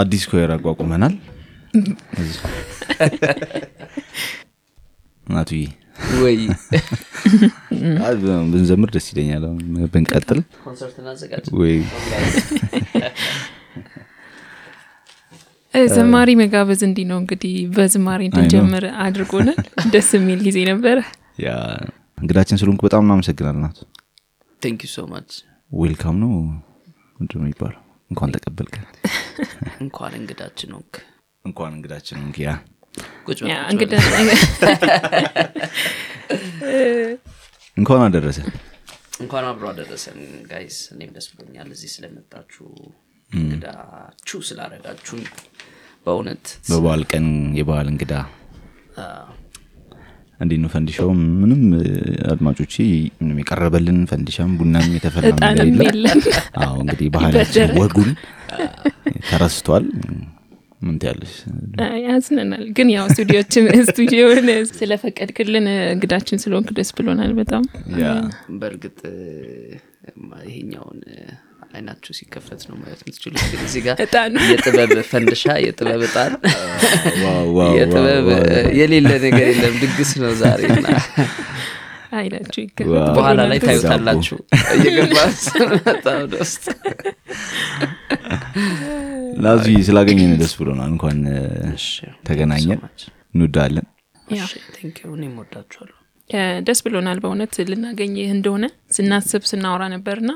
አዲስ 0.00 0.22
choir 0.30 0.50
አቋቁመናል። 0.54 1.14
እና 5.26 5.40
ናቱዬ 5.40 5.62
ወይ 6.22 6.36
ብንዘምር 8.52 8.90
ደስ 8.94 9.06
ይለኛል። 9.12 9.44
ብንቀጥል። 9.92 10.40
ወይ 11.60 11.74
ዘማሪ 15.94 16.30
መጋበዝ 16.40 16.80
እንዲህ 16.86 17.04
ነው 17.10 17.18
እንግዲህ። 17.22 17.52
በዝማሬ 17.74 18.20
እንድንጀምር 18.28 18.84
አድርጎናል። 19.04 19.58
ደስ 19.92 20.08
የሚል 20.16 20.40
ጊዜ 20.46 20.58
ነበረ። 20.70 20.98
yeah 21.44 21.50
እንግዳችን 22.18 22.58
ስለሆንክ 22.60 22.82
በጣም 22.88 23.04
እናመሰግናለን 23.06 23.56
ናቱ። 23.62 23.78
thank 24.62 24.80
you 24.84 24.90
so 24.94 25.04
much 25.12 25.30
welcome 25.70 26.16
ነው 26.22 26.32
ምንድን 27.18 27.36
ነው 27.38 27.44
የሚባለው? 27.44 27.80
እንኳን 28.10 28.32
ተቀበልከን 28.34 28.84
እንኳን 29.80 30.12
እንግዳችን 30.18 30.72
ሆንክ። 30.76 30.94
እንኳን 31.44 31.72
እንግዳችን 31.76 32.18
ሆንክ 32.22 32.38
yeah። 32.40 32.50
እንኳን 37.76 38.00
አደረሰ 38.06 38.38
እንኳን 39.22 39.44
አብሮ 39.48 39.64
አደረሰን 39.70 40.18
guys። 40.50 40.78
እኔም 40.94 41.10
ደስ 41.16 41.26
ብሎኛል 41.32 41.70
እዚህ 41.74 41.90
ስለመጣችሁ። 41.94 42.66
እንግዳችሁ 43.30 44.38
ስላረጋችሁን 44.48 45.22
በእውነት 46.06 46.44
በበዓል 46.68 47.02
ቀን 47.10 47.26
የበዓል 47.58 47.88
እንግዳ 47.92 48.14
እንዴት 50.40 50.60
ነው 50.62 50.70
ፈንዲሻው? 50.72 51.08
ምንም 51.40 51.62
እ፣ 51.78 51.86
አድማጮቼ 52.30 52.74
ምንም 53.20 53.38
የቀረበልን 53.40 53.98
ፈንዲሻም 54.10 54.52
ቡናም 54.58 54.86
የተፈላ 54.94 55.32
የለም። 55.88 56.20
አዎ 56.62 56.74
እንግዲህ 56.84 57.08
ባህላችን 57.14 57.72
ወጉን 57.80 58.10
ተረስቷል። 59.28 59.86
ምን 60.80 60.94
ትያለሽ? 61.00 61.32
ያዝነናል። 62.04 62.62
ግን 62.76 62.88
ያው 62.92 63.06
ስቱዲዮችን 63.10 63.64
ስቱዲዮን 63.88 64.46
ስለፈቀድክልን 64.72 65.66
እንግዳችን 65.88 66.40
ስለሆንክ 66.42 66.70
ደስ 66.78 66.90
ብሎናል 66.96 67.32
በጣም። 67.38 67.64
በእርግጥ 68.60 68.98
ይሄኛውን 70.46 71.00
አይናችሁ 71.70 72.12
ሲከፈት 72.18 72.62
ነው 72.68 72.76
ማለት 72.78 73.00
የምትችሉት። 73.02 73.42
ግን 73.50 73.60
እዚህ 73.66 73.82
ጋር 73.86 73.96
የጥበብ 74.50 74.92
ፈንድሻ 75.10 75.44
የጥበብ 75.64 76.02
እጣን። 76.08 76.32
የጥበብ 77.78 78.28
የሌለ 78.78 79.10
ነገር 79.26 79.46
የለም። 79.50 79.76
ድግስ 79.82 80.12
ነው 80.22 80.32
ዛሬ 80.40 80.62
እና 80.72 80.86
አይናችሁ 82.18 82.62
በኋላ 83.16 83.40
ላይ 83.50 83.58
ታዩታላችሁ። 83.64 84.36
እየገባ 84.76 85.16
ስመጣ 85.42 86.06
ወደ 86.18 86.34
ውስጥ 86.42 86.64
ላዚ 89.44 89.66
ስላገኘን 89.88 90.32
ደስ 90.40 90.54
ብሎናል። 90.60 90.90
እንኳን 90.94 91.18
ተገናኘን። 92.28 92.80
እንወዳለን። 93.34 93.86
ደስ 96.66 96.80
ብሎናል 96.84 97.18
በእውነት 97.22 97.54
ልናገኝህ 97.70 98.28
እንደሆነ 98.34 98.64
ስናስብ 98.96 99.42
ስናወራ 99.50 99.84
ነበርና 99.94 100.30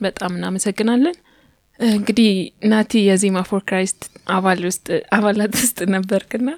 በጣም 0.00 0.32
እናመሰግናለን። 0.36 1.16
እንግዲህ 1.80 2.30
ናቲ 2.64 3.00
የዜማ 3.06 3.38
for 3.48 3.62
Christ 3.68 4.02
አባል 4.34 4.60
ውስጥ 4.68 4.86
አባላት 5.16 5.54
ውስጥ 5.58 5.78
ነበርክና 5.94 6.50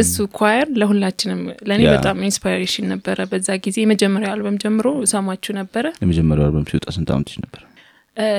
እሱ 0.00 0.16
choir 0.38 0.68
ለሁላችንም 0.80 1.40
ለእኔ 1.68 1.82
በጣም 1.94 2.18
inspiration 2.26 2.86
ነበረ። 2.92 3.18
በዛ 3.30 3.56
ጊዜ 3.64 3.76
የመጀመሪያው 3.82 4.32
አልበም 4.34 4.58
ጀምሮ 4.64 4.86
ሰማችሁ 5.12 5.54
ነበረ። 5.58 5.86
የመጀመሪያው 6.04 6.46
አልበም 6.48 6.66
ሲወጣ 6.70 6.86
ስንት 6.96 7.10
ዓመትሽ 7.16 7.36
ነበር? 7.44 7.62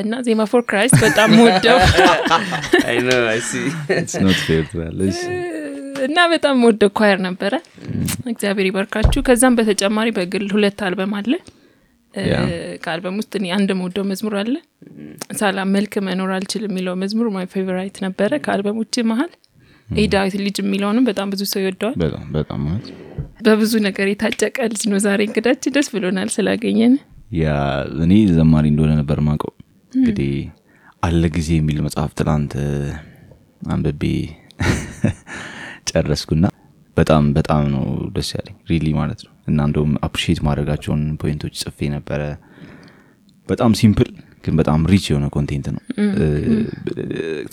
እና 0.02 0.14
ዜማ 0.28 0.44
for 0.52 0.62
Christ 0.70 0.96
በጣም 1.06 1.32
ወደው 1.42 1.78
It's 3.98 4.16
not 4.20 4.40
fair 4.46 4.64
ትላለች 4.70 5.20
እና 6.08 6.18
በጣም 6.34 6.58
ወደው 6.68 6.90
choir 7.00 7.20
ነበረ። 7.28 7.54
እግዚአብሔር 8.32 8.66
ይበርካችሁ 8.70 9.22
ከዛም 9.28 9.58
በተጨማሪ 9.60 10.10
በግል 10.18 10.48
ሁለት 10.56 10.82
አልበም 10.88 11.14
አለ 11.20 11.32
ከአልበም 12.84 13.18
ውስጥ 13.22 13.34
እኔ 13.40 13.48
አንድ 13.56 13.70
መወደው 13.80 14.06
መዝሙር 14.10 14.36
አለ። 14.42 14.54
ሳላመልክ 15.40 15.94
መኖር 16.08 16.32
አልችልም 16.36 16.72
የሚለው 16.72 16.96
መዝሙር 17.02 17.28
my 17.36 17.48
favorite 17.54 17.98
ነበረ 18.06 18.40
ከአልበሞች 18.46 18.98
መሀል 19.10 19.32
የዳዊት 19.90 20.36
ልጅ 20.40 20.58
የሚለውንም 20.62 21.06
በጣም 21.10 21.28
ብዙ 21.34 21.44
ሰው 21.52 21.62
ይወደዋል። 21.64 21.96
በጣም 22.34 22.64
በብዙ 23.46 23.74
ነገር 23.88 24.08
የታጨቀ 24.10 24.58
ልጅ 24.72 24.84
ነው 24.92 25.00
ዛሬ 25.06 25.22
እንግዳችን 25.28 25.74
ደስ 25.76 25.88
ብሎናል 25.94 26.30
ስላገኘን። 26.36 26.96
yeah 27.38 27.46
እኔ 28.04 28.14
ዘማሪ 28.36 28.66
እንደሆነ 28.72 28.92
ነበር 29.02 29.20
ማቀው 29.28 29.52
እንግዲህ 29.94 30.34
አለ 31.04 31.24
ጊዜ 31.36 31.50
የሚል 31.58 31.80
መጽሐፍ 31.86 32.12
ትላንት 32.20 32.54
አንብቤ 33.70 34.04
ጨረስኩና 35.90 36.46
በጣም 36.98 37.24
በጣም 37.36 37.64
ነው 37.74 37.84
ደስ 38.16 38.30
ያለኝ 38.36 38.56
really 38.72 38.88
ማለት 39.00 39.20
ነው 39.26 39.34
እና 39.48 39.60
እንደውም 39.68 39.92
appreciate 40.06 40.40
የማደርጋቸውን 40.48 41.04
point 41.22 41.40
ኦች 41.40 41.54
ጽፌ 41.62 41.90
ነበረ። 41.94 42.22
በጣም 43.50 43.72
simple 43.80 44.10
ግን 44.44 44.56
በጣም 44.60 44.80
rich 44.92 45.06
የሆነ 45.10 45.26
content 45.36 45.68
ነው። 45.76 45.82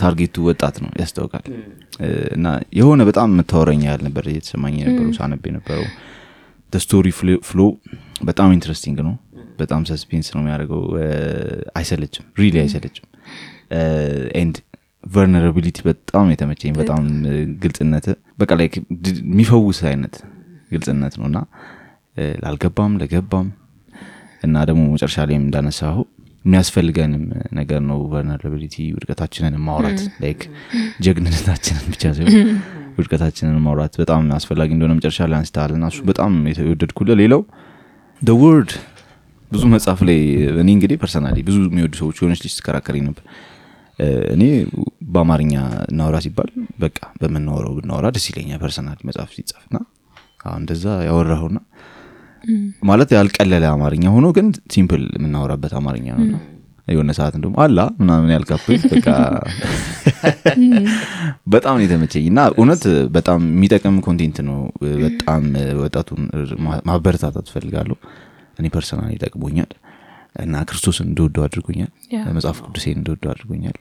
target 0.01 0.34
ኡ 0.34 0.45
ወጣት 0.49 0.77
ነው 0.83 0.91
ያስታውቃል። 1.01 1.45
እና 2.37 2.47
የሆነ 2.79 3.03
በጣም 3.09 3.29
የምታወረኛ 3.33 3.83
ያህል 3.89 4.03
ነበር 4.09 4.25
እየተሰማኝ 4.33 4.75
የነበረው 4.81 5.13
ሳነብ 5.19 5.47
የነበረው። 5.51 5.87
story 6.73 7.09
flow 7.49 7.61
በጣም 8.25 8.53
interesting 8.55 8.99
ነው። 9.09 9.15
በጣም 9.59 9.83
suspense 9.91 10.29
ነው 10.35 10.41
የሚያደርገው። 10.43 10.81
አይሰለችም 11.77 12.25
really 12.41 12.55
አይሰለችም። 12.63 13.07
and 14.41 14.57
vulnerability 15.05 15.79
በጣም 15.89 16.27
የተመቸኝ 16.33 16.73
በጣም 16.81 17.03
ግልጽነት 17.63 18.07
በቃ 18.39 18.51
like 18.61 18.67
የሚፈውስ 19.23 19.81
አይነት 19.91 20.15
ግልጽነት 20.71 21.15
ነው። 21.21 21.27
እና 21.31 21.39
ላልገባም 22.43 22.93
ለገባም 23.01 23.49
እና 24.43 24.57
ደግሞ 24.69 24.83
መጨረሻ 24.95 25.19
ላይም 25.29 25.45
እንዳነሳሁ 25.47 25.97
የሚያስፈልገንም 26.45 27.23
ነገር 27.59 27.81
ነው 27.91 27.99
vulnerability 28.13 28.77
ውድቀታችንን 28.97 29.55
ማውራት 29.67 30.01
like 30.25 30.41
ጀግንነታችንን 31.07 31.85
ብቻ 31.93 32.13
ሳይሆን 32.17 32.49
ውድቀታችንን 32.99 33.57
ማውራት 33.67 33.95
በጣም 34.03 34.27
አስፈላጊ 34.37 34.71
እንደሆነ 34.77 34.95
መጨረሻ 34.99 35.21
ላይ 35.31 35.39
አንስተሃል 35.41 35.73
እና 35.79 35.87
እሱ 35.93 36.01
በጣም 36.11 36.35
የተወደድኩለ 36.51 37.17
ሌላው 37.23 37.43
word 38.43 38.71
ብዙ 39.51 39.65
መጽሐፍ 39.73 40.01
ላይ 40.09 40.19
እኔ 40.63 40.69
እንግዲህ 40.77 40.97
personally 41.03 41.37
ብዙ 41.49 41.57
የሚወዱ 41.65 41.95
ሰዎች 42.01 42.17
የሆነች 42.21 42.41
ልጅ 42.45 42.53
ትከራከረኝ 42.59 43.03
ነበር። 43.09 43.25
እኔ 44.35 44.45
በአማርኛ 45.15 45.53
እናወራ 45.91 46.17
ሲባል 46.25 46.49
በቃ 46.79 46.99
በምናወራው 47.21 47.75
ብናወራ 47.79 48.07
ደስ 48.17 48.25
ይለኛል 48.31 48.61
personally 48.65 48.99
መጽሐፍ 49.09 49.31
ሲጻፍ 49.37 49.65
ና 49.75 49.79
አሁን 50.47 50.59
እንደዛ 50.63 50.87
ያወራሁና 51.09 51.59
ማለት 52.89 53.11
ያልቀለለ 53.17 53.65
አማርኛ 53.71 54.05
ሆኖ 54.15 54.27
ግን 54.37 54.47
simple 54.75 55.03
የምናወራበት 55.17 55.73
አማርኛ 55.81 56.07
ነው። 56.25 56.41
የሆነ 56.89 57.11
ሰዓት 57.19 57.35
እንደም 57.39 57.55
አላ 57.63 57.81
ምናምን 58.01 58.31
ያልካብኝ 58.35 58.81
በቃ 58.91 59.07
በጣም 61.55 61.75
ነው 61.77 61.85
የተመቸኝ። 61.85 62.25
እና 62.31 62.41
እውነት 62.55 62.83
በጣም 63.15 63.41
የሚጠቅም 63.49 63.97
content 64.07 64.39
ነው። 64.49 64.59
በጣም 65.05 65.45
ወጣቱን 65.81 66.21
ማበረታታት 66.89 67.49
ፈልጋለሁ 67.55 67.97
እኔ 68.59 68.69
personally 68.75 69.11
ጠቅሞኛል 69.15 69.71
እና 70.45 70.65
ክርስቶስን 70.69 71.07
እንደወደው 71.11 71.45
አድርጎኛል። 71.47 71.91
መጽሐፍ 72.37 72.61
ቅዱሴን 72.67 72.99
እንደወደው 73.01 73.33
አድርጎኛል። 73.35 73.79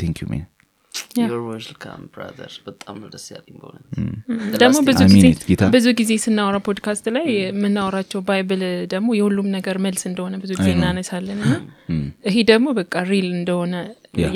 thank 0.00 0.16
you 0.22 0.28
man 0.30 0.44
በጣም 2.66 2.96
ነው 3.00 3.08
ደስ 3.14 3.26
ያለኝ 3.34 3.56
በእውነት. 3.60 3.84
ደግሞ 4.62 4.78
ብዙ 4.88 5.00
ጊዜ 5.08 5.26
ብዙ 5.74 5.86
ጊዜ 6.00 6.12
ስናወራ 6.24 6.56
ፖድካስት 6.66 7.06
ላይ 7.16 7.26
የምናወራቸው 7.36 8.20
Bible 8.28 8.62
ደግሞ 8.94 9.08
የሁሉም 9.18 9.48
ነገር 9.56 9.78
መልስ 9.86 10.02
እንደሆነ 10.10 10.34
ብዙ 10.42 10.52
ጊዜ 10.60 10.70
እናነሳለን 10.76 11.40
እና 11.40 11.54
ይሄ 12.28 12.36
ደግሞ 12.52 12.66
በቃ 12.80 13.04
real 13.10 13.28
እንደሆነ 13.38 13.74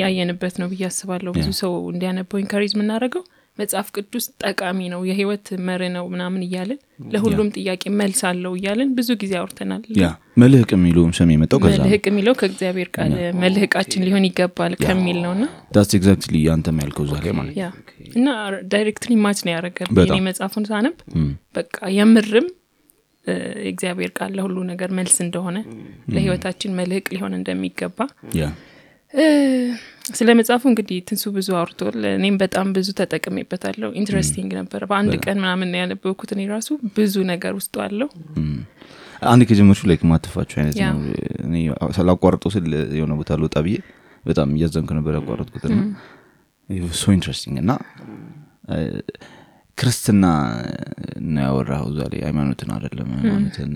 ያየንበት 0.01 0.57
ነው 0.63 0.69
ብዬ 0.73 0.85
አስባለሁ። 0.89 1.33
ብዙ 1.39 1.51
ሰው 1.61 1.75
እንዲያነበው 1.93 2.41
encourage 2.43 2.75
የምናደርገው 2.77 3.25
መጽሐፍ 3.59 3.89
ቅዱስ 3.95 4.25
ጠቃሚ 4.43 4.79
ነው 4.91 5.01
የህይወት 5.09 5.47
መር 5.67 5.83
ነው 5.95 6.05
ምናምን 6.13 6.43
እያልን 6.47 6.79
ለሁሉም 7.13 7.49
ጥያቄ 7.57 7.83
መልስ 7.99 8.21
አለው 8.29 8.53
እያልን 8.59 8.91
ብዙ 8.97 9.09
ጊዜ 9.21 9.33
አውርተናል። 9.41 9.83
ያ 9.99 10.09
መልህቅ 10.43 10.71
የሚለውም 10.75 11.11
ስም 11.19 11.33
የመጣው 11.35 11.59
ከዛ 11.63 11.79
መልህቅ 11.79 12.03
የሚለው 12.11 12.35
ከእግዚአብሔር 12.41 12.89
ቃል 12.95 13.13
መልህቃችን 13.43 14.05
ሊሆን 14.07 14.27
ይገባል 14.29 14.75
ከሚል 14.83 15.19
ነው 15.25 15.33
እና 15.37 15.47
that's 15.77 15.91
exactly 15.99 16.39
አንተም 16.55 16.81
ያልከው 16.83 17.05
እዛ 17.07 17.15
ላይ 17.21 17.35
ማለት 17.39 17.57
እና 18.15 18.29
directly 18.73 19.13
match 19.25 19.43
ነው 19.43 19.53
እኔ 20.09 20.21
መጽሐፉን 20.29 20.67
ሳነብ 20.71 20.97
በቃ 21.57 21.77
የምርም 21.97 22.49
እ፣ 23.27 23.33
የእግዚአብሔር 23.65 24.11
ቃል 24.17 24.31
ለሁሉ 24.37 24.59
ነገር 24.69 24.91
መልስ 24.99 25.17
እንደሆነ 25.25 25.57
ለህይወታችን 26.15 26.77
መልህቅ 26.79 27.07
ሊሆን 27.15 27.35
እንደሚገባ 27.39 27.99
ስለ 30.11 30.31
መጽሐፉ 30.39 30.63
እንግዲህ 30.71 30.99
ትንሱ 31.09 31.25
ብዙ 31.35 31.49
አውርቶል 31.59 31.99
እኔም 32.11 32.37
በጣም 32.43 32.67
ብዙ 32.77 32.89
ተጠቅሜበታለሁ። 33.01 33.91
interesting 34.01 34.51
ነበረ 34.59 34.83
በአንድ 34.91 35.15
ቀን 35.25 35.37
ምናምን 35.43 35.71
ያነበብኩት። 35.81 36.31
እኔ 36.37 36.45
ራሱ 36.53 36.69
ብዙ 36.97 37.15
ነገር 37.31 37.53
ውስጡ 37.59 37.75
አለው። 37.87 38.09
አንድ 39.31 39.43
ከጀመርሹ 39.49 39.81
ላይ 39.91 39.97
ማትፋችሁ 40.13 40.57
አይነት 40.61 40.77
ነው። 40.83 41.01
ስል 42.55 42.69
የሆነ 42.99 43.13
ቦታ 43.21 43.39
ልወጣ 43.41 43.57
ብዬ 43.67 43.77
በጣም 44.25 44.49
እያዘንኩ 44.57 44.91
ነበር 44.99 45.13
ያቋረጥኩት 45.19 45.65
ና 45.71 45.79
so 46.99 47.13
interesting 47.17 47.57
እና 47.63 47.73
ክርስትና 49.79 50.25
ነው 51.29 51.43
ያወራው 51.47 51.85
እዛ 51.91 52.01
ላይ? 52.13 52.21
ሃይማኖትን 52.27 52.71
አይደለም 52.75 53.09
ሃይማኖትን 53.17 53.73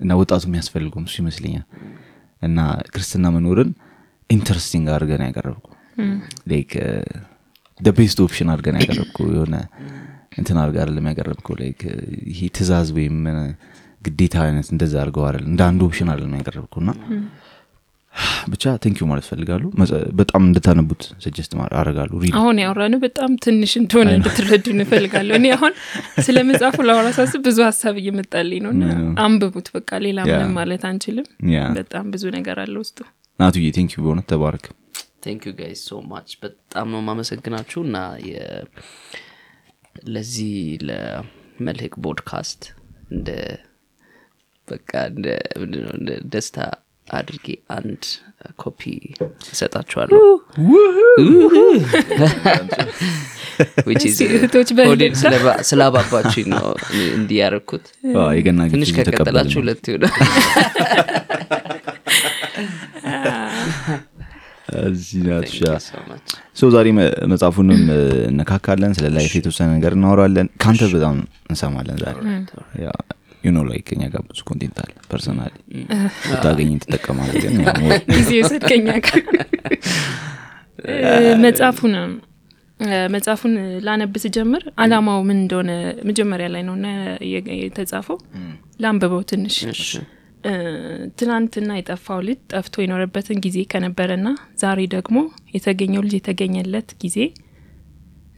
እና 0.00 0.12
ወጣቱ 0.20 0.42
የሚያስፈልገውም 0.48 1.04
እሱ 1.08 1.16
ይመስለኛል። 1.22 1.66
እና 2.42 2.58
ክርስትና 2.88 3.26
መኖርን 3.34 3.70
interesting 4.34 4.86
አድርገን 4.94 5.22
ያቀረብኩ. 5.26 5.66
like 6.50 6.72
best 7.80 8.18
option 8.24 8.48
አድርገን 8.52 8.76
ያቀረብኩ 8.80 9.18
የሆነ 9.32 9.56
እንትን 10.38 10.56
አድርገ 10.60 10.76
አይደለም 10.82 11.06
ያቀረብከው 11.10 11.54
like 11.60 11.80
ይሄ 12.30 12.40
ትእዛዝ 12.56 12.88
ወይም 12.96 13.18
እ፣ 13.30 13.36
ግዴታ 14.02 14.36
አይነት 14.44 14.68
እንደዛ 14.72 14.94
አድርገው 15.02 15.24
አይደለም 15.26 15.50
እንደ 15.52 15.62
አንድ 15.68 15.82
option 15.86 16.08
አይደለም 16.12 16.34
ያቀረብኩ 16.38 16.74
እና 16.82 16.90
ብቻ 18.52 18.64
thank 18.82 18.96
you 18.96 19.04
ማለት 19.10 19.24
ፈልጋሉ 19.30 19.62
በጣም 20.18 20.42
እንድታነቡት 20.48 21.02
suggest 21.24 21.52
አረጋሉ 21.78 22.12
አሁን 22.40 22.58
ያወራነው 22.62 23.00
በጣም 23.04 23.30
ትንሽ 23.44 23.72
እንደሆነ 23.80 24.10
እንድትረዱ 24.18 24.66
እንፈልጋለሁ 24.74 25.34
እኔ 25.38 25.48
አሁን 25.56 25.72
ስለ 26.26 26.36
መጽሐፉ 26.50 26.76
ላወራ 26.88 27.08
ሳስብ 27.16 27.42
ብዙ 27.48 27.58
ሀሳብ 27.66 27.96
እየመጣልኝ 28.02 28.60
ነው 28.66 28.72
እና 28.76 28.84
አንብቡት 29.24 29.68
በቃ 29.76 29.90
ሌላ 30.04 30.18
ምንም 30.30 30.52
ማለት 30.58 30.84
አንችልም። 30.90 31.26
በጣም 31.78 32.06
ብዙ 32.14 32.24
ነገር 32.36 32.58
አለ 32.64 32.76
ውስጡ 32.82 33.00
ናቱዬ 33.38 33.66
thank 33.76 33.90
you 33.90 33.98
በእውነት 34.04 34.26
ተባረክ። 34.30 34.66
thank 35.24 35.42
you 35.48 35.54
guys 35.58 35.80
so 35.86 36.00
much 36.08 36.30
በጣም 36.42 36.86
ነው 36.92 37.00
ማመሰግናችሁ 37.06 37.80
እና 37.86 37.96
የ- 38.26 38.64
ለዚህ 40.08 40.54
ለመልህቅ 40.88 41.94
ፖድካስት 42.04 42.62
እንደ 43.10 43.28
በቃ 44.68 44.90
እንደ 45.08 45.26
ደስታ 46.32 46.58
አድርጌ 47.12 47.46
አንድ 47.76 48.02
ኮፒ 48.60 48.82
እሰጣችኋለሁ። 49.48 50.20
ስላባባችኝ 55.68 56.46
ነው 56.54 56.66
እንዲህ 57.14 57.40
ትንሽ 58.74 58.90
ከቀጠላችሁ 58.98 59.58
ሁለት 59.62 59.84
ይሆናል 59.90 60.14
so 66.56 66.68
ዛሬ 66.74 66.86
መጽሐፉንም 67.32 67.80
እነካካለን 68.30 68.92
ስለ 68.98 69.06
life 69.16 69.32
የተወሰነ 69.38 69.68
ነገር 69.76 69.92
እናወራለን። 69.96 70.48
ከአንተ 70.62 70.88
በጣም 70.94 71.16
እንሰማለን 71.50 71.98
ዛሬ። 72.02 72.16
you 73.44 73.50
know 73.50 73.58
ላይ 73.68 73.78
ከኛ 73.88 74.02
ጋር 74.12 74.22
ብዙ 74.28 74.40
content 74.48 74.76
አለ 74.82 74.92
personally 75.10 75.52
ብታገኝ 76.28 76.70
ትጠቀማለ 76.84 77.30
ጊዜ 78.12 78.30
የሰድከኛ 78.38 78.88
መጽሐፉን 81.44 81.92
መጽሐፉን 83.14 83.52
ላነብ 83.86 84.14
ስጀምር 84.22 84.62
አላማው 84.82 85.20
ምን 85.28 85.38
እንደሆነ 85.42 85.70
መጀመሪያ 86.08 86.46
ላይ 86.54 86.62
ነው 86.68 86.74
እና 86.78 86.86
የተጻፈው። 87.60 88.18
ላንብበው 88.80 89.22
ትንሽ 89.30 89.56
ትናንትና 91.18 91.70
የጠፋው 91.76 92.20
ልጅ 92.26 92.38
ጠፍቶ 92.52 92.82
የኖረበትን 92.82 93.38
ጊዜ 93.44 93.58
ከነበረና 93.72 94.28
ዛሬ 94.62 94.80
ደግሞ 94.94 95.18
የተገኘው 95.54 96.02
ልጅ 96.06 96.14
የተገኘለት 96.18 96.90
ጊዜ 97.04 97.18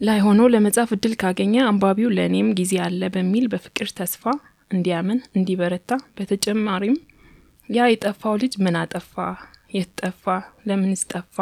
ላይ 0.00 0.18
ሆኖ 0.24 0.40
ለመጻፍ 0.54 0.90
እድል 0.96 1.14
ካገኘ 1.20 1.54
አንባቢው 1.68 2.08
ለእኔም 2.16 2.48
ጊዜ 2.58 2.72
አለ 2.86 3.02
በሚል 3.14 3.46
በፍቅር 3.52 3.90
ተስፋ 4.00 4.24
እንዲያምን 4.70 5.20
እንዲበረታ፣ 5.36 5.90
በተጨማሪም 6.16 6.96
ያ 7.68 7.86
የጠፋው 7.90 8.34
ልጅ 8.42 8.54
ምን 8.64 8.76
አጠፋ፣ 8.80 9.14
የት 9.76 9.90
ጠፋ፣ 10.00 10.24
ለምንስ 10.68 11.02
ጠፋ፣ 11.12 11.36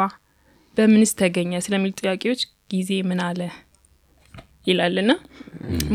በምንስ 0.77 1.11
ተገኘ? 1.19 1.53
ስለሚሉ 1.65 1.93
ጥያቄዎች 2.01 2.41
ጊዜ 2.73 2.91
ምን 3.09 3.19
አለ 3.27 3.41
ይላልና 4.67 5.11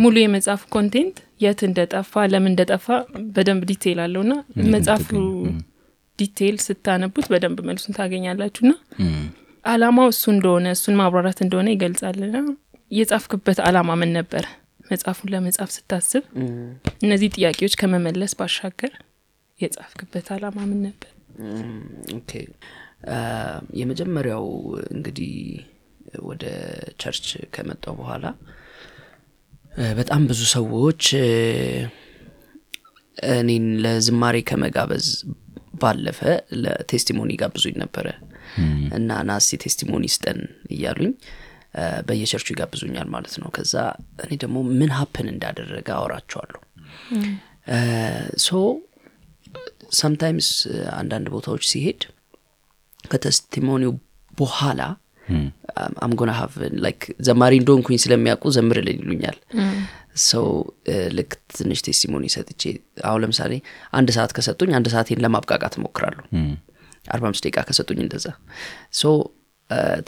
ሙሉ 0.01 0.15
የመጽሐፉ 0.21 0.63
content 0.75 1.17
የት 1.45 1.61
እንደጠፋ 1.69 2.23
ለምን 2.33 2.51
እንደጠፋ 2.53 2.87
በደንብ 3.35 3.63
detail 3.71 4.01
አለው 4.05 4.23
ና 4.31 4.35
መጽሐፉ 4.75 5.09
detail 6.19 6.57
ስታነቡት 6.65 7.27
በደንብ 7.33 7.59
መልሱን 7.69 7.97
ታገኛላችሁና 7.99 8.73
አላማው 9.65 10.09
እሱ 10.13 10.25
እንደሆነ 10.35 10.67
እሱን 10.77 10.97
ማብራራት 11.01 11.39
እንደሆነ 11.45 11.69
ይገልጻልና 11.75 12.37
የጻፍክበት 12.91 13.59
አላማ 13.67 13.91
ምን 14.01 14.11
ነበር? 14.19 14.45
መጽሐፉን 14.91 15.31
ለመጻፍ 15.33 15.71
ስታስብ 15.75 16.23
እነዚህ 17.05 17.29
ጥያቄዎች 17.37 17.75
ከመመለስ 17.81 18.33
ባሻገር 18.39 18.93
የጻፍክበት 19.59 20.29
አላማ 20.37 20.59
ምን 20.71 20.81
ነበር? 20.87 21.11
okay። 22.17 22.31
የመጀመሪያው 23.81 24.47
እንግዲህ 24.91 25.35
ወደ 26.29 26.45
church 26.99 27.27
ከመጣው 27.55 27.95
በኋላ 28.01 28.25
በጣም 29.97 30.23
ብዙ 30.31 30.41
ሰዎች 30.55 31.03
እኔን 33.33 33.67
ለዝማሬ 33.85 34.37
ከመጋበዝ 34.49 35.07
ባለፈ 35.81 36.21
ለ 36.63 36.75
testimony 36.75 37.31
ጋብዙኝ 37.43 37.77
ነበረ። 37.83 38.07
እና 38.97 39.11
ናሲ 39.29 39.59
testimony 39.65 40.05
ስጠን 40.15 40.41
እያሉኝ 40.75 41.13
በየቸርቹ 42.07 42.47
ይጋብዙኛል 42.53 43.09
ማለት 43.15 43.35
ነው። 43.43 43.49
ከዛ 43.57 43.75
እኔ 44.25 44.31
ደግሞ 44.45 44.57
ምን 44.73 44.91
happen 44.99 45.29
እንዳደረገ 45.35 45.89
አወራቸዋለሁ። 45.99 46.61
so 48.45 48.51
sometimes 50.01 50.49
አንዳንድ 50.99 51.27
ቦታዎች 51.35 51.65
ሲሄድ 51.71 52.03
ከ 53.05 53.18
testimony 53.18 53.79
ው 53.79 53.93
በኋላ 54.39 54.81
I'm 56.05 56.14
gonna 56.14 56.31
have 56.39 56.55
like 56.85 57.03
ዘማሪ 57.27 57.55
እንደሆንኩኝ 57.61 57.99
ስለሚያውቁ 58.05 58.45
ዘምርልን 58.57 58.99
ይሉኛል. 59.03 59.37
so 60.29 60.47
ልክ 61.19 61.33
ትንሽ 61.57 61.81
testimony 61.87 62.25
ሰጥቼ 62.35 62.63
አሁን 63.09 63.21
ለምሳሌ 63.25 63.53
አንድ 63.99 64.09
ሰዓት 64.17 64.33
ከሰጡኝ 64.37 64.71
አንድ 64.79 64.89
ሰዓቴን 64.95 65.21
ለማብቃቃት 65.25 65.75
እሞክራለሁ። 65.79 66.25
አርባ 67.07 67.25
አምስት 67.31 67.45
ደቂቃ 67.47 67.63
ከሰጡኝ 67.69 68.01
እንደዛ። 68.05 68.27
so 68.93 69.13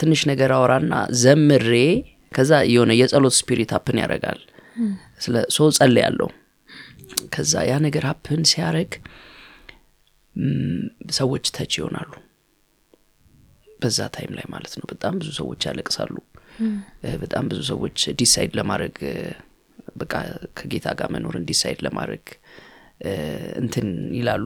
ትንሽ 0.01 0.21
ነገር 0.31 0.51
አወራና 0.55 0.93
ዘምሬ 1.21 1.71
ከዛ 2.31 2.51
የሆነ 2.73 2.91
የጸሎት 2.99 3.35
spirit 3.39 3.71
happen 3.75 3.97
ያደርጋል። 4.03 4.39
ስለ 5.25 5.35
so 5.55 5.69
ጸል 5.77 5.95
ያለው 6.03 6.29
ከዛ 7.33 7.53
ያ 7.69 7.73
ነገር 7.85 8.03
happen 8.09 8.41
ሲያደረግ 8.51 8.91
ሰዎች 11.17 11.45
touch 11.55 11.73
ይሆናሉ 11.79 12.11
በዛ 13.83 13.99
time 14.15 14.31
ላይ 14.37 14.45
ማለት 14.53 14.73
ነው። 14.79 14.85
በጣም 14.91 15.13
ብዙ 15.21 15.29
ሰዎች 15.39 15.61
ያለቅሳሉ። 15.69 16.15
በጣም 17.23 17.45
ብዙ 17.51 17.59
ሰዎች 17.71 17.99
decide 18.19 18.51
ለማድረግ 18.59 18.97
በቃ 19.97 20.13
ከጌታ 20.57 20.87
ጋር 20.99 21.07
መኖርን 21.15 21.45
decide 21.49 21.79
ለማድረግ 21.85 22.25
እንትን 23.61 23.87
ይላሉ። 24.17 24.45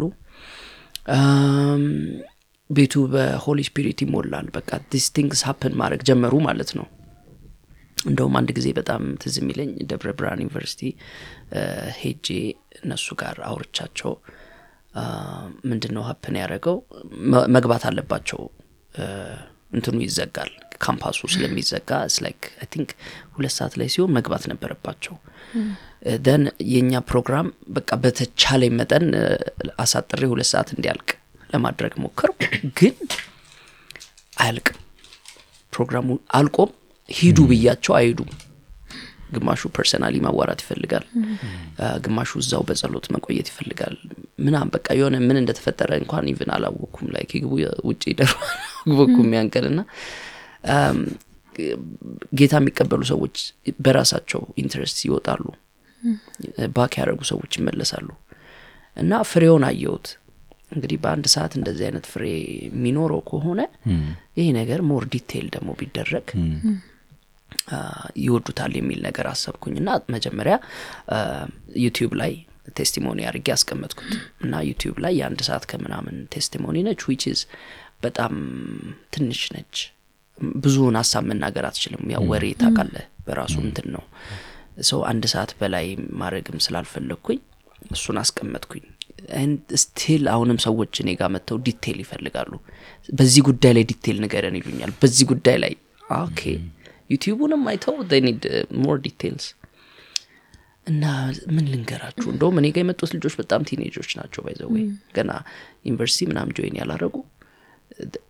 ቤቱ 2.69 2.93
በ 3.13 3.29
holy 3.29 3.59
spirit 3.67 3.99
ይሞላል። 4.05 4.47
በቃ 4.55 4.69
these 4.93 5.05
things 5.17 5.41
happen 5.47 5.75
ማድረግ 5.81 6.01
ጀመሩ 6.09 6.33
ማለት 6.47 6.71
ነው። 6.79 6.87
እንደውም 7.97 8.35
አንድ 8.39 8.49
ጊዜ 8.57 8.67
በጣም 8.79 9.03
ትዝ 9.21 9.35
የሚለኝ 9.41 9.69
ደብረ 9.89 10.09
ብርሃን 10.17 10.41
ዩኒቨርሲቲ 10.43 10.81
ሄጄ 11.99 12.27
እነሱ 12.81 13.15
ጋር 13.21 13.37
አውርቻቸው። 13.49 14.11
ምንድን 15.69 15.91
ነው 15.95 16.03
happen 16.09 16.35
ያደረገው? 16.41 16.77
መግባት 17.55 17.83
አለባቸው 17.89 18.39
እንትኑ 19.73 19.97
ይዘጋል 20.03 20.51
ካምፓሱ 20.79 21.19
ስለሚዘጋ። 21.33 21.89
like 22.23 22.41
I 22.57 22.67
think 22.73 22.89
ሁለት 23.35 23.53
ሰዓት 23.55 23.73
ላይ 23.79 23.87
ሲሆን 23.93 24.11
መግባት 24.17 24.43
ነበረባቸው። 24.51 25.15
then 26.25 26.43
የእኛ 26.71 26.99
ፕሮግራም 27.09 27.47
በቃ 27.75 27.89
በተቻለ 28.03 28.63
መጠን 28.77 29.05
እ፣ 29.17 29.23
አሳጥሬ 29.79 30.21
ሁለት 30.31 30.49
ሰዓት 30.51 30.69
እንዲያልቅ 30.75 31.09
ለማድረግ 31.49 31.93
ሞከርኩ። 32.03 32.39
ግን 32.77 32.95
አያልቅም። 34.37 34.77
ፕሮግራሙ 35.73 36.07
አልቆም። 36.37 36.71
ሂዱ 37.09 37.37
ብያቸው 37.49 37.93
አይሄዱም 37.97 38.29
ግማሹ 39.35 39.69
personally 39.75 40.15
ማዋራት 40.25 40.59
ይፈልጋል 40.63 41.05
ግማሹ 42.05 42.31
እዛው 42.41 42.63
በጸሎት 42.67 43.05
መቆየት 43.15 43.47
ይፈልጋል 43.51 43.95
ምናም 44.45 44.67
በቃ 44.75 44.87
የሆነ 44.97 45.15
ምን 45.25 45.39
እንደተፈጠረ 45.41 45.91
እንኳን 46.01 46.29
even 46.31 46.51
አላወኩም 46.55 47.07
ላይ 47.15 47.25
ግቡ 47.33 47.51
ውጭ 47.89 48.03
ደሩ 48.19 48.33
አላወኩም 48.83 49.31
ያንቀል 49.37 49.67
ና 49.73 49.83
ጌታ 52.37 52.53
የሚቀበሉ 52.59 53.01
ሰዎች 53.11 53.37
በራሳቸው 53.79 54.41
interest 54.61 54.97
ይወጣሉ 55.07 55.43
back 56.75 56.93
ያደረጉ 56.99 57.21
ሰዎች 57.31 57.51
ይመለሳሉ። 57.59 58.07
እና 58.97 59.21
ፍሬውን 59.29 59.63
አየሁት። 59.67 60.07
እንግዲህ 60.71 60.97
በአንድ 61.03 61.25
ሰዓት 61.33 61.53
እንደዚህ 61.57 61.85
አይነት 61.87 62.05
ፍሬ 62.11 62.23
የሚኖረው 62.67 63.21
ከሆነ 63.29 63.61
ይሄ 64.37 64.45
ነገር 64.57 64.79
more 64.89 65.03
detail 65.13 65.47
ደግሞ 65.55 65.69
ቢደረግ 65.79 66.25
ይወዱታል 68.23 68.73
የሚል 68.77 68.99
ነገር 69.07 69.27
አሰብኩኝ 69.31 69.75
እና 69.81 69.89
መጀመሪያ 70.13 70.55
ዩቲዩብ 71.83 72.13
ላይ 72.21 72.33
testimony 72.77 73.19
አድርጌ 73.27 73.47
ያስቀመጥኩት 73.53 74.09
እና 74.43 74.53
ዩቲዩብ 74.69 74.97
ላይ 75.03 75.13
የአንድ 75.19 75.41
ሰዓት 75.47 75.65
ከምናምን 75.71 76.17
testimony 76.33 76.77
ነች 76.87 77.03
which 77.07 77.23
is 77.31 77.41
በጣም 78.03 78.33
ትንሽ 79.13 79.41
ነች። 79.53 79.75
ብዙውን 80.59 80.97
ሀሳብ 80.99 81.23
መናገር 81.29 81.65
አትችልም። 81.67 82.03
ያው 82.13 82.23
ወሬ 82.31 82.45
ታውቃለህ 82.59 83.05
በራሱ 83.27 83.55
እንትን 83.63 83.87
ነው። 83.95 84.03
so 84.89 84.99
አንድ 85.11 85.23
ሰዓት 85.31 85.51
በላይ 85.59 85.87
ማድረግም 86.21 86.59
ስላልፈለግኩኝ 86.65 87.39
እሱን 87.91 88.17
አስቀመጥኩኝ። 88.21 88.85
still 89.81 90.23
አሁንም 90.33 90.57
ሰዎች 90.65 90.93
እኔ 91.01 91.09
ጋር 91.19 91.29
መጥተው 91.35 91.57
detail 91.65 91.99
ይፈልጋሉ። 92.03 92.51
በዚህ 93.09 93.41
ጉዳይ 93.49 93.71
ላይ 93.77 93.85
detail 93.91 94.17
ንገረን 94.23 94.57
ይሉኛል። 94.59 94.91
በዚህ 95.01 95.25
ጉዳይ 95.31 95.57
ላይ 95.63 95.73
okay 96.19 96.41
ዩቲዩቡንም 97.09 97.63
አይተው 97.71 97.95
need 98.27 98.43
more 98.83 98.97
details 99.05 99.47
እና 100.87 101.05
ምን 101.55 101.65
ልንገራችሁ? 101.71 102.27
እንደውም 102.33 102.57
እኔ 102.59 102.67
ጋር 102.75 102.81
የመጡት 102.83 103.11
ልጆች 103.15 103.33
በጣም 103.39 103.61
teenage 103.69 103.96
ኦች 103.96 104.11
ናቸው 104.19 104.41
by 104.45 104.55
the 104.55 104.69
way 104.69 104.83
ገና 105.17 105.31
ዩኒቨርሲቲ 105.87 106.27
ምናም 106.29 106.51
join 106.57 106.75
ያላረጉ 106.81 107.15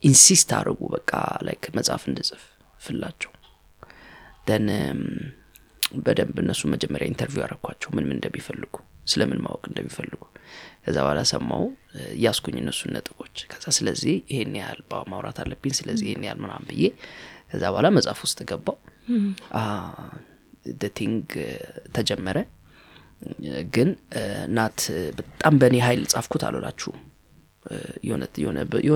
insist 0.09 0.49
አረጉ 0.57 0.79
በቃ 0.95 1.11
like 1.47 1.65
መጽሐፍ 1.77 2.03
እንድጽፍላቸው። 2.09 3.31
then 4.47 4.67
በደንብ 6.01 6.37
እነሱ 6.43 6.61
መጀመሪያ 6.73 7.05
interview 7.11 7.41
ያረኳቸው 7.43 7.89
ምን 7.95 8.05
ምን 8.07 8.15
እንደሚፈልጉ 8.17 8.73
ስለምን 9.07 9.39
ማወቅ 9.45 9.63
እንደሚፈልጉ 9.69 10.21
ከዛ 10.83 10.97
በኋላ 10.99 11.21
ሰማው 11.31 11.63
እያስኩኝ 12.13 12.57
እነሱን 12.61 12.91
ነጥቦች። 12.95 13.37
ከዛ 13.51 13.65
ስለዚህ 13.77 14.15
ይሄን 14.31 14.53
ያህል 14.59 14.79
ማውራት 15.11 15.39
አለብኝ 15.43 15.73
ስለዚህ 15.79 16.07
ይሄን 16.09 16.25
ያህል 16.27 16.39
ምናም 16.43 16.65
ብዬ 16.69 16.83
ከዛ 17.51 17.63
በኋላ 17.73 17.89
መጽሐፍ 17.97 18.21
ውስጥ 18.25 18.39
ገባው 18.49 18.77
writing 20.97 21.27
ተጀመረ። 21.95 22.37
ግን 23.75 23.89
not 24.55 24.79
በጣም 25.19 25.53
በእኔ 25.61 25.75
ሀይል 25.85 26.01
ጻፍኩት 26.11 26.43
አልላችሁም 26.47 26.97
የሆነ 28.03 28.23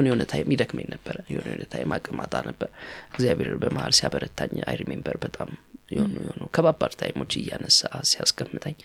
የሆነ 0.08 0.24
time 0.32 0.52
ይደክመኝ 0.54 0.86
ነበረ 0.94 1.16
የሆነ 1.32 1.48
የሆነ 1.50 1.64
time 1.72 1.94
አቅማጣ 1.96 2.34
ነበር። 2.50 2.70
እግዚአብሔር 3.10 3.50
በመሀል 3.64 3.94
ሲያበረታኝ 3.98 4.54
I 4.68 4.76
remember 4.82 5.18
በጣም 5.26 5.50
የሆኑ 5.92 6.14
የሆኑ 6.22 6.44
ከባባድ 6.56 6.94
time 7.02 7.18
ኦች 7.18 7.34
እያነሳ 7.40 7.80
ሲያስቀምጠኝ 8.12 8.76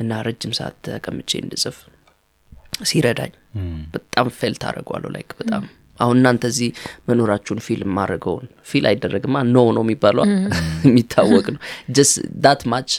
እና 0.00 0.20
ረጅም 0.28 0.54
ሰዓት 0.58 0.76
ተቀምጬ 0.86 1.30
እንድጽፍ 1.42 1.78
ሲረዳኝ 2.88 3.32
በጣም 3.94 4.28
feel 4.36 4.54
አደርገዋለሁ 4.62 5.10
like 5.14 5.32
በጣም 5.40 5.64
አሁን 6.00 6.16
እናንተ 6.20 6.44
እዚህ 6.50 6.70
መኖራችሁን 7.08 7.60
feel 7.64 7.90
ማድረገውን 7.96 8.46
feel 8.70 8.84
አይደረግማ 8.90 9.42
know 9.48 9.62
ነው 9.76 9.82
የሚባለው 9.84 10.24
የሚታወቅ 10.86 11.44
ነው። 11.54 11.60
just 11.96 12.12
that 12.44 12.62
much 12.72 12.90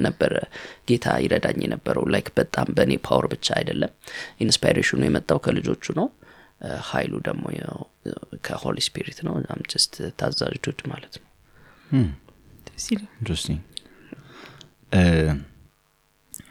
ነበረ 0.00 0.32
ጌታ 0.88 1.14
ይረዳኝ 1.24 1.60
የነበረው። 1.64 2.06
like 2.14 2.28
በጣም 2.38 2.68
በእኔ 2.76 2.92
power 3.06 3.26
ብቻ 3.32 3.46
አይደለም 3.58 3.92
inspiration 4.44 4.91
ኡ 4.91 5.00
የመጣው 5.06 5.40
ከልጆቹ 5.44 5.94
ነው። 6.00 6.08
እ፣ 6.60 6.72
ኃይሉ 6.88 7.14
ደግሞ 7.28 7.44
ከ 8.44 8.55
holy 8.55 8.78
spirit 8.86 9.20
ነው። 9.26 9.36
ና 9.44 9.53
I'm 9.53 9.62
just 9.70 9.94
ታዛዥ 10.18 10.54
dude 10.64 10.82
ማለት 10.92 11.14
ነው 11.16 11.28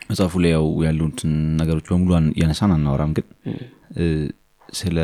መጽሐፉ 0.10 0.34
ላይ 0.44 0.52
ያው 0.56 0.66
ያሉትን 0.86 1.32
ነገሮች 1.60 1.86
በሙሉ 1.92 2.10
ያነሳን 2.42 2.72
አናወራም 2.76 3.12
ግን 3.18 3.28
ስለ 4.74 4.98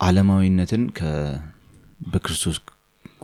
አለማዊነትን 0.00 0.82
በክርስቶስ 2.06 2.58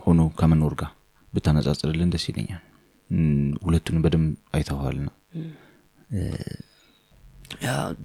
ሆኖ 0.05 0.21
ከመኖር 0.39 0.73
ጋር 0.81 0.91
ብታነጻጽርልን 1.33 2.11
ደስ 2.13 2.25
ይለኛል። 2.29 2.63
እም፣ 3.09 3.29
ሁለቱንም 3.65 4.01
በደንብ 4.05 4.27
አይተዋል 4.55 4.97
ና 5.01 5.09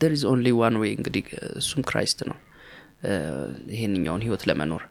There 0.01 0.13
is 0.17 0.23
only 0.31 0.49
one 0.59 0.75
way 0.81 0.93
እንግዲህ 0.97 1.25
እሱም 1.61 1.83
Christ 1.89 2.21
ነው። 2.31 2.39
ይሄንኛውን 3.75 4.25
ህይወት 4.27 4.43
ለመኖር። 4.49 4.83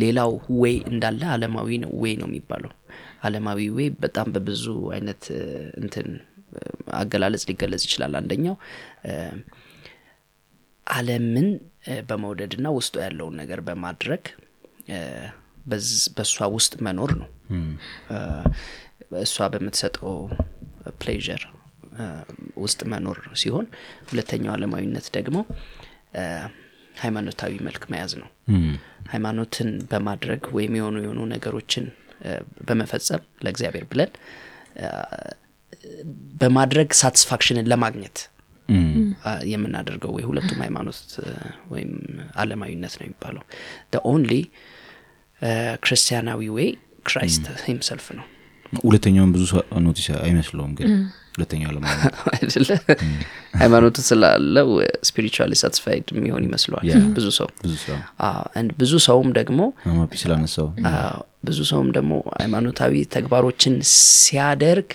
ሌላው 0.00 0.30
way 0.60 0.76
እንዳለ 0.90 1.22
አለማዊ 1.34 1.78
ነው 1.84 1.92
way 2.02 2.14
ነው 2.20 2.28
የሚባለው። 2.30 2.72
አለማዊ 3.22 3.60
way 3.76 3.88
በጣም 4.04 4.26
በብዙ 4.34 4.64
አይነት 4.94 5.22
እንትን 5.80 6.08
አገላለጽ 6.98 7.42
ሊገለጽ 7.48 7.82
ይችላል። 7.86 8.14
አንደኛው 8.20 8.56
እ፣ 9.06 9.12
በመውደድና 12.08 12.66
ውስጡ 12.76 12.94
ያለውን 13.04 13.34
ነገር 13.40 13.60
በማድረግ 13.66 14.22
በእሷ 16.16 16.36
ውስጥ 16.54 16.74
መኖር 16.86 17.10
ነው። 17.20 17.28
እሷ 19.22 19.36
በምትሰጠው 19.52 20.14
pleasure 21.00 21.42
ውስጥ 22.62 22.80
መኖር 22.92 23.18
ሲሆን 23.40 23.66
ሁለተኛው 24.08 24.52
አለማዊነት 24.54 25.06
ደግሞ 25.16 25.36
ሃይማኖታዊ 26.96 27.54
መልክ 27.66 27.82
መያዝ 27.92 28.12
ነው። 28.22 28.28
ሃይማኖትን 29.10 29.68
በማድረግ 29.90 30.42
ወይም 30.56 30.72
የሆኑ 30.78 30.96
የሆኑ 31.02 31.20
ነገሮችን 31.32 31.84
በመፈጸም 32.68 33.22
ለእግዚአብሔር 33.44 33.84
ብለን 33.90 34.10
በማድረግ 36.40 36.88
satisfaction 37.00 37.58
ን 37.58 37.68
ለማግኘት 37.72 38.18
የምናደርገው 39.50 40.10
way 40.16 40.24
ሁለቱም 40.28 40.58
ሃይማኖት 40.64 40.98
ወይም 41.70 41.92
አለማዊነት 42.36 42.94
ነው 42.98 43.04
የሚባለው። 43.06 43.44
only 44.10 44.32
ክርስቲያናዊ 45.82 46.42
way 46.56 46.68
Christ 47.06 47.46
himself 47.64 48.06
ነው። 48.18 48.26
ሁለተኛውን 48.82 49.30
ብዙ 49.34 49.42
ሰው 49.50 49.60
notice 49.84 50.06
አይመስለውም 50.22 50.72
ግን 50.78 50.90
ሁለተኛው 51.34 51.70
ለማለት 51.76 52.14
አይደለ? 52.34 52.70
ሃይማኖቱ 53.54 53.96
ስላለው 54.08 54.68
spiritually 55.02 55.52
satisfied 55.62 56.06
የሚሆን 56.14 56.42
ይመስለዋል. 56.46 56.86
ብዙ 57.16 57.26
ሰው። 57.38 57.48
ብዙ 57.64 57.74
ሰው። 57.84 57.96
አዎ፣ 58.26 58.42
and 58.60 58.70
ብዙ 58.80 58.92
ሰውም 59.06 59.28
ደግሞ 59.38 59.60
ስላነሳው። 60.22 60.68
አዎ፣ 60.92 61.18
ብዙ 61.44 61.58
ሰውም 61.70 61.90
ደግሞ 61.90 62.12
ሃይማኖታዊ 62.40 62.94
ተግባሮችን 63.14 63.76
ሲያደርግ 64.16 64.90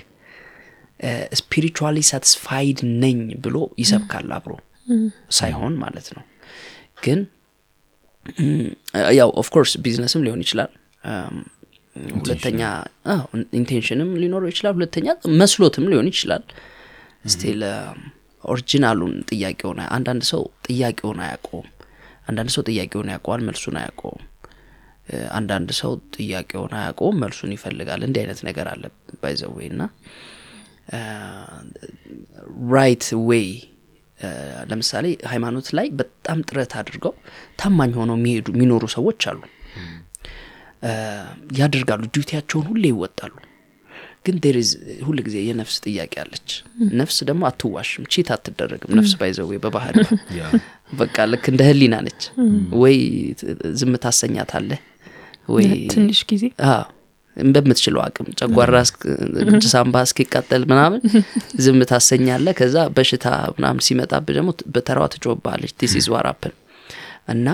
spiritually 1.40 1.98
satisfied 2.10 2.80
ነኝ 3.02 3.18
ብሎ 3.46 3.56
ይሰብካል 3.82 4.30
አብሮ 4.38 4.54
ሳይሆን 5.38 5.74
ማለት 5.84 6.08
ነው። 6.16 6.24
ግን 7.04 7.20
ያው 9.18 9.30
of 9.42 9.50
course 9.50 9.74
business 9.86 10.16
ም 10.16 10.24
ሊሆን 10.26 10.42
ይችላል። 10.46 10.72
ሁለተኛ 12.20 12.62
intention 13.54 14.01
ም 14.01 14.12
ሊኖረው 14.22 14.50
ይችላል። 14.54 14.74
ሁለተኛ 14.76 15.08
መስሎትም 15.42 15.86
ሊሆን 15.92 16.08
ይችላል። 16.12 16.44
still 17.28 17.62
original 18.44 18.90
ኡን 18.90 19.14
ጥያቄውን 19.30 19.80
አንዳንድ 19.96 20.24
ሰው 20.32 20.42
ጥያቄውን 20.68 21.20
አያውቀውም። 21.26 21.68
አንዳንድ 22.28 22.50
ሰው 22.56 22.64
ጥያቄውን 22.70 23.10
ያውቀዋል 23.14 23.42
መልሱን 23.48 23.76
አያውቀውም። 23.80 24.24
አንዳንድ 25.38 25.70
ሰው 25.80 25.92
ጥያቄውን 26.18 26.74
አያውቀውም 26.80 27.18
መልሱን 27.24 27.52
ይፈልጋል። 27.56 28.02
እንዲህ 28.08 28.22
አይነት 28.24 28.40
ነገር 28.50 28.68
አለ 28.74 28.84
by 29.22 29.31
the 29.31 29.44
way 29.44 29.58
እና 29.72 29.82
right 32.74 33.06
way 33.28 33.48
ለምሳሌ 34.70 35.06
ሃይማኖት 35.32 35.68
ላይ 35.78 35.88
በጣም 36.00 36.40
ጥረት 36.50 36.74
አድርገው 36.80 37.14
ታማኝ 37.62 37.92
ሆነው 38.00 38.18
የሚሄዱ 38.20 38.48
የሚኖሩ 38.54 38.84
ሰዎች 38.96 39.22
አሉ። 39.32 39.42
እ፣ 40.84 40.92
ያደርጋሉ 41.60 42.04
duty 42.14 42.30
ያቸውን 42.30 42.66
ሁሌ 42.70 42.86
ይወጣሉ። 42.92 43.34
ግን 44.26 44.36
there 44.44 44.58
is 44.60 44.70
ሁል 45.06 45.18
ጊዜ 45.26 45.38
የነፍስ 45.46 45.76
ጥያቄ 45.86 46.14
አለች። 46.22 46.50
ነፍስ 47.00 47.18
ደግሞ 47.30 47.42
አትዋሽም 47.50 48.04
cheat 48.14 48.30
አትደረግም 48.36 48.94
ነፍስ 49.00 49.14
by 49.20 49.29
the 49.29 49.43
way 49.44 49.58
በባህል 49.64 49.96
በቃ 51.02 51.18
ልክ 51.32 51.46
እንደ 51.52 51.62
ህሊና 51.70 51.96
ነች። 52.06 52.24
ወይ 52.82 52.98
ዝም 53.80 53.94
ታሰኛታለህ 54.06 54.82
ወይ 55.50 55.68
ትንሽ 55.94 56.20
ጊዜ 56.30 56.44
በምትችለው 57.38 58.02
አቅም 58.04 58.28
ጨጓራ 58.40 58.76
ሳምባ 59.70 60.04
እስኪቃጠል 60.08 60.64
ምናምን 60.72 61.02
ዝም 61.66 61.80
ታሰኛለ 61.92 62.48
ከዛ 62.60 62.78
በሽታ 62.98 63.28
ምናምን 63.56 63.82
ሲመጣብህ 63.88 64.36
ደግሞ 64.38 64.52
በተራዋ 64.76 65.06
ትጮባለች። 65.14 65.74
This 65.80 65.96
is 66.00 66.08
what 66.14 66.27
happened 66.27 66.54
እና 67.34 67.48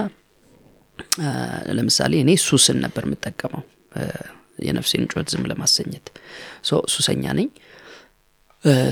ለምሳሌ 1.72 2.14
እኔ 2.24 2.32
ሱስን 2.46 2.78
ነበር 2.86 3.04
የምጠቀመው። 3.08 3.64
የነፍሴን 4.60 5.04
ጩኸት 5.12 5.28
ዝም 5.34 5.44
ለማሰኘት። 5.50 6.08
ሱሰኛ 6.94 7.24
ነኝ። 7.38 7.50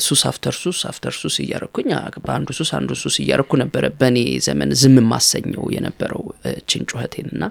ሱስ 0.02 0.22
after 0.30 0.56
ሱስ 0.58 0.80
after 0.90 1.14
ሱስ 1.18 1.36
እያረኩኝ 1.44 1.88
በአንዱ 2.26 2.50
ሱስ 2.60 2.70
አንዱ 2.78 2.92
ሱስ 3.02 3.16
እያረኩ 3.24 3.52
ነበረ 3.62 3.86
በእኔ 4.00 4.18
ዘመን 4.46 4.70
ዝም 4.82 4.96
ማሰኘው 5.10 5.66
የነበረው 5.76 6.24
ችን 6.70 6.86
ጩኸቴን 6.90 7.28
እና 7.34 7.44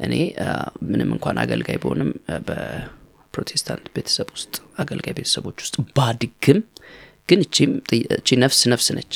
እኔ 0.00 0.14
ምንም 0.88 1.10
እንኳን 1.16 1.36
አገልጋይ 1.42 1.78
በሆንም 1.82 2.10
በፕሮቴስታንት 2.48 3.84
ቤተሰብ 3.94 4.28
ውስጥ 4.36 4.54
አገልጋይ 4.82 5.14
ቤተሰቦች 5.18 5.58
ውስጥ 5.64 5.76
ባድግም 5.96 6.60
ግን 7.28 7.40
እቺም 7.44 7.72
እቺ 8.16 8.28
ነፍስ 8.42 8.60
ነፍስ 8.72 8.88
ነች። 8.96 9.12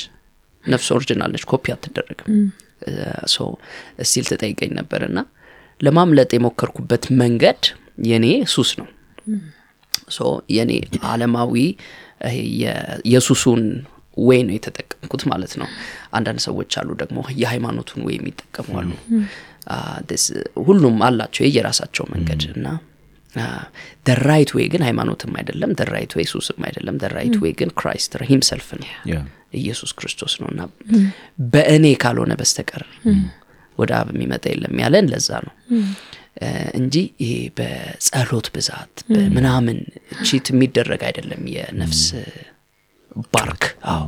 ነፍስ 0.65 0.89
original 0.95 1.31
ነች 1.35 1.45
ኮፒ 1.51 1.65
አትደረግም። 1.75 2.29
So 3.33 3.47
still 4.03 4.25
ትጠይቀኝ 4.31 4.71
ነበር 4.79 5.03
እና 5.09 5.19
ለማምለጥ 5.81 6.31
የሞከርኩበት 6.37 7.05
መንገድ 7.21 7.61
የኔ 8.09 8.27
ሱስ 8.55 8.71
ነው። 8.81 8.89
So 10.11 10.21
የኔ 10.57 10.73
አለማዊ 11.11 11.55
የሱሱን 13.13 13.63
way 14.19 14.39
ነው 14.47 14.55
የተጠቀምኩት 14.57 15.23
ማለት 15.33 15.53
ነው። 15.61 15.69
አንዳንድ 16.13 16.41
ሰዎች 16.47 16.73
አሉ 16.81 16.91
ደግሞ 17.03 17.19
የሃይማኖቱን 17.41 18.01
way 18.07 18.15
የሚጠቀሙ 18.19 18.69
አሉ 18.81 18.91
ሁሉም 20.67 20.99
አላቸው 21.03 21.43
የየራሳቸው 21.47 22.05
መንገድ 22.15 22.43
እና 22.53 22.67
right 24.25 24.51
way 24.57 24.67
ግን 24.73 24.83
ሃይማኖትም 24.87 25.33
አይደለም 25.41 25.71
right 25.91 26.13
way 26.19 26.27
ሱስም 26.31 26.61
አይደለም 26.69 26.99
right 27.15 27.35
way 27.43 27.53
ግን 27.59 27.71
Christ 27.81 28.13
himself 28.31 28.69
ነው 28.79 28.89
ኢየሱስ 29.59 29.91
ክርስቶስ 29.99 30.35
ነው 30.41 30.49
እና 30.53 30.63
በእኔ 31.53 31.87
ካልሆነ 32.03 32.33
በስተቀር 32.41 32.85
ወደ 33.79 33.93
አብ 33.99 34.09
የሚመጣ 34.15 34.45
የለም 34.53 34.77
ያለን 34.83 35.07
ለዛ 35.13 35.31
ነው። 35.47 35.55
እንጂ 36.79 36.95
ይሄ 37.23 37.35
በጸሎት 37.59 38.47
ብዛት 38.55 38.95
በምናምን 39.11 39.79
cheat 40.27 40.47
የሚደረግ 40.53 41.03
አይደለም 41.09 41.43
የነፍስ 41.55 42.03
bark። 43.35 43.65
አዎ። 43.93 44.07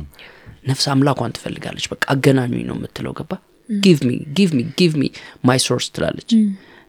ነፍስ 0.69 0.85
አምላኳን 0.93 1.33
ትፈልጋለች 1.37 1.85
በቃ 1.93 2.03
አገናኙኝ 2.13 2.63
ነው 2.69 2.75
የምትለው 2.77 3.13
ገባ 3.19 3.31
Give 3.69 3.99
me 4.03 4.13
give 4.37 4.51
me 4.55 4.63
give 4.77 4.93
me 4.97 5.11
my 5.45 5.59
source 5.65 5.87
ትላለች። 5.95 6.31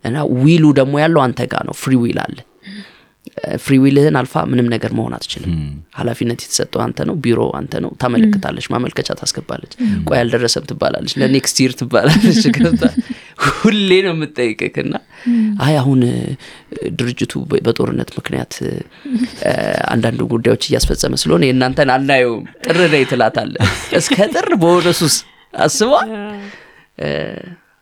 እና 0.04 0.16
will 0.38 0.55
ኡ 0.55 0.64
ደግሞ 0.78 0.94
ያለው 1.02 1.22
አንተ 1.24 1.40
ጋር 1.50 1.64
ነው። 1.66 1.76
Free 1.80 1.94
will 2.02 2.20
አለ። 2.22 2.38
Free 3.62 3.74
will 3.82 3.99
ህን 3.99 4.16
አልፋ 4.18 4.34
ምንም 4.50 4.66
ነገር 4.72 4.92
መሆን 4.96 5.12
አትችልም። 5.16 5.52
ሀላፊነት 5.96 6.40
የተሰጠው 6.44 6.80
አንተ 6.84 6.98
ነው። 7.08 7.14
ቢሮ 7.24 7.40
አንተ 7.58 7.72
ነው። 7.84 7.90
ታመለክታለች። 8.00 8.66
ማመልከቻ 8.72 9.08
ታስገባለች። 9.18 9.72
ቆይ 10.08 10.18
አልደረሰም 10.20 10.64
ትባላለች። 10.70 11.12
ለ 11.20 11.33
next 11.33 11.58
year 11.62 11.72
ትባላለች። 11.80 12.40
ገብታ 12.56 12.82
ሁሌ 13.56 13.90
ነው 14.06 14.12
የምጠይቅክ 14.14 14.76
እና 14.84 14.94
አይ 15.60 15.74
አሁን 15.80 16.00
ድርጅቱ 16.98 17.34
በጦርነት 17.62 18.10
ምክንያት 18.18 18.54
አንዳንድ 19.90 20.20
ጉዳዮች 20.32 20.64
እያስፈጸመ 20.68 21.14
ስለሆነ 21.22 21.44
የእናንተን 21.48 21.92
አናየውም። 21.94 22.44
ጥር 22.66 22.80
ላይ 22.92 23.04
ትላታለ 23.10 23.54
እስከ 24.00 24.16
ጥር 24.34 24.50
በሆነ 24.58 24.86
እ፣ 26.08 26.18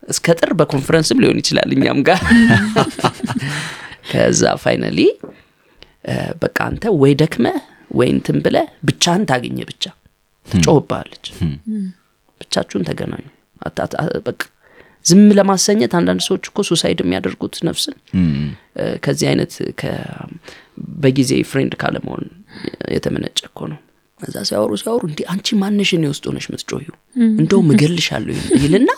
እስከ 0.08 0.34
ጥር 0.38 0.50
በኮንፈረንስም 0.58 1.20
ሊሆን 1.22 1.40
ይችላል 1.42 1.70
እኛም 1.76 1.98
ጋር። 2.08 2.20
ከዛ 4.10 4.42
finally 4.62 5.00
በቃ 6.42 6.56
አንተ 6.68 6.84
ወይ 7.00 7.12
ደክመ 7.22 7.46
ወይ 7.90 8.08
እንትን 8.14 8.36
ብለ 8.44 8.56
ብቻህን 8.88 9.24
ታገኘ 9.30 9.58
ብቻ። 9.70 9.84
ትጮህብሃለች። 10.46 11.26
ብቻችሁን 12.40 12.84
ተገናኙ። 12.88 13.24
በቃ 14.26 14.40
ዝም 15.04 15.22
ለማሰኘት 15.38 15.92
አንዳንድ 15.98 16.22
ሰዎች 16.26 16.44
እኮ 16.50 16.60
suicide 16.68 16.98
የሚያደርጉት 17.02 17.54
ነፍስን። 17.68 17.96
ከዚህ 19.04 19.26
አይነት 19.30 19.52
በጊዜ 21.00 21.30
friend 21.50 21.74
ካለመሆን 21.82 22.24
የተመነጨ 22.94 23.38
እኮ 23.50 23.60
ነው 23.72 23.78
እዛ 24.20 24.36
ሲያወሩ 24.48 24.72
ሲያወሩ 24.80 25.02
እንዲህ 25.10 25.26
አንቺ 25.32 25.56
ማንሽን 25.62 26.04
የውስጥ 26.06 26.24
ሆነሽ 26.30 26.46
ምትጮዩ 26.52 26.86
እንደው 27.38 27.60
ምገልሻለሁ 27.68 28.36
ይልና 28.64 28.90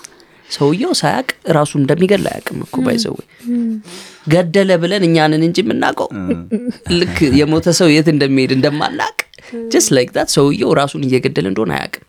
ሰውየው 0.51 0.93
ሳያቅ 1.01 1.29
ራሱ 1.57 1.73
እንደሚገል 1.81 2.25
አያቅም 2.31 2.59
እኮ 2.65 2.77
by 2.87 2.95
the 2.95 3.07
way 3.07 3.19
ገደለ 4.33 4.71
ብለን 4.83 5.03
እኛንን 5.09 5.43
እንጂ 5.49 5.59
የምናውቀው 5.65 6.09
ልክ 7.01 7.19
የሞተ 7.41 7.75
ሰው 7.81 7.89
የት 7.95 8.09
እንደሚሄድ 8.15 8.53
እንደማናቅ 8.57 9.17
just 9.73 9.91
like 9.97 10.11
that 10.17 10.31
ሰውየው 10.37 10.73
ራሱን 10.81 11.05
እየገደለ 11.09 11.47
እንደሆነ 11.53 11.73
አያቅም 11.79 12.05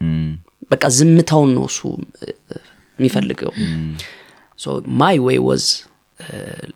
በቃ 0.71 0.83
ዝምታውን 0.97 1.51
ነው 1.57 1.65
እሱ 1.69 1.79
የሚፈልገው። 2.99 3.53
My 4.99 5.17
way 5.27 5.39
was 5.47 5.65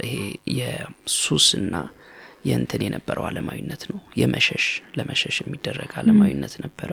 ይሄ 0.06 0.13
የሱስና 0.60 1.74
የእንትን 2.45 2.81
የነበረው 2.86 3.23
አለማዊነት 3.29 3.84
ነው። 3.91 3.99
የመሸሽ 4.21 4.65
ለመሸሽ 4.97 5.36
የሚደረግ 5.43 5.91
አለማዊነት 6.01 6.53
ነበረ። 6.65 6.91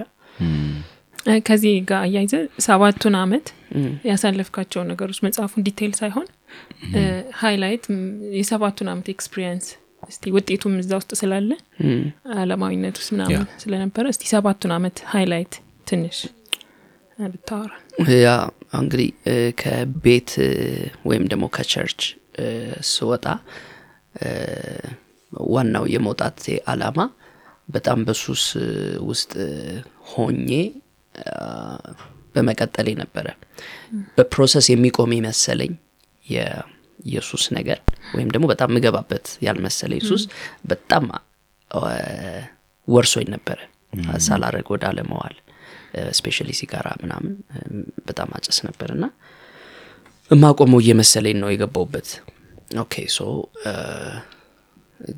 ከዚህ 1.46 1.74
ጋር 1.88 2.00
አያይዘ 2.04 2.34
ሰባቱን 2.66 3.16
አመት 3.18 3.46
ያሳለፍካቸው 4.08 4.82
ነገሮች 4.88 5.18
መጽሐፉን 5.26 5.64
detail 5.66 5.92
ሳይሆን 6.00 6.26
highlight 7.42 7.85
የሰባቱን 8.38 8.88
አመት 8.92 9.08
experience 9.14 9.66
እስቲ 10.08 10.32
ውጤቱም 10.36 10.72
እዛ 10.80 10.92
ውስጥ 11.00 11.12
ስላለ 11.20 11.50
አለማዊነት 12.38 12.96
ውስጥ 13.00 13.10
ምናምን 13.14 13.44
ስለነበረ 13.62 14.04
እስቲ 14.12 14.24
ሰባቱን 14.32 14.72
አመት 14.76 14.96
highlight 15.12 15.55
ትንሽ 15.86 16.18
ብታወራ። 17.18 17.72
ያ 18.18 18.30
እንግዲህ 18.78 19.08
ከቤት 19.60 20.30
ወይም 21.08 21.24
ደግሞ 21.32 21.44
ከ 21.57 21.67
church 21.67 22.00
ስወጣ 22.92 23.26
ዋናው 25.53 25.85
የመውጣት 25.92 26.40
አላማ 26.66 26.99
በጣም 27.68 27.99
በሱስ 28.07 28.45
ውስጥ 29.07 29.33
ሆኜ 30.11 30.49
አ፣ 31.14 31.45
በመቀጠሌ 32.35 32.88
ነበረ። 33.01 33.27
በ 34.16 34.28
process 34.28 34.66
የሚቆም 34.71 35.11
የመሰለኝ 35.16 35.73
የሱስ 37.07 37.45
ነገር 37.57 37.79
ወይም 38.14 38.29
ደግሞ 38.35 38.47
በጣም 38.51 38.71
ምገባበት 38.75 39.27
ያልመሰለኝ 39.47 40.01
ሱስ 40.09 40.23
በጣም 40.71 41.05
ወርሶኝ 42.88 43.27
ነበረ። 43.35 43.59
ሳላረግ 44.25 44.66
ወደ 44.73 44.85
አለመዋል 44.90 45.35
specially 46.18 46.50
ሲጋራ 46.59 46.88
ምናምን 47.03 47.33
በጣም 48.07 48.29
አጨስ 48.37 48.59
ነበር 48.66 48.90
እና 48.95 49.05
የማቆመው 50.31 50.81
እየመሰለኝ 50.83 51.37
ነው 51.42 51.51
የገባውበት 51.53 52.09
okay 52.81 52.94
so 53.14 53.20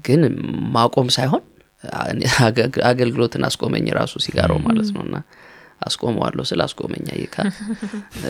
ግን 0.07 0.23
ማቆም 0.75 1.09
ሳይሆን 1.15 1.43
አገ- 2.47 2.83
አገልግሎትን 2.89 3.43
አስቆመኝ 3.49 3.87
ራሱ 3.99 4.15
ሲጋራው 4.25 4.59
ማለት 4.67 4.91
ነው 4.95 5.03
እና 5.07 5.17
አስቆመዋለሁ 5.83 6.45
ስለ 6.51 6.61
አስቆመኝ 6.67 7.05
አየካ 7.15 7.37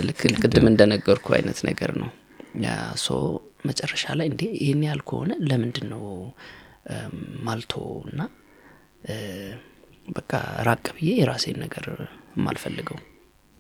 ልክ 0.07 0.21
ቅድም 0.41 0.67
እንደነገርኩ 0.71 1.27
አይነት 1.37 1.59
ነገር 1.69 1.91
ነው። 2.01 2.11
so 3.03 3.09
መጨረሻ 3.67 4.05
ላይ 4.19 4.27
እንዴ 4.31 4.43
ይህን 4.59 4.83
ያህል 4.87 5.03
ከሆነ 5.09 5.33
ለምንድን 5.49 5.87
ነው 5.93 6.03
ማልቶ 7.47 7.73
እና 8.09 8.21
በቃ 10.09 10.33
ራቅ 10.67 10.85
ብዬ 10.97 11.11
የራሴን 11.19 11.59
ነገር 11.63 11.87
የማልፈልገው 12.35 12.99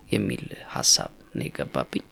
የሚል 0.08 0.44
ሀሳብ 0.72 1.12
ነው 1.34 1.44
የገባብኝ። 1.46 2.04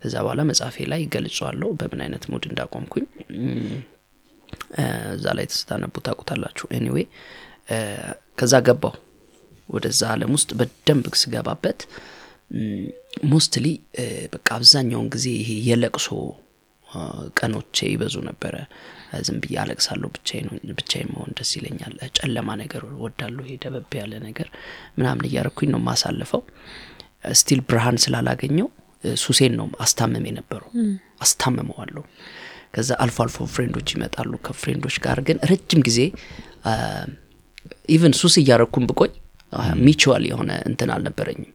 ከዛ 0.00 0.14
በኋላ 0.24 0.42
መጽሐፌ 0.48 0.76
ላይ 0.92 1.02
ገልጿለሁ 1.14 1.68
በምን 1.80 2.00
አይነት 2.04 2.24
mood 2.30 2.44
እንዳቆምኩኝ 2.48 3.04
እዛ 5.14 5.26
ላይ 5.38 5.46
ስታነቡ 5.52 5.94
ታውቁታላችሁ። 6.06 6.66
anyway 6.76 7.06
ከዛ 8.38 8.54
ገባው 8.68 8.94
ወደዛ 9.68 10.02
አለም 10.14 10.32
ውስጥ 10.36 10.50
በደንብ 10.58 11.04
ስገባበት 11.22 11.80
mostly 13.30 13.66
በቃ 14.32 14.46
አብዛኛውን 14.56 15.06
ጊዜ 15.14 15.26
ይሄ 15.38 15.50
የለቅሶ 15.68 16.08
ቀኖቼ 17.38 17.76
ይበዙ 17.92 18.14
ነበረ። 18.28 18.54
ዝም 19.26 19.38
ብዬ 19.42 19.54
አለቅሳለሁ 19.62 20.08
ብቻዬን 20.76 21.08
መሆን 21.12 21.30
ደስ 21.38 21.50
ይለኛል። 21.58 21.94
ጨለማ 22.18 22.48
ነገር 22.62 22.82
ወዳለሁ 23.02 23.42
ይሄ 23.46 23.56
ደበብ 23.64 23.94
ያለ 24.00 24.12
ነገር 24.26 24.48
ምናምን 24.98 25.24
እያረኩኝ 25.28 25.70
ነው 25.74 25.80
ማሳልፈው 25.88 26.42
still 27.34 27.60
ብርሃን 27.68 27.98
ስላላገኘው 28.04 28.68
ሱሴን 29.20 29.54
ነው 29.60 29.68
አስታምም 29.84 30.26
የነበረው። 30.28 30.70
አስታምመዋለሁ 31.24 32.02
ከዛ 32.74 32.90
አልፎ 33.04 33.16
አልፎ 33.24 33.46
friend 33.54 33.74
ኦች 33.74 33.88
ይመጣሉ። 33.94 34.32
ከ 34.46 34.54
friend 34.54 34.79
ኦች 34.79 34.96
ጋር 35.04 35.18
ግን 35.26 35.38
ረጅም 35.50 35.80
ጊዜ 35.88 35.98
even 37.88 38.14
ሱስ 38.20 38.34
እያረኩም 38.40 38.84
ብቆይ 38.90 39.10
mutual 39.82 40.24
የሆነ 40.28 40.50
እንትን 40.70 40.90
አልነበረኝም። 40.94 41.50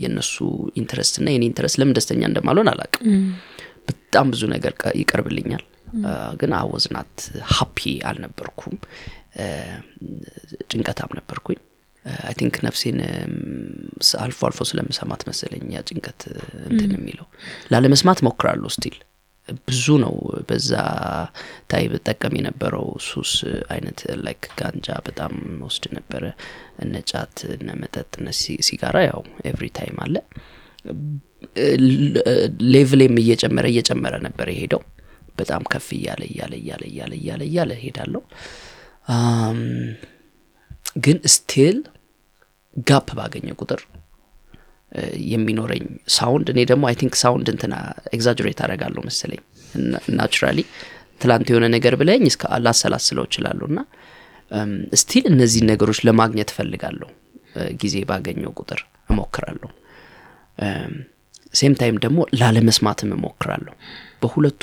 የእነሱ 0.00 0.34
interest 0.80 1.14
እና 1.20 1.28
የኔ 1.34 1.44
interest 1.50 1.76
ለምን 1.80 1.96
ደስተኛ 1.98 2.22
እንደማልሆን 2.28 2.68
አላቅም 2.72 3.06
በጣም 3.88 4.26
ብዙ 4.32 4.42
ነገር 4.54 4.72
ይቀርብልኛል። 5.00 5.64
ግን 6.40 6.52
I 6.58 6.66
was 6.66 6.90
not 6.90 7.14
happy 7.52 7.78
አልነበርኩም። 8.08 8.76
ጭንቀታም 10.70 11.12
ነበርኩኝ። 11.18 11.58
I 12.22 12.34
think 12.38 12.56
ነፍሴን 12.66 12.98
አልፎ 14.20 14.40
አልፎ 14.48 14.60
ስለምሰማት 14.70 15.22
መሰለኝ 15.28 15.64
ያ 15.74 15.80
ጭንቀት 15.88 16.20
እንትን 16.68 16.90
የሚለው። 16.96 17.26
ላለመስማት 17.72 18.20
ሞክራለሁ 18.28 18.70
still 18.76 18.96
ብዙ 19.66 19.84
ነው 20.02 20.14
በዛ 20.48 20.70
time 21.70 21.84
እጠቀም 21.92 22.34
የነበረው 22.38 22.86
ሱስ 23.06 23.32
አይነት 23.72 24.00
like 24.24 24.44
ጋንጃ 24.58 24.96
በጣም 25.06 25.34
ወስድ 25.62 25.84
ነበረ። 25.96 26.24
እነ 26.78 27.02
ጫት 27.10 27.36
እነ 27.54 27.68
መጠጥ 27.80 28.12
እነ 28.20 28.28
ሲጋራ 28.68 28.96
ያው 29.08 29.20
every 29.50 29.68
time 29.78 29.98
አለ። 30.04 30.16
level 32.72 32.94
ኤም 32.94 33.16
እየጨመረ 33.22 33.66
እየጨመረ 33.72 34.14
ነበር 34.26 34.48
የሄደው። 34.52 34.82
በጣም 35.38 35.62
ከፍ 35.72 35.88
እያለ 35.96 36.22
እያለ 36.30 36.52
እያለ 36.60 36.82
እያለ 36.90 37.12
እያለ 37.18 37.42
እያለ 37.48 37.72
ሄዳለሁ 37.82 38.22
አም፣ 39.14 39.60
ግን 41.04 41.18
still 41.34 41.76
gap 42.86 43.08
ባገኘ 43.18 43.48
ቁጥር 43.60 43.80
የሚኖረኝ 45.30 45.84
sound። 46.14 46.46
እኔ 46.52 46.60
ደግሞ 46.70 46.84
I 46.90 46.96
think 47.00 47.14
sound 47.22 47.48
እንትና 47.54 47.74
exaggerate 48.12 48.60
አደርጋለሁ 48.64 49.02
መሰለኝ። 49.08 49.42
naturally 50.18 50.58
ትላንት 51.20 51.48
የሆነ 51.50 51.66
ነገር 51.74 51.94
ብለኝ 52.00 52.22
እስከ 52.30 52.44
ላሰላስለው 52.64 53.24
እችላለሁ። 53.28 53.66
እና 53.72 53.80
still 55.00 55.24
እነዚህን 55.32 55.68
ነገሮች 55.72 55.98
ለማግኘት 56.08 56.50
እፈልጋለሁ። 56.52 57.08
ጊዜ 57.82 57.96
ባገኘው 58.08 58.52
ቁጥር 58.56 58.80
እሞክራለሁ። 59.10 59.70
same 61.54 61.74
time 61.80 61.96
ደግሞ 62.04 62.18
ላለመስማትም 62.40 63.10
እሞክራለሁ። 63.16 63.74
በሁለቱ 64.22 64.62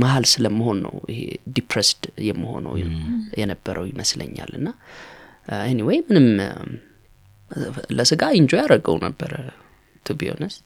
መሀል 0.00 0.24
ስለመሆን 0.32 0.78
ነው 0.84 0.94
ይሄ 1.12 1.20
depressed 1.56 2.00
የመሆነው 2.28 2.74
የነበረው 3.40 3.84
ይመስለኛል። 3.90 4.50
እና 4.58 4.68
anyway 5.66 5.98
ምንም 6.08 6.26
ለስጋ 7.98 8.22
enjoy 8.38 8.60
ያደረገው 8.60 8.96
ነበረ 9.04 9.32
to 10.06 10.16
be 10.20 10.30
honest 10.34 10.64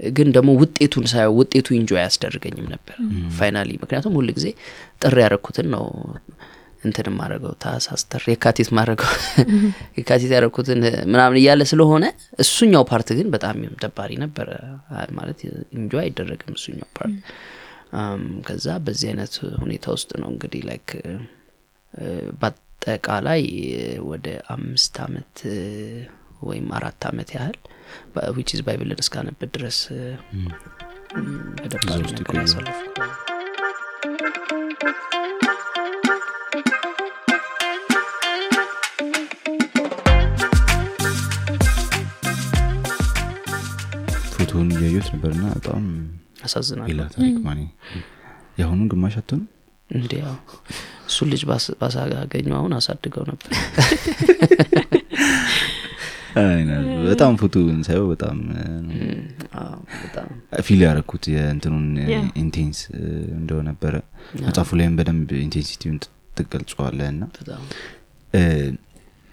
ግን 0.00 0.28
ደግሞ 0.36 0.50
ውጤቱን 0.60 1.04
ሳየው 1.10 1.34
ውጤቱ 1.40 1.66
enjoy 1.76 1.98
አያስደርገኝም 2.00 2.66
ነበር 2.72 2.96
finally 3.38 3.70
ምክንያቱም 3.82 4.14
ሁል 4.18 4.28
ጊዜ 4.38 4.46
ጥሪ 5.02 5.16
ያደረኩትን 5.24 5.68
ነው 5.74 5.84
እንትን 6.84 7.06
ማድረገው 7.18 7.52
ታህሳስ 7.62 8.02
ጥር 8.10 8.24
የካቲት 8.32 8.68
ማድረገው 8.78 9.10
የካቲት 9.98 10.32
ያደረኩትን 10.34 10.80
ምናምን 11.12 11.36
እያለ 11.40 11.62
ስለሆነ 11.70 12.04
እሱኛው 12.44 12.82
part 12.90 13.10
ግን 13.18 13.28
በጣም 13.34 13.58
ደባሪ 13.84 14.12
ነበረ 14.24 14.48
ማለት 15.18 15.38
enjoy 15.78 16.02
አይደረግም 16.04 16.56
እሱኛው 16.58 16.88
part 16.98 17.16
ከዛ 18.46 18.68
በዚህ 18.86 19.08
አይነት 19.10 19.34
ሁኔታ 19.62 19.86
ውስጥ 19.96 20.10
ነው 20.22 20.28
እንግዲህ 20.34 20.62
like 20.68 20.90
በአጠቃላይ 22.40 23.42
ወደ 24.10 24.26
አምስት 24.54 24.94
አመት 25.04 25.36
ወይም 26.42 26.66
አራት 26.78 27.02
አመት 27.10 27.28
ያህል 27.36 27.58
ዊች 28.36 28.50
ኢዝ 28.54 28.62
ባይብልን 28.66 29.02
እስካነበት 29.02 29.50
ድረስ 29.56 29.78
በደባሪ 31.56 32.00
ነገር 32.12 32.36
ያሳለፍኩ 32.40 32.90
ፎቶውን 44.34 44.70
ነበርና 45.14 45.44
በጣም 45.56 45.84
ያሳዝናል 46.42 46.88
ሌላ 46.90 47.02
ታሪክ 47.12 47.36
ማኔ። 47.44 47.60
የአሁኑን 48.58 48.88
ግማሽ 48.92 49.14
አትሆን 49.20 49.42
እንዲ 49.90 50.12
ያው 50.20 50.34
እሱን 51.08 51.28
ልጅ 51.32 51.42
ባሳገኘው 51.80 52.56
አሁን 52.58 52.72
አሳድገው 52.78 53.24
ነበር 53.30 53.50
በጣም 57.06 57.32
ፎቶውን 57.40 57.80
ሳየው 57.86 58.06
በጣም 58.12 58.36
feel 60.66 60.80
ያረኩት 60.84 61.24
የእንትኑን. 61.32 61.86
intense 62.42 62.78
እንደሆነ 63.36 63.66
ነበረ 63.70 63.94
መጽሐፉ 64.42 64.70
ላይም 64.80 64.94
በደንብ 64.98 65.30
intensity 65.42 65.81
ውን 65.81 65.98
ትገልጸዋለ 66.38 67.00
እና 67.10 67.22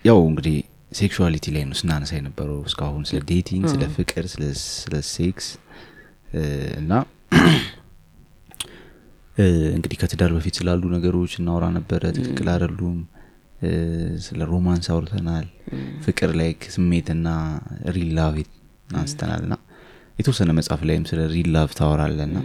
ያው 0.05 0.19
እንግዲህ 0.29 0.57
sexuality 0.93 1.45
ላይ 1.55 1.63
ነው 1.67 1.75
ስናነሳ 1.79 2.11
የነበረው 2.17 2.59
እስካሁን 2.67 3.03
ስለ 3.09 3.19
dating 3.29 3.65
ስለ 3.73 3.83
ፍቅር 3.95 4.25
ስለ- 4.33 5.05
ሴክስ 5.11 5.47
እና 6.81 6.91
እንግዲህ 9.71 9.97
ከትዳር 10.01 10.31
በፊት 10.35 10.55
ስላሉ 10.59 10.83
ነገሮች 10.93 11.33
እናወራ 11.39 11.65
ነበረ 11.75 12.01
ትክክል 12.17 12.47
አይደሉም 12.53 12.97
ስለ 14.26 14.41
romance 14.51 14.88
አውርተናል። 14.93 15.45
ፍቅር 16.06 16.30
ላይ 16.39 16.50
ስሜትና 16.76 17.28
real 17.95 18.10
love 18.17 18.36
አንስተናል 18.95 19.41
እና 19.45 19.54
የተወሰነ 20.17 20.50
መጽሐፍ 20.58 20.82
ላይም 20.88 21.04
ስለ 21.10 21.19
real 21.34 21.47
love 21.55 21.69
ታወራለ 21.78 22.17
እና 22.30 22.38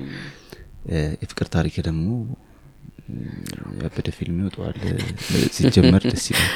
እ፣ 0.89 0.93
የፍቅር 1.23 1.47
ታሪክ 1.55 1.75
ደግሞ 1.87 2.07
ያበደ 3.81 4.09
ፊልም 4.17 4.37
ይወጠዋል 4.41 4.77
ሲጀመር 5.57 6.03
ደስ 6.07 6.25
ይላል። 6.31 6.53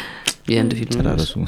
የአንድ 0.51 0.73
ፊልም 0.79 0.93
ጨራረሱ 0.97 1.33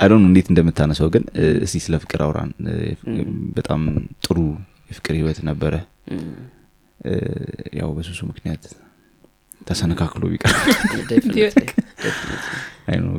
I 0.00 0.04
don't 0.04 0.22
እንዴት 0.28 0.46
እንደምታነሳው 0.50 1.08
ግን 1.14 1.24
እስቲ 1.64 1.76
ስለ 1.84 1.94
ፍቅር 2.02 2.20
አውራን። 2.24 2.50
በጣም 3.56 3.80
ጥሩ 4.24 4.36
የፍቅር 4.90 5.14
ህይወት 5.18 5.38
ነበረ። 5.48 5.74
ያው 7.78 7.88
በሱሱ 7.96 8.20
ምክንያት 8.30 8.62
ተሰነካክሎ 9.66 10.22
ቢቀር 10.32 10.52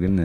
ግን 0.03 0.15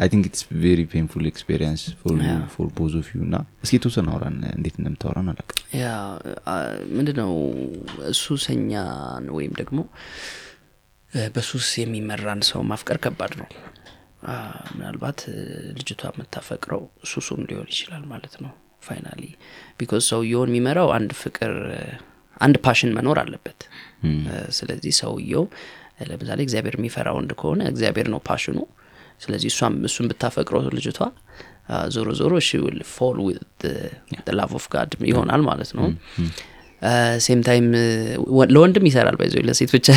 I 0.00 0.08
think 0.10 0.24
it's 0.28 0.42
very 0.62 0.80
painful 0.90 1.24
experience 1.30 1.82
Yeah. 2.24 2.42
for 2.52 2.68
both 2.76 2.92
of 2.98 3.06
you 3.12 3.20
እና 3.26 3.36
እስኪ 3.64 3.74
የተወሰነ 3.78 4.08
አውራን 4.12 4.36
እንዴት 4.50 4.76
እንደምታወራን 4.80 5.28
አላውቅም። 5.32 5.58
ያ 5.78 5.86
ምንድን 6.96 7.16
ነው 7.22 7.32
ሱሰኛን 8.20 9.26
ወይም 9.36 9.52
ደግሞ 9.60 9.78
በሱስ 11.34 11.68
የሚመራን 11.80 12.40
ሰው 12.50 12.62
ማፍቀር 12.70 12.98
ከባድ 13.04 13.32
ነው። 13.40 13.48
ምናልባት 14.74 15.20
ልጅቷ 15.78 16.02
የምታፈቅረው 16.12 16.82
ሱሱን 17.10 17.42
ሊሆን 17.50 17.68
ይችላል 17.72 18.04
ማለት 18.12 18.34
ነው 18.44 18.52
finally 18.86 19.22
because 19.78 20.04
ሰውየውን 20.10 20.50
የሚመራው 20.52 20.88
አንድ 20.96 21.12
ፍቅር 21.22 21.52
አንድ 22.36 22.56
passion 22.64 22.92
መኖር 22.96 23.18
አለበት 23.22 23.60
ስለዚህ 24.58 24.92
ሰውየው 25.00 25.44
ለምሳሌ 26.08 26.40
እግዚአብሔር 26.46 26.74
የሚፈራ 26.78 27.08
ወንድ 27.16 27.32
ከሆነ 27.40 27.62
እግዚአብሔር 27.72 28.08
ነው 28.14 28.20
passion 28.28 28.49
ኑ። 28.49 28.58
ስለዚህ 29.20 29.48
እሷም 29.52 29.74
እሱን 29.88 30.06
ብታፈቅረው 30.10 30.62
ልጅቷ 30.76 31.00
ዞሮ 31.94 32.08
ዞሮ 32.20 32.34
she 32.46 32.58
will 32.64 32.78
fall 32.94 33.18
love 34.38 34.50
of 34.58 34.64
God 34.74 34.92
ይሆናል 35.10 35.42
ማለት 35.48 35.70
ነው። 35.78 35.86
same 37.24 37.40
time 37.46 37.66
ለወንድም 38.54 38.86
ይሰራል 38.88 39.16
by 39.20 39.26
the 39.26 39.35
way 39.35 39.44
ለሴት 39.48 39.70
ብቻ 39.76 39.88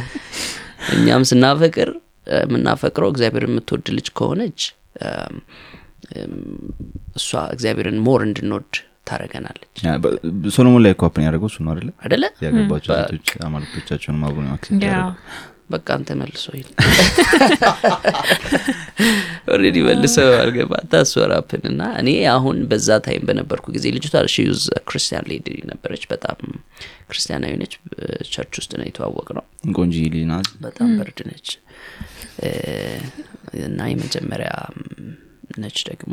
እኛም 0.94 1.22
ስናፈቅር 1.30 1.88
የምናፈቅረው 2.36 3.08
እግዚአብሔር 3.12 3.44
የምትወድ 3.46 3.86
ልጅ 3.96 4.06
ከሆነች 4.18 4.60
እሷ 7.18 7.30
እግዚአብሔርን 7.54 7.98
more 8.06 8.20
እንድንወድ 8.28 8.72
በ- 10.02 10.16
ሶሎሞን 10.54 10.82
ላይ 10.84 10.92
ኮፕን 11.00 11.24
ያደረገው 11.26 11.48
እሱ 11.50 11.58
ነው 11.64 11.70
አደለ 11.74 11.88
አደለ 12.04 12.24
ያገባቸው 12.46 12.92
ሴቶች 12.96 13.28
አማልክቶቻቸውን 13.46 14.24
አብሮ 14.28 14.44
accept 14.54 14.82
በቃ 15.72 15.86
አንተ 15.96 16.10
መልሶ 16.20 16.44
ሂድ 16.54 16.68
already 19.52 19.76
መልሶ 19.86 20.16
አልገባ። 20.40 20.72
ታስወራፕን 20.92 21.62
እና 21.70 21.82
እኔ 22.00 22.08
አሁን 22.32 22.56
በዛ 22.70 22.88
time 23.04 23.22
በነበርኩ 23.28 23.66
ጊዜ 23.76 23.86
ልጅቷ 23.96 24.16
she 24.34 24.49
was 24.49 24.64
ክርስቲያን 24.88 25.28
lady 25.30 25.48
ነበረች። 25.70 26.02
በጣም 26.12 26.38
ክርስቲያናዊ 27.10 27.52
ነች። 27.62 27.74
church 28.32 28.52
ውስጥ 28.60 28.72
ነው 28.80 28.86
የተዋወቅነው 28.88 29.44
ቆንጅዬ 29.76 29.96
ናት 30.14 30.48
በጣም 30.66 30.90
በርድ 30.98 31.20
ነች። 31.30 31.48
እና 33.64 33.80
የመጀመሪያ 33.92 34.50
ነች 35.58 35.78
ደግሞ 35.88 36.12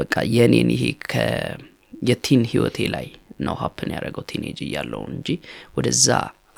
በቃ 0.00 0.14
የኔን 0.34 0.68
ይሄ 0.74 0.84
ከ 1.04 1.14
የ 2.08 2.19
teen 2.19 2.42
ህይወቴ 2.50 2.78
ላይ 2.94 3.06
ነው 3.46 3.54
happen 3.60 3.90
ያደረገው 3.94 4.24
teenage 4.30 4.58
እያለሁኝ 4.66 5.12
እንጂ 5.16 5.28
ወደዛ 5.76 6.08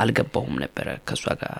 አልገባሁም 0.02 0.56
ነበረ 0.64 0.88
ከእሷ 1.08 1.24
ጋር 1.40 1.56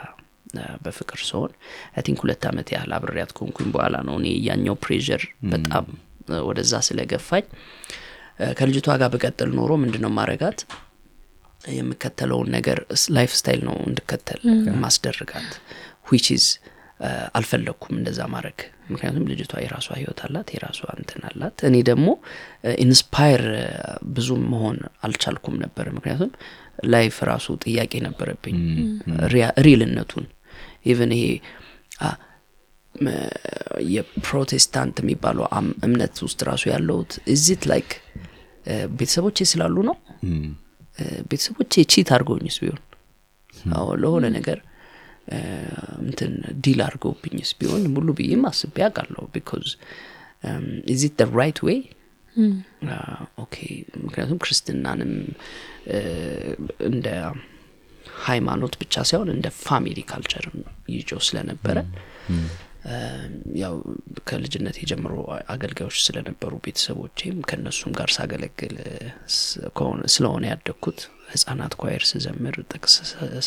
በፍቅር 0.85 1.21
ስሆን። 1.29 1.53
I 1.95 2.03
think 2.07 2.21
ሁለት 2.25 2.45
ዓመት 2.51 2.69
ያህል 2.75 2.93
አብሬያት 2.97 3.33
ከሆንኩኝ 3.37 3.69
በኋላ 3.75 3.97
ነው 4.09 4.15
እኔ 4.21 4.29
ያኛው 4.49 4.77
pressure 4.85 5.23
በጣም 5.53 5.87
ወደዛ 6.49 6.73
ስለገፋኝ። 6.89 7.45
ከልጅቷ 8.59 8.89
ጋር 9.01 9.09
ብቀጥል 9.15 9.51
ኖሮ 9.59 9.71
ምንድን 9.83 10.03
ነው 10.07 10.13
ማረጋት? 10.19 10.61
የምከተለውን 11.73 12.49
ነገር 12.57 12.79
life 13.17 13.33
style 13.39 13.63
ነው 13.69 13.77
እንድከተል 13.89 14.41
የማስደርጋት። 14.85 15.51
which 16.09 16.27
is 16.37 16.47
አልፈለግኩም 17.39 17.95
እንደዛ 17.99 18.21
ማድረግ። 18.33 18.59
ምክንያቱም 18.91 19.29
ልጅቷ 19.31 19.53
የራሷ 19.63 19.89
ህይወት 19.99 20.21
አላት 20.27 20.49
የራሷ 20.55 20.81
እንትን 20.97 21.23
አላት። 21.29 21.57
እኔ 21.69 21.77
ደግሞ 21.89 22.09
inspire 22.85 23.45
ብዙ 24.15 24.29
መሆን 24.51 24.77
አልቻልኩም 25.07 25.57
ነበር። 25.65 25.87
ምክንያቱም 25.97 26.33
life 26.87 27.17
ራሱ 27.31 27.47
ጥያቄ 27.65 27.93
ነበረብኝ። 28.07 28.59
real 29.67 29.89
ነቱን። 29.89 30.27
even 30.87 31.13
ይሄ 31.17 31.25
የፕሮቴስታንት 33.95 34.97
የሚባለው 35.03 35.45
እምነት 35.87 36.17
ውስጥ 36.27 36.41
ራሱ 36.49 36.63
ያለሁት 36.73 37.13
is 37.35 37.49
it 37.49 37.63
like 37.71 37.91
ቤተሰቦቼ 38.95 39.39
ስላሉ 39.53 39.77
ነው። 39.89 39.97
ቤተሰቦቼ 41.31 41.73
cheat 41.93 42.09
አድርገውኝስ 42.15 42.57
ቢሆን? 42.63 42.81
ለሆነ 44.03 44.25
ነገር 44.37 44.59
እንትን 46.03 46.33
deal 46.65 46.81
አድርገውብኝስ 46.87 47.51
ቢሆን 47.59 47.83
ሙሉ 47.95 48.09
ብዬም 48.19 48.45
አስቤ 48.51 48.77
አውቃለሁ 48.87 49.25
because 49.35 49.67
is 50.95 51.05
it 51.05 51.15
the 51.21 51.27
right 51.39 51.59
way 51.67 51.79
okay። 53.45 53.55
ምክንያቱም 54.05 54.41
ክርስትናንም 54.43 55.13
እንደ 56.89 57.07
ሃይማኖት 58.25 58.75
ብቻ 58.81 58.95
ሳይሆን 59.09 59.29
እንደ 59.35 59.47
family 59.61 59.99
culture 60.11 60.47
ም 60.47 60.57
ይዞ 60.95 61.21
ስለነበረ 61.29 61.79
ያው 63.63 63.75
ከልጅነት 64.29 64.77
ጀምሮ 64.83 65.15
አገልጋዮች 65.55 65.99
ስለነበሩ 66.07 66.53
ቤተሰቦቼም 66.67 67.39
ከእነሱም 67.49 67.93
ጋር 67.99 68.11
ሳገለግል 68.17 68.75
ስለሆነ 70.15 70.45
ያደግኩት 70.53 71.01
ህጻናት 71.33 71.75
choir 71.83 72.05
ስዘምር 72.11 72.57
ጥቅስ 72.73 72.95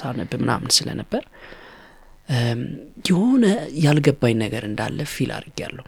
ሳነብ 0.01 0.33
ምናምን 0.43 0.73
ስለነበር 0.77 1.23
የሆነ 3.09 3.45
ያልገባኝ 3.83 4.35
ነገር 4.43 4.63
እንዳለ 4.67 4.99
feel 5.13 5.31
አድርጌያለሁ። 5.37 5.85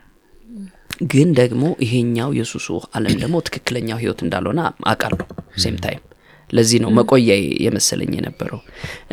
ግን 1.12 1.30
ደግሞ 1.40 1.64
ይሄኛው 1.84 2.30
የሱሱ 2.38 2.68
አለም 2.98 3.16
ደግሞ 3.22 3.36
ትክክለኛው 3.48 3.98
ህይወት 4.02 4.20
እንዳልሆነ 4.26 4.60
አውቃለሁ 4.92 5.26
same 5.64 5.78
time 5.86 6.02
ለዚህ 6.50 6.80
ነው 6.84 6.90
መቆያ 6.98 7.32
የመሰለኝ 7.66 8.12
የነበረው። 8.18 8.60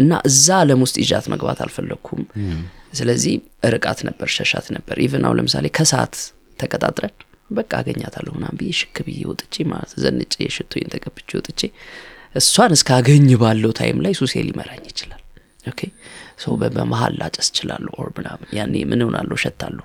እና 0.00 0.20
እዛ 0.28 0.46
አለም 0.62 0.80
ውስጥ 0.84 0.96
ይዣት 1.02 1.26
መግባት 1.32 1.60
አልፈለግኩም 1.64 2.22
ስለዚህ 2.92 3.34
ርቃት 3.72 4.00
ነበር 4.08 4.28
ሸሻት 4.34 4.66
ነበር። 4.76 4.96
even 5.04 5.24
አሁን 5.26 5.38
ለምሳሌ 5.38 5.66
ከሰዓት 5.76 6.16
ተቀጣጥረን 6.58 7.14
በቃ 7.50 7.70
አገኛታለሁ 7.80 8.32
ምናምን 8.36 8.58
ብዬ 8.60 8.70
ሽክ 8.78 8.96
ብዬ 9.06 9.20
ወጥቼ 9.30 9.64
ማለት 9.70 9.92
ዘንጬ 10.02 10.22
ሽቶዬን 10.56 10.90
ተቀብቼ 10.94 11.30
ወጥቼ 11.38 11.60
እሷን 12.34 12.72
እስካገኝ 12.76 13.26
ባለው 13.42 13.72
time 13.78 13.98
ላይ 14.04 14.12
ሱሴ 14.20 14.34
ሊመራኝ 14.46 14.84
ይችላል። 14.90 15.18
okay 15.66 15.80
በ- 16.54 16.72
በመሀል 16.74 17.14
ላጨስ 17.20 17.48
እችላለሁ 17.56 17.92
or 17.98 18.08
ምናምን። 18.16 18.48
ያኔ 18.58 18.74
ምን 18.90 19.02
እሆናለሁ 19.06 19.36
እሸታለሁ 19.42 19.84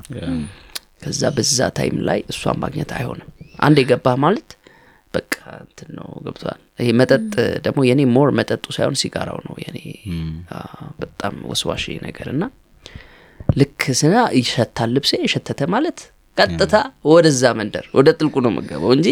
ከዛ 1.02 1.22
በዛ 1.34 1.58
time 1.76 1.97
ላይ 2.08 2.20
እሷን 2.32 2.58
ማግኘት 2.62 2.91
አይሆንም። 2.96 3.30
አንድ 3.62 3.78
የገባ 3.82 4.08
ማለት 4.24 4.50
በቃ 5.13 5.34
እንትን 5.62 5.89
ነው 5.98 6.08
ገብቷል 6.26 6.60
ይሄ 6.80 6.89
መጠጥ 7.00 7.34
ደግሞ 7.65 7.80
የኔ 7.88 8.02
more 8.13 8.30
መጠጡ 8.38 8.65
ሳይሆን 8.76 8.98
ሲጋራው 9.02 9.39
ነው 9.46 9.56
የኔ 9.63 9.78
በጣም 11.00 11.36
ወስዋሽ 11.52 11.86
ነገር 12.04 12.28
እና 12.34 12.43
ልክ 13.56 13.82
ሳጨስ 14.00 14.11
ና 14.11 14.15
ይሸታል 14.39 14.89
ልብሴ። 14.96 15.13
የሸተተ 15.24 15.62
ማለት 15.74 16.00
ቀጥታ 16.38 16.76
ወደዛ 17.12 17.43
መንደር 17.60 17.86
ወደ 17.98 18.10
ጥልቁ 18.17 18.36
ነው 18.46 18.52
የምገባው 18.52 18.91
እንጂ 18.96 19.08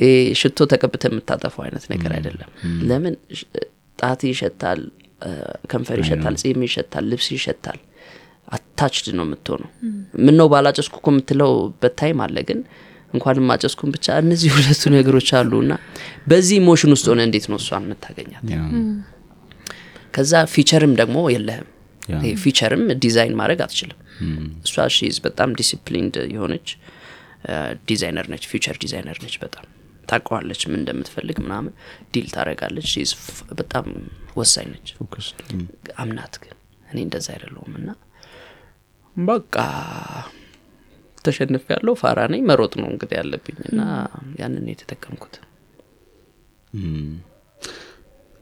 ይሄ 0.00 0.10
ሽቶ 0.40 0.58
ተቀብተህ 0.72 1.04
የምታጠፈው 1.10 1.62
አይነት 1.64 1.84
ነገር 1.92 2.12
አይደለም። 2.16 2.50
ለምን? 2.88 3.14
ጣት 3.98 4.20
ይሸታል 4.28 4.80
ከንፈር 5.70 5.98
ይሸታል 6.02 6.34
ጺም 6.42 6.60
ይሸታል 6.66 7.04
ልብስ 7.10 7.28
ይሸታል። 7.34 7.78
attached 8.48 9.06
ነው 9.18 9.24
የምትሆነው። 9.26 9.70
ምን 10.24 10.34
ነው 10.40 10.46
ባላጨስኩ 10.52 10.96
እኮ 11.00 11.08
የምትለውበት 11.12 11.94
time 12.00 12.18
አለ 12.24 12.36
ግን 12.48 12.58
እንኳንም 13.14 13.48
አጨስኩም 13.54 13.90
ብቻ 13.94 14.06
እነዚህ 14.22 14.50
ሁለቱ 14.56 14.82
ነገሮች 14.94 15.28
አሉ 15.38 15.52
እና 15.64 15.74
በዚህ 16.30 16.56
emotion 16.60 16.92
ውስጥ 16.94 17.06
ሆነህ 17.12 17.20
እንዴት 17.28 17.46
ነው 17.50 17.58
እሷን 17.60 17.84
የምታገኛት? 17.86 18.44
ከዛ 20.14 20.32
future 20.54 20.83
ም 20.83 20.92
ደግሞ 21.00 21.16
የለህም። 21.34 21.68
future 22.42 22.72
ም 22.72 22.82
design 23.04 23.34
ማድረግ 23.40 23.60
አትችልም። 23.64 23.98
እሷ 24.66 24.84
she's 24.96 25.16
በጣም 25.24 25.48
disciplined 25.60 26.14
የሆነች 26.34 26.68
ዲዛይነር 27.88 28.26
ነች 28.32 28.44
future 28.52 28.76
designer 28.84 29.18
ነች 29.24 29.34
በጣም። 29.42 29.66
ታውቀዋለች 30.08 30.62
ምን 30.66 30.78
እንደምትፈልግ 30.80 31.36
ምናምን 31.44 31.72
deal 32.14 32.26
ታደርጋለች 32.34 32.86
she's 32.94 33.10
በጣም 33.60 33.86
ወሳኝ 34.36 34.68
ነች። 34.74 34.88
አምናት 35.96 36.34
ግን 36.42 36.54
እኔ 36.88 36.98
እንደዛ 37.04 37.28
አይደለሁም 37.34 37.74
እና 37.80 37.90
በቃ 39.16 39.54
ተሸንፍ 41.24 41.64
ያለው 41.72 41.94
ፋራ 42.00 42.18
ነኝ 42.32 42.42
መሮጥ 42.50 42.72
ነው 42.80 42.88
እንግዲህ 42.92 43.16
ያለብኝ 43.20 43.56
እና 43.68 43.80
ያንን 44.40 44.66
የተጠቀምኩት። 44.72 45.34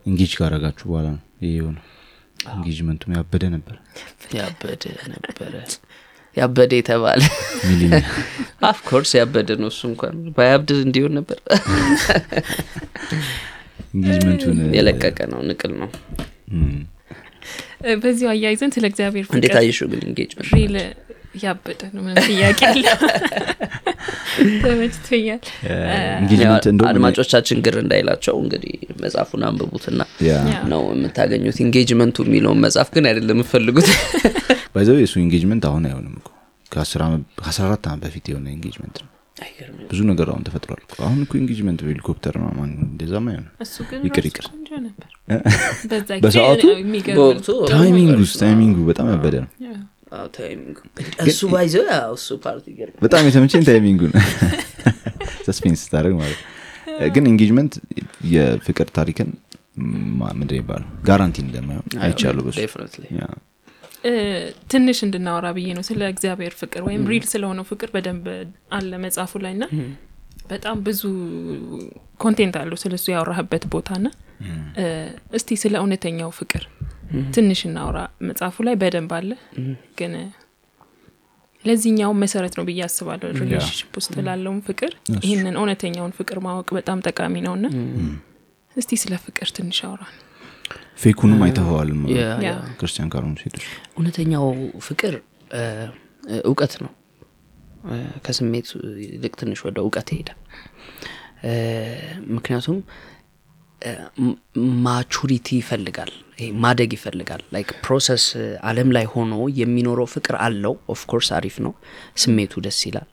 engage 0.07 0.33
ካረጋችሁ 0.39 0.87
በኋላ 0.91 1.07
ነው 1.15 1.23
ይሄ 1.43 1.53
የሆነ 1.59 1.79
engagement 2.51 2.95
ቱም 2.95 3.13
ያበደ 3.17 3.45
ነበር። 3.55 3.77
ያበደ 4.39 4.85
ነበረ። 5.15 5.55
ያበደ 6.37 6.73
የተባለ 6.79 7.21
of 8.69 8.79
course 8.79 9.11
ያበደ 9.19 9.51
ነው 9.61 9.69
እሱ 9.73 9.81
እንኳን 9.91 10.17
ባያብድ 10.37 10.71
እንዲሆን 10.79 11.13
ነበር 11.19 11.39
engagement 13.95 14.40
ቱን 14.40 14.59
የለቀቀ 14.77 15.19
ነው 15.33 15.41
ንቅል 15.49 15.73
ነው። 15.81 15.91
በዚሁ 18.03 18.27
አያይዘን 18.33 18.71
ስለ 18.75 18.85
እግዚአብሔር 18.91 19.25
እንዴት 19.37 19.57
አየሹ 19.61 19.81
ግን 19.91 20.03
engagement 20.09 20.51
real 20.55 20.77
ያበደ 21.43 21.81
ነው 21.95 22.03
ምንም 22.05 22.19
ጥያቄ 22.29 22.61
አለ። 22.69 22.85
ተመችቶኛል። 24.63 25.41
አድማጮቻችን 26.91 27.59
ግር 27.67 27.77
እንዳይላችሁ 27.83 28.37
እንግዲህ 28.43 28.75
መጽሐፉን 29.03 29.43
አንብቡትና 29.49 30.01
ነው 30.73 30.83
የምታገኙት። 30.93 31.59
engagement 31.65 32.16
ቱ 32.16 32.27
የሚለውን 32.27 32.61
መጽሐፍ 32.67 32.91
ግን 32.97 33.07
አይደለም 33.11 33.39
የምፈልጉት 33.39 33.91
by 34.75 34.81
the 34.81 34.90
way 34.90 34.99
የእሱ 35.01 35.17
engagement 35.25 35.67
አሁን 35.71 35.85
አይሆንም 35.91 36.15
ከአስራ 36.73 37.03
አራት 37.67 37.85
ዓመት 37.89 38.03
በፊት 38.05 38.27
የሆነ 38.31 38.47
engagement 38.57 38.97
ነው? 39.03 39.11
ብዙ 39.91 40.01
ነገር 40.11 40.27
አሁን 40.33 40.43
ተፈጥሯል 40.47 40.81
እኮ። 40.85 40.95
አሁን 41.07 41.19
እኮ 41.25 41.33
ኢንጌጅመንት 41.41 41.81
በሄሊኮፕተር 41.85 42.35
ነው። 42.43 42.51
ማን 42.59 42.73
እሱ 43.65 43.77
ግን 43.91 44.01
ይቅር 44.09 44.25
ይቅር። 44.29 44.47
በወቅቱ? 47.15 47.49
ታይሚንግ 47.73 48.17
ውስጥ 48.23 48.37
ታይሚንጉ 48.43 48.79
በጣም 48.91 49.09
ያበደ 49.15 49.37
ነው። 49.45 49.51
እሱ 51.27 51.41
ባይዘው 51.53 51.85
ያው 51.93 52.13
እሱ 52.19 52.29
ፓርቲ 52.45 52.67
በጣም 53.03 53.23
የተመቸኝ 53.29 53.63
ታይሚንጉ 53.71 54.03
ነው። 54.11 54.21
ሰስፔንስ 55.47 55.81
ስታደርግ 55.87 56.15
ማለት 56.21 56.41
ግን 57.15 57.25
ኢንጌጅመንት 57.31 57.75
የፍቅር 58.35 58.89
ታሪክን 58.99 59.31
ምንድን 60.35 60.59
ይባሉ 60.61 60.83
ጋራንቲ 61.09 61.39
እንደማይሆን 61.45 61.87
አይቻሉ 62.05 62.39
በሱ 62.47 62.59
ትንሽ 64.73 64.99
እንድናወራ 65.07 65.47
ብዬ 65.57 65.69
ነው 65.77 65.85
ስለ 65.89 66.03
እግዚአብሔር 66.13 66.55
ፍቅር 66.61 66.83
ወይም 66.89 67.03
ሪል 67.11 67.25
ስለሆነው 67.31 67.65
ፍቅር 67.71 67.89
በደንብ 67.95 68.27
አለ 68.79 68.91
መጽሐፉ 69.05 69.41
ላይ 69.45 69.55
ና 69.61 69.67
በጣም 70.51 70.79
ብዙ 70.87 71.03
content 72.21 72.57
አለው 72.61 72.79
ስለ 72.83 72.95
እሱ 72.99 73.07
ያወራህበት 73.15 73.65
ቦታ 73.75 73.91
ና 74.05 74.09
እስቲ 75.39 75.57
ስለ 75.63 75.75
እውነተኛው 75.83 76.31
ፍቅር 76.41 76.65
ትንሽ 77.37 77.61
እናውራ 77.69 77.99
መጽሐፉ 78.29 78.57
ላይ 78.69 78.75
በደንብ 78.83 79.13
አለ 79.19 79.31
ግን 80.01 80.15
ለዚህኛው 81.65 82.13
መሰረት 82.23 82.55
ነው 82.59 82.65
ብዬ 82.69 82.81
አስባለሁ። 82.87 83.29
relationship 83.43 83.93
ውስጥ 84.01 84.15
ላለውን 84.27 84.61
ፍቅር 84.67 84.93
ይህንን 85.23 85.55
እውነተኛውን 85.61 86.13
ፍቅር 86.19 86.39
ማወቅ 86.47 86.69
በጣም 86.79 86.99
ጠቃሚ 87.09 87.35
ነው 87.47 87.55
ና 87.63 87.69
እስቲ 88.77 88.93
ስለ 89.03 89.15
ፍቅር 89.25 89.49
ትንሽ 89.59 89.79
አውራን 89.89 90.15
fake 90.99 91.15
ኩንም 91.15 91.41
አይተኸዋል 91.47 91.89
ክርስቲያን 92.79 93.09
ካልሆኑ 93.13 93.35
ሴቶች 93.43 93.65
እውነተኛው 93.95 94.47
ፍቅር 94.87 95.15
እውቀት 96.45 96.75
ነው። 96.85 96.93
ከስሜት 98.25 98.69
ይልቅ 99.05 99.33
ትንሽ 99.41 99.61
ወደ 99.67 99.79
እውቀት 99.85 100.09
ይሄዳል። 100.15 100.39
ምክንያቱም 102.37 102.79
maturity 104.85 105.49
ይፈልጋል። 105.59 106.13
ማደግ 106.63 106.91
ይፈልጋል። 106.97 107.43
like 107.55 107.69
process 107.85 108.25
አለም 108.69 108.89
ላይ 108.97 109.07
ሆኖ 109.13 109.33
የሚኖረው 109.59 110.09
ፍቅር 110.15 110.37
አለው። 110.45 110.75
of 110.89 110.99
course 110.99 111.29
አሪፍ 111.37 111.57
ነው። 111.67 111.73
ስሜቱ 112.23 112.63
ደስ 112.67 112.81
ይላል። 112.89 113.11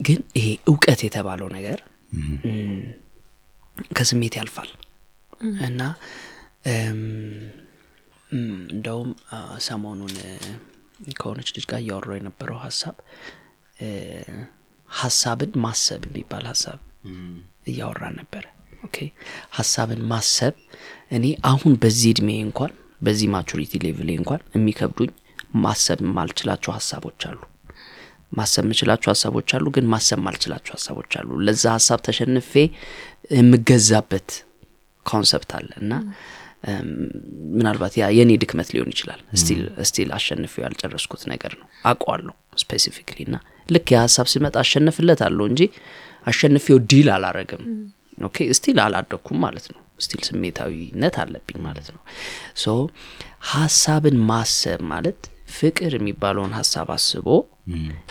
ግን 0.00 0.20
ይሄ 0.38 0.46
እውቀት 0.70 1.00
የተባለው 1.06 1.48
ነገር 1.56 1.78
ከስሜት 3.96 4.34
ያልፋል 4.38 4.68
እና 5.66 5.80
እንደውም 8.70 9.10
ሰሞኑን 9.66 10.14
ከሆነች 11.18 11.48
ልጅ 11.56 11.64
ጋር 11.70 11.80
እያወራው 11.82 12.16
የነበረው 12.18 12.58
ሀሳብ 12.64 12.96
ሀሳብን 14.88 15.52
ማሰብ 15.64 16.02
የሚባል 16.08 16.44
ሀሳብ 16.50 16.78
እያወራን 17.70 18.14
ነበረ 18.20 18.44
OK። 18.82 18.96
ሀሳብን 19.52 20.00
ማሰብ 20.12 20.54
እኔ 21.16 21.24
አሁን 21.50 21.72
በዚህ 21.82 22.10
እድሜ 22.14 22.30
እንኳን 22.46 22.72
በዚህ 23.00 23.28
maturity 23.34 23.72
level 23.84 24.00
ኤ 24.00 24.10
እንኳን 24.20 24.42
የሚከብዱኝ 24.56 25.10
ማሰብ 25.64 25.98
የማልችላቸው 26.04 26.70
ሀሳቦች 26.76 27.20
አሉ። 27.30 27.40
ማሰብ 28.32 28.64
የምችላቸው 28.66 29.10
ሀሳቦች 29.12 29.50
አሉ 29.56 29.66
ግን 29.74 29.86
ማሰብ 29.92 30.20
ማልችላቸው 30.26 30.72
ሀሳቦች 30.76 31.12
አሉ። 31.20 31.28
ለዛ 31.46 31.64
ሀሳብ 31.76 31.98
ተሸንፌ 32.06 32.52
የምገዛበት 33.38 34.30
concept 35.06 35.50
አለ 35.58 35.70
እና 35.82 35.92
ምናልባት 37.56 37.94
ያ 38.00 38.06
የእኔ 38.16 38.32
ድክመት 38.42 38.68
ሊሆን 38.74 38.90
ይችላል። 38.94 39.20
still 39.40 39.60
still 39.88 40.10
አሸንፌው 40.16 40.62
ያልጨረስኩት 40.64 41.22
ነገር 41.32 41.52
ነው። 41.60 41.66
አውቀዋለሁ 41.84 42.34
specifically 42.62 43.18
እና 43.26 43.36
ልክ 43.68 43.88
የሀሳብ 43.94 44.26
ሲመጣ 44.32 44.54
አሸንፍለት 44.62 45.20
አለሁ 45.26 45.44
እንጂ 45.50 45.62
አሸንፌው 46.26 46.78
deal 46.90 47.08
አላረግም 47.16 47.62
OK 48.28 48.36
still 48.58 48.78
አላደኩም 48.84 49.38
ማለት 49.44 49.66
ነው። 49.72 49.80
still 50.04 50.22
ስሜታዊነት 50.28 51.14
አለብኝ 51.22 51.58
ማለት 51.66 51.88
ነው። 51.94 52.00
so 52.62 52.74
ሀሳብን 53.50 54.16
ማሰብ 54.30 54.80
ማለት 54.90 55.20
ፍቅር 55.56 55.92
የሚባለውን 55.96 56.52
ሀሳብ 56.58 56.88
አስቦ 56.96 57.26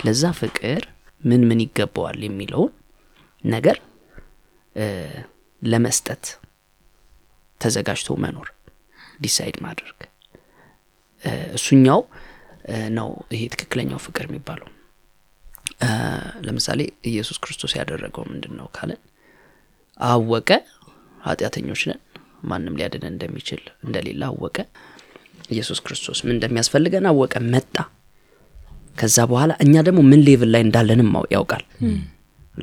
ለዛ 0.05 0.23
ፍቅር 0.39 0.81
ምን 1.21 1.41
ምን 1.49 1.59
ይገባዋል 1.65 2.19
የሚለውን 2.25 2.71
ነገር 3.43 3.77
ለመስጠት 5.61 6.23
ተዘጋጅቶ 7.61 8.17
መኖር 8.23 8.47
decide 9.21 9.57
ማድረግ። 9.65 9.97
እሱኛው 11.55 12.01
ነው 12.95 13.09
ይሄ 13.33 13.41
ትክክለኛው 13.53 13.99
ፍቅር 14.05 14.25
የሚባለው። 14.27 14.69
ለምሳሌ 16.45 16.79
ኢየሱስ 17.11 17.37
ክርስቶስ 17.43 17.71
ያደረገው 17.79 18.23
ምንድን 18.31 18.53
ነው 18.59 18.67
ካለን 18.75 19.01
አወቀ 19.99 20.49
ኃጢአተኞች 21.25 21.81
ነን 21.89 21.99
ማንም 22.45 22.75
ሊያድነን 22.79 23.13
እንደሚችል 23.13 23.61
እንደሌለ 23.85 24.21
አወቀ። 24.29 24.57
ኢየሱስ 25.51 25.79
ክርስቶስ 25.85 26.19
ምን 26.25 26.33
እንደሚያስፈልገን 26.35 27.07
አወቀ 27.11 27.35
መጣ። 27.53 27.75
ከዛ 28.97 29.17
በኋላ 29.31 29.51
እኛ 29.63 29.73
ደግሞ 29.87 30.01
ምን 30.09 30.21
level 30.27 30.49
ላይ 30.55 30.61
እንዳለንም 30.65 31.09
ያውቃል። 31.35 31.63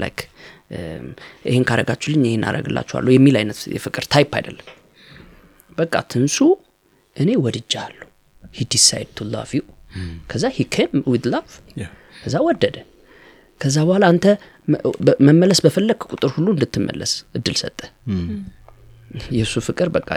like 0.02 0.20
ይህን 1.46 1.64
ካረጋችሁልኝ 1.68 2.22
ይህን 2.28 2.44
አረግላችኋለሁ 2.50 3.10
የሚል 3.14 3.34
አይነት 3.40 3.58
የፍቅር 3.74 4.04
type 4.14 4.30
አይደለም 4.38 4.68
በቃ 5.78 5.94
ትንሱ 6.12 6.36
እኔ 7.16 7.30
ወድጃለሁ። 7.44 8.08
he 8.54 8.64
decide 8.72 9.08
to 9.16 9.26
love 9.32 9.50
you 9.56 9.62
ከዛ 10.30 10.44
he 10.56 10.64
came 10.74 10.92
with 11.12 11.24
love 11.32 11.48
ከዛ 12.22 12.36
ወደደ። 12.46 12.76
ከዛ 13.60 13.76
በኋላ 13.88 14.04
አንተ 14.12 14.26
መመለስ 15.26 15.58
በፈለግ 15.64 16.00
ቁጥር 16.10 16.30
ሁሉ 16.36 16.46
እንድትመለስ 16.54 17.12
እድል 17.38 17.56
ሰጠ። 17.62 17.80
የእሱ 19.36 19.54
ፍቅር 19.66 19.88
በቃ 19.96 20.08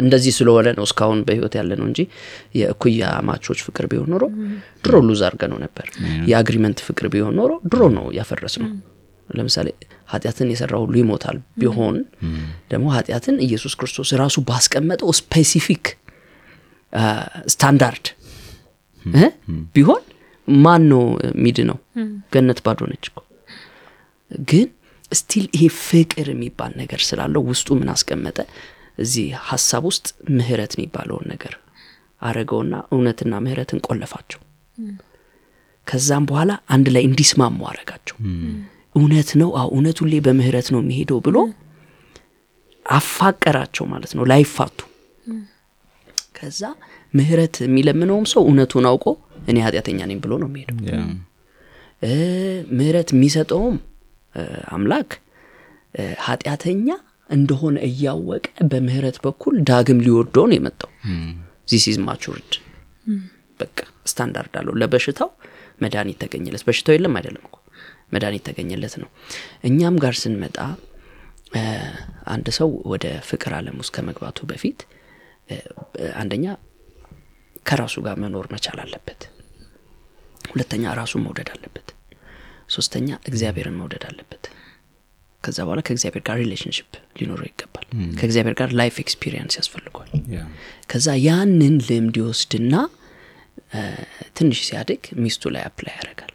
እንደዚህ 0.00 0.32
ስለሆነ 0.36 0.68
ነው 0.76 0.84
እስካሁን 0.88 1.18
በህይወት 1.26 1.54
ያለ 1.58 1.70
ነው 1.80 1.86
እንጂ 1.90 2.00
የእኩያ 2.58 3.10
ማቾች 3.28 3.60
ፍቅር 3.66 3.84
ቢሆን 3.90 4.08
ኖሮ 4.14 4.24
ድሮ 4.84 4.96
lose 5.08 5.20
አርገነው 5.28 5.58
ነበር 5.64 5.86
የ 6.30 6.39
agreement 6.39 6.80
ፍቅር 6.88 7.06
ቢሆን 7.14 7.36
ኖሮ 7.40 7.52
ድሮ 7.72 7.82
ነው 7.96 8.06
ያፈረስነው 8.18 8.70
ለምሳሌ 9.28 9.68
ኃጢአትን 10.10 10.48
የሰራ 10.52 10.74
ሁሉ 10.82 10.94
ይሞታል 11.00 11.36
ቢሆን 11.60 11.96
ደግሞ 12.70 12.86
ኃጢአትን 12.96 13.36
ኢየሱስ 13.46 13.74
ክርስቶስ 13.80 14.10
ራሱ 14.22 14.36
ባስቀመጠው 14.48 15.10
specific 15.20 15.84
standard? 17.52 18.06
ቢሆን 19.74 20.02
ማን 20.48 20.82
ነው 20.92 21.02
ሚድነው 21.42 21.78
ገነት 22.34 22.60
ባዶ 22.64 22.80
ነች 22.90 23.06
ግን 24.48 24.68
still 25.12 25.46
ይሄ 25.54 25.64
ፍቅር 25.82 26.26
የሚባል 26.32 26.72
ነገር 26.80 27.00
ስላለው 27.08 27.42
ውስጡ 27.50 27.68
ምን 27.78 27.88
አስቀመጠ? 27.94 28.38
እዚህ 28.98 29.28
ሀሳብ 29.48 29.82
ውስጥ 29.90 30.06
ምህረት 30.36 30.72
የሚባለውን 30.76 31.26
ነገር 31.32 31.54
አረገውና 32.22 32.74
እውነትና 32.94 33.34
ምህረትን 33.44 33.78
ቆለፋቸው። 33.86 34.40
ከዛም 35.86 36.24
በኋላ 36.30 36.52
አንድ 36.74 36.86
ላይ 36.94 37.02
እንዲስማሙ 37.08 37.60
አረጋቸው 37.70 38.16
እውነት 38.94 39.30
ነው? 39.40 39.48
አዎ 39.58 39.68
እውነት 39.74 39.98
ሁሌ 40.02 40.14
በምህረት 40.26 40.68
ነው 40.74 40.80
የሚሄደው 40.82 41.18
ብሎ 41.26 41.36
አፋቀራቸው 42.86 43.84
ማለት 43.92 44.12
ነው 44.16 44.24
ላይፋቱ። 44.30 44.78
ከዛ 46.36 46.62
ምህረት 47.14 47.56
የሚለምነውም 47.64 48.26
ሰው 48.32 48.42
እውነቱን 48.46 48.84
አውቆ 48.90 49.06
እኔ 49.50 49.56
ኃጢአተኛ 49.66 50.00
ነኝ 50.10 50.18
ብሎ 50.24 50.32
ነው 50.42 50.48
የሚሄደው። 50.50 50.76
ምህረት 52.78 53.08
የሚሰጠውም 53.14 53.76
አምላክ 54.74 55.10
ኃጢአተኛ 56.26 56.88
እንደሆነ 57.30 57.76
እያወቀ 57.88 58.44
በምህረት 58.70 59.16
በኩል 59.24 59.54
ዳግም 59.68 59.98
ሊወደው 60.06 60.44
ነው 60.50 60.56
የመጣው። 60.58 60.90
this 61.68 61.84
is 61.90 61.98
matured 62.06 62.52
በቃ 63.60 63.78
ስታንዳርድ 64.10 64.54
አለው። 64.60 64.74
ለበሽታው 64.80 65.30
መድኃኒት 65.80 66.18
ተገኘለት። 66.22 66.62
በሽታው 66.68 66.94
የለም 66.96 67.14
አይደለም 67.18 67.42
እኮ 67.42 67.56
መድኃኒት 68.12 68.44
ተገኘለት 68.48 68.94
ነው። 69.02 69.08
እኛም 69.68 69.96
ጋር 70.04 70.14
ስንመጣ 70.20 70.58
አንድ 72.32 72.48
ሰው 72.58 72.70
ወደ 72.92 73.06
ፍቅር 73.28 73.52
አለም 73.56 73.76
ውስጥ 73.80 73.92
ከመግባቱ 73.96 74.38
በፊት 74.50 74.80
አንደኛ 76.16 76.46
ከራሱ 77.66 77.96
ጋር 78.06 78.16
መኖር 78.22 78.46
መቻል 78.52 78.78
አለበት። 78.84 79.22
ሁለተኛ 80.50 80.92
ራሱን 80.98 81.22
መውደድ 81.26 81.48
አለበት። 81.54 81.88
ሶስተኛ 82.70 83.08
እግዚአብሔርን 83.30 83.76
መውደድ 83.80 84.04
አለበት። 84.08 84.44
ከዛ 85.44 85.58
በኋላ 85.66 85.80
ከእግዚአብሔር 85.86 86.22
ጋር 86.28 86.36
relationship 86.42 86.88
ሊኖረው 87.18 87.46
ይገባል። 87.50 87.84
ከእግዚአብሔር 88.18 88.54
ጋር 88.60 88.70
life 88.80 88.96
experience 89.04 89.54
ያስፈልገዋል 89.60 90.10
ከዛ 90.90 91.06
ያንን 91.26 91.76
ልምድ 91.88 92.16
ይወስድና 92.20 92.74
ትንሽ 94.38 94.58
ሲያድግ 94.68 95.02
ሚስቱ 95.22 95.52
ላይ 95.54 95.62
apply 95.68 95.94
ያደርጋል 95.98 96.32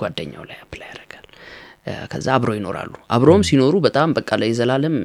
ጓደኛው 0.00 0.42
ላይ 0.48 0.58
apply 0.64 0.88
ያደርጋል። 0.90 1.24
ከዛ 2.12 2.26
አብረው 2.36 2.56
ይኖራሉ። 2.58 2.92
አብረውም 3.16 3.44
ሲኖሩ 3.48 3.74
በጣም 3.86 4.08
በቃ 4.18 4.30
ለዘላለም 4.42 4.96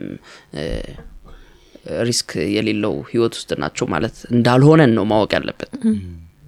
risk 2.04 2.32
የሌለው 2.56 2.94
ህይወት 3.10 3.34
ውስጥ 3.38 3.52
ናቸው 3.64 3.86
ማለት 3.94 4.18
እንዳልሆነን 4.36 4.92
ነው 4.98 5.06
ማወቅ 5.12 5.32
ያለበት 5.38 5.72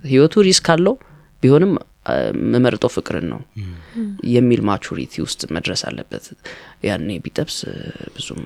ህይወቱ 0.03 0.43
risk 0.47 0.67
አለው 0.73 0.95
ቢሆንም 1.43 1.71
የምመርጠው 2.13 2.91
ፍቅርን 2.95 3.25
ነው 3.31 3.39
የሚል 4.33 4.61
maturity 4.69 5.13
ውስጥ 5.25 5.41
መድረስ 5.55 5.81
አለበት። 5.89 6.25
ያኔ 6.87 7.09
ቢጠብስ 7.25 7.57
ብዙም 8.15 8.41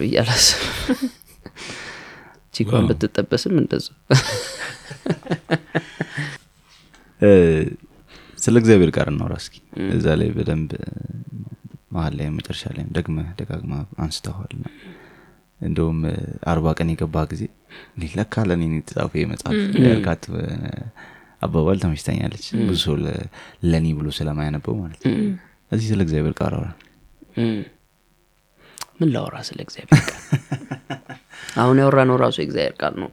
ብዬ 0.00 0.14
አላስብም። 0.22 0.72
ቺኳን 2.54 2.84
ብትጠበስም 2.90 3.54
እንደዛ 3.62 3.86
ስለ 8.38 8.54
እግዚአብሔር 8.60 8.90
ጋር 8.96 9.06
እናውራ 9.12 9.34
እስኪ። 9.42 9.54
እዛ 9.94 10.06
ላይ 10.20 10.28
በደንብ 10.36 10.70
መሀል 11.94 12.14
ላይ 12.18 12.26
መጨረሻ 12.36 12.62
ላይም 12.76 12.88
ደግመህ 12.96 13.28
ደጋግማ 13.38 13.74
አንስተዋል 14.04 14.52
እንደውም 15.60 15.98
አርባ 16.52 16.74
ቀን 16.78 16.88
የገባ 16.92 17.18
ጊዜ 17.30 17.42
ለካ 18.14 18.44
ለእኔ 18.48 18.62
ነው 18.70 18.78
የተጻፈው 18.80 19.18
የመጽሐፍ 19.20 19.54
ያልካት 19.84 20.24
አባባል 21.42 21.78
ተመችታኛለች 21.82 22.44
ብዙ 22.68 22.78
ሰው 22.84 22.94
ለእኔ 23.70 23.86
ብሎ 23.98 24.08
ስለማያነበው 24.18 24.74
ማለት 24.82 25.02
እዚህ 25.72 25.86
ስለ 25.92 26.00
እግዚአብሔር 26.06 26.34
ቃል 26.38 26.54
አውራ። 26.56 26.68
ምን 28.98 29.08
ላወራ 29.14 29.36
ስለ 29.48 29.58
እግዚአብሔር 29.66 30.02
ቃል? 30.02 30.22
አሁን 31.56 31.76
ያወራ 31.82 32.00
ነው 32.08 32.16
ራሱ 32.22 32.36
የእግዚአብሔር 32.42 32.74
ቃል 32.80 32.94
ነው። 33.02 33.08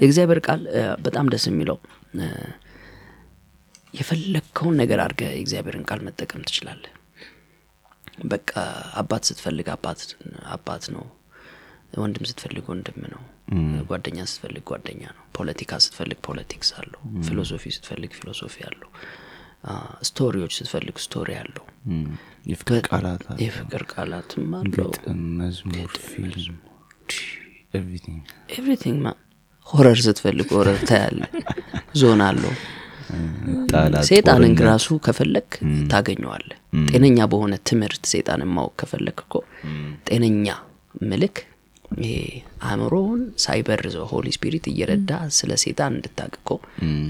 የእግዚአብሔር 0.00 0.40
ቃል 0.46 0.60
በጣም 1.04 1.26
ደስ 1.32 1.44
የሚለው 1.50 1.78
የፈለግከውን 3.94 4.76
ነገር 4.80 4.98
አድርገ 5.04 5.22
የእግዚአብሔርን 5.30 5.86
ቃል 5.88 6.00
መጠቀም 6.06 6.42
ትችላለህ። 6.48 6.92
በቃ 8.24 8.52
አባት 9.00 9.22
ስትፈልግ 9.28 9.66
አባት 9.74 10.00
አባት 10.50 10.84
ነው። 10.94 11.04
ወንድም 12.00 12.24
ስትፈልግ 12.30 12.64
ወንድም 12.72 12.98
ነው። 13.12 13.22
ጓደኛ 13.88 14.18
ስትፈልግ 14.30 14.62
ጓደኛ 14.70 15.02
ነው። 15.16 15.24
ፖለቲካ 15.38 15.78
ስትፈልግ 15.84 16.18
politics 16.26 16.70
አለው። 16.78 17.00
philosophy 17.26 17.64
ስትፈልግ 17.76 18.10
philosophy 18.18 18.56
አለው። 18.68 18.90
story 20.08 20.32
ዎች 20.32 20.52
ስትፈልግ 20.58 20.96
story 21.04 21.30
አለው። 21.40 21.64
የፍቅር 22.46 22.78
ቃላት 22.88 23.24
አሉ። 23.28 23.38
የፍቅር 23.44 23.82
ቃላትም 23.92 24.46
አለው። 24.60 24.90
everything። 27.74 28.22
horror 29.66 29.98
ስትፈልግ 30.04 30.48
ሆረር 30.54 30.78
ታያለ 30.86 31.20
ዞን 31.94 32.20
አለው 32.28 32.54
ሴጣንን 34.08 34.54
ራሱ 34.68 34.88
ከፈለግ 35.06 35.48
ታገኘዋለህ 35.92 36.48
ጤነኛ 36.90 37.18
በሆነ 37.32 37.54
ትምህርት 37.68 38.02
ሴጣንን 38.12 38.50
ማወቅ 38.56 38.74
ከፈለግ 38.82 39.18
እኮ 39.24 39.34
ጤነኛ 40.08 40.46
ምልክ 41.10 41.36
ይሄ 42.00 42.12
አእምሮውን 42.68 43.22
ሳይበርዘው 43.44 44.04
Holy 44.10 44.28
Spirit 44.36 44.66
እየረዳ 44.72 45.10
ስለ 45.38 45.52
ሴጣን 45.64 45.94
እንድታቅ 45.96 46.32
እኮ 46.40 46.50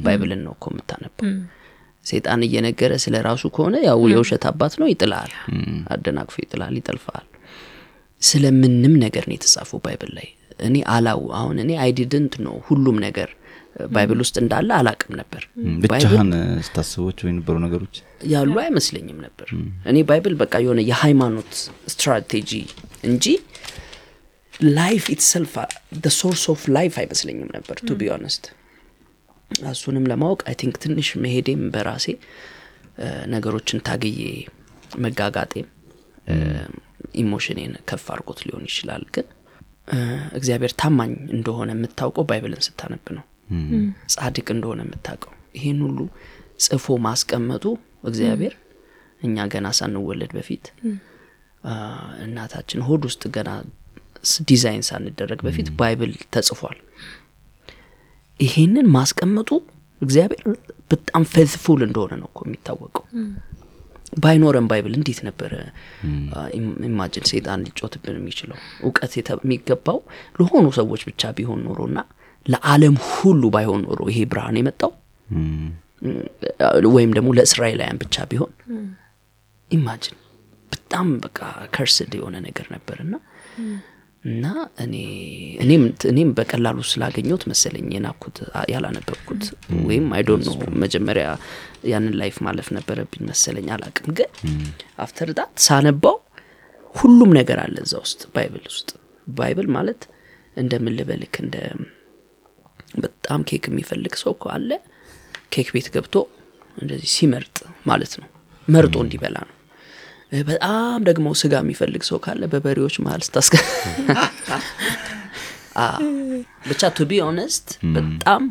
Bible 0.05 0.32
ን 0.32 0.43
ነው 0.47 0.53
እኮ 0.57 0.67
የምታነበው 0.73 1.27
ሴጣን 2.07 2.43
እየነገረ 2.47 2.93
ስለ 3.05 3.17
ራሱ 3.27 3.43
ከሆነ 3.57 3.77
ያው 3.89 4.01
የውሸት 4.13 4.45
አባት 4.51 4.75
ነው 4.81 4.89
ይጥልሃል 4.93 5.33
አደናቅፎ 5.95 6.37
ይጥልሃል 6.45 6.77
ይጠልፈሃል 6.81 7.27
ስለምንም 8.23 8.95
ነገር 9.05 9.25
ነው 9.29 9.35
የተጻፈው 9.37 9.81
Bible 9.85 10.11
ላይ። 10.17 10.29
እኔ 10.61 10.77
አላው 10.95 11.21
አሁን 11.39 11.59
እኔ 11.65 11.71
I 11.85 11.92
didn't 11.92 12.35
know 12.47 12.57
ሁሉም 12.67 12.97
ነገር 13.05 13.29
Bible 13.91 14.18
ውስጥ 14.23 14.37
እንዳለ 14.43 14.71
አላቅም 14.79 15.12
ነበር። 15.21 15.43
ብቻህን 15.85 16.31
ስታስቦች 16.66 17.18
የነበሩ 17.25 17.57
ነገሮች? 17.64 17.95
ያሉ 18.31 18.55
አይመስለኝም 18.62 19.18
ነበር። 19.27 19.49
እኔ 19.91 19.97
Bible 20.09 20.35
በቃ 20.41 20.55
የሆነ 20.64 20.81
የሃይማኖት 20.89 21.53
ስትራቴጂ 21.93 22.53
እንጂ 23.05 23.27
life 24.75 25.05
itself 25.14 25.53
source 26.16 26.43
of 26.53 26.62
life 26.77 26.95
አይመስለኝም 27.03 27.51
ነበር 27.57 27.77
to 27.83 27.95
be 27.97 28.11
honest 28.14 28.45
እሱንም 29.71 30.05
ለማወቅ 30.11 30.41
I 30.49 30.55
think 30.61 30.75
ትንሽ 30.83 31.09
መሄዴም 31.23 31.62
በራሴ 31.75 32.07
ነገሮችን 33.33 33.81
ታግዬ 33.87 34.21
መጋጋጤም 35.05 35.66
emotion 37.23 37.52
ኤን 37.52 37.73
ከፍ 37.89 38.05
አድርጎት 38.12 38.41
ሊሆን 38.47 38.64
ይችላል። 38.68 39.05
ግን 39.14 39.27
እግዚአብሔር 40.39 40.73
ታማኝ 40.81 41.12
እንደሆነ 41.37 41.71
የምታውቀው 41.77 42.25
Bible 42.31 42.53
ን 42.53 42.62
ስታነብ 42.66 43.07
ነው 43.16 43.25
ጻድቅ 44.15 44.47
እንደሆነ 44.55 44.81
የምታውቀው። 44.87 45.33
ይህን 45.57 45.79
ሁሉ 45.87 45.99
ጽፎ 46.65 46.97
ማስቀመጡ 47.07 47.65
እግዚአብሔር 48.05 48.55
እኛ 49.21 49.47
ገና 49.53 49.69
ሳንወለድ 49.79 50.33
በፊት 50.37 50.67
እናታችን 52.25 52.85
ሆድ 52.87 53.03
ውስጥ 53.09 53.23
ገና 53.35 53.51
ዲዛይን 54.49 54.85
ሳንደረግ 54.89 55.41
በፊት 55.47 55.69
Bible 55.79 56.12
ተጽፏል። 56.35 56.79
ይሄንን 58.41 58.87
ማስቀመጡ 58.97 59.51
እግዚአብሔር 60.03 60.45
በጣም 60.91 61.23
faithful 61.33 61.81
እንደሆነ 61.87 62.13
ነው 62.21 62.29
እኮ 62.31 62.41
የሚታወቀው። 62.47 63.05
ባይኖረን 64.17 64.67
Bible 64.71 64.95
እንዴት 64.99 65.21
ነበረ? 65.27 65.53
ኢማጅን 66.89 67.27
ሴጣን 67.31 67.61
ሊጮትብን 67.67 68.17
የሚችለው 68.19 68.57
እውቀት 68.83 69.13
የሚገባው 69.19 69.99
ለሆኑ 70.39 70.67
ሰዎች 70.79 71.03
ብቻ 71.09 71.33
ቢሆን 71.37 71.61
ኖሮና 71.67 71.99
ለዓለም 72.47 72.97
ሁሉ 73.09 73.43
ባይሆን 73.55 73.82
ኖሮ 73.86 74.01
ይሄ 74.11 74.18
ብርሃን 74.32 74.59
የመጣው 74.61 74.93
ወይም 76.95 77.11
ደግሞ 77.16 77.30
ለእስራኤላውያን 77.38 78.01
ብቻ 78.03 78.24
ቢሆን 78.30 78.53
ኢማጅን 79.70 80.16
በጣም 80.72 81.09
በቃ 81.24 81.38
ከርስድ 81.74 82.12
የሆነ 82.18 82.36
ነገር 82.47 82.66
ነበርና 82.74 83.14
እና 84.24 84.47
እኔ 84.84 84.95
እኔም 86.11 86.30
በቀላሉ 86.38 86.78
ስላገኘሁት 86.91 87.45
መሰለኝ 87.51 87.86
የናኩት 87.95 88.38
ያላነበብኩት 88.72 89.45
ወይም 89.86 90.09
አይዶን 90.16 90.43
ነው 90.49 90.57
መጀመሪያ 90.84 91.26
ያንን 91.93 92.16
life 92.21 92.37
ማለፍ 92.47 92.68
ነበረብኝ 92.78 93.22
መሰለኝ 93.30 93.68
አላቅም 93.76 94.11
ግን 94.18 94.30
after 95.05 95.31
that 95.39 95.55
ሳነባው 95.66 96.18
ሁሉም 96.95 97.30
ነገር 97.38 97.59
አለ 97.64 97.76
እዛ 97.86 97.95
ውስጥ 98.05 98.22
Bible 98.35 98.64
ውስጥ 98.70 98.91
Bible 99.31 99.68
ማለት 99.76 100.03
እንደምን 100.57 100.97
እንደ 101.38 101.57
በጣም 102.95 103.41
ኬክ 103.49 103.64
የሚፈልግ 103.70 104.14
ሰው 104.22 104.34
አለ 104.55 104.70
ኬክ 105.55 105.68
ቤት 105.74 105.88
ገብቶ 105.95 106.14
እንደዚህ 106.76 107.11
ሲመርጥ 107.14 107.57
ማለት 107.86 108.12
ነው። 108.20 108.28
መርጦ 108.68 108.95
እንዲበላ 109.05 109.36
ነው። 109.49 109.57
በጣም 110.49 110.99
ደግሞ 111.09 111.28
ስጋ 111.41 111.55
የሚፈልግ 111.62 112.03
ሰው 112.09 112.18
ካለ 112.24 112.43
በበሬዎች 112.53 112.97
መሀል 113.05 113.22
ስታስገ 113.26 113.55
ብቻ 116.70 116.82
to 116.97 117.05
be 117.11 117.18
honest 117.27 117.66
በጣም 117.97 118.43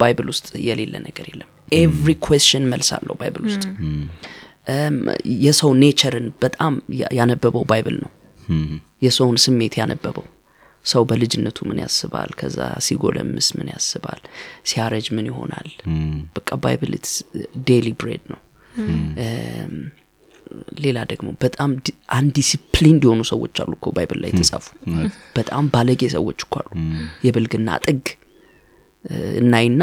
Bible 0.00 0.26
ውስጥ 0.32 0.48
የሌለ 0.66 0.94
ነገር 1.06 1.26
የለም። 1.30 1.48
every 1.76 2.10
question 2.24 2.64
መልስ 2.72 2.88
አለው 2.96 3.14
Bible 3.20 3.44
ውስጥ። 3.48 3.64
የሰው 5.44 5.70
nature 5.82 6.15
ን 6.15 6.26
በጣም 6.44 6.74
ያነበበው 7.18 7.64
Bible 7.70 7.96
ነው። 8.04 8.10
የሰውን 9.04 9.36
ስሜት 9.44 9.74
ያነበበው 9.80 10.26
ሰው 10.84 11.02
በልጅነቱ 11.10 11.58
ምን 11.68 11.78
ያስባል? 11.82 12.30
ከዛ 12.38 12.56
ሲጎለምስ 12.86 13.48
ምን 13.58 13.68
ያስባል? 13.72 14.20
ሲያረጅ 14.70 15.06
ምን 15.16 15.26
ይሆናል? 15.30 15.68
በቃ 16.36 16.48
Bible 16.62 16.94
daily 17.68 17.88
bread 18.00 18.24
ነው። 18.32 18.40
ሌላ 20.80 20.98
ደግሞ 21.10 21.28
በጣም 21.44 21.70
undisciplined 22.16 23.02
የሆኑ 23.06 23.20
ሰዎች 23.30 23.54
አሉ 23.62 23.72
እኮ 23.78 23.88
Bible 23.96 24.18
ላይ 24.22 24.30
የተጻፉ። 24.32 24.66
በጣም 25.36 25.64
ባለጌ 25.74 26.02
ሰዎች 26.14 26.40
እኮ 26.46 26.54
አሉ። 26.62 26.70
የብልግና 27.26 27.78
ጥግ። 27.86 28.04
እናይና 29.40 29.82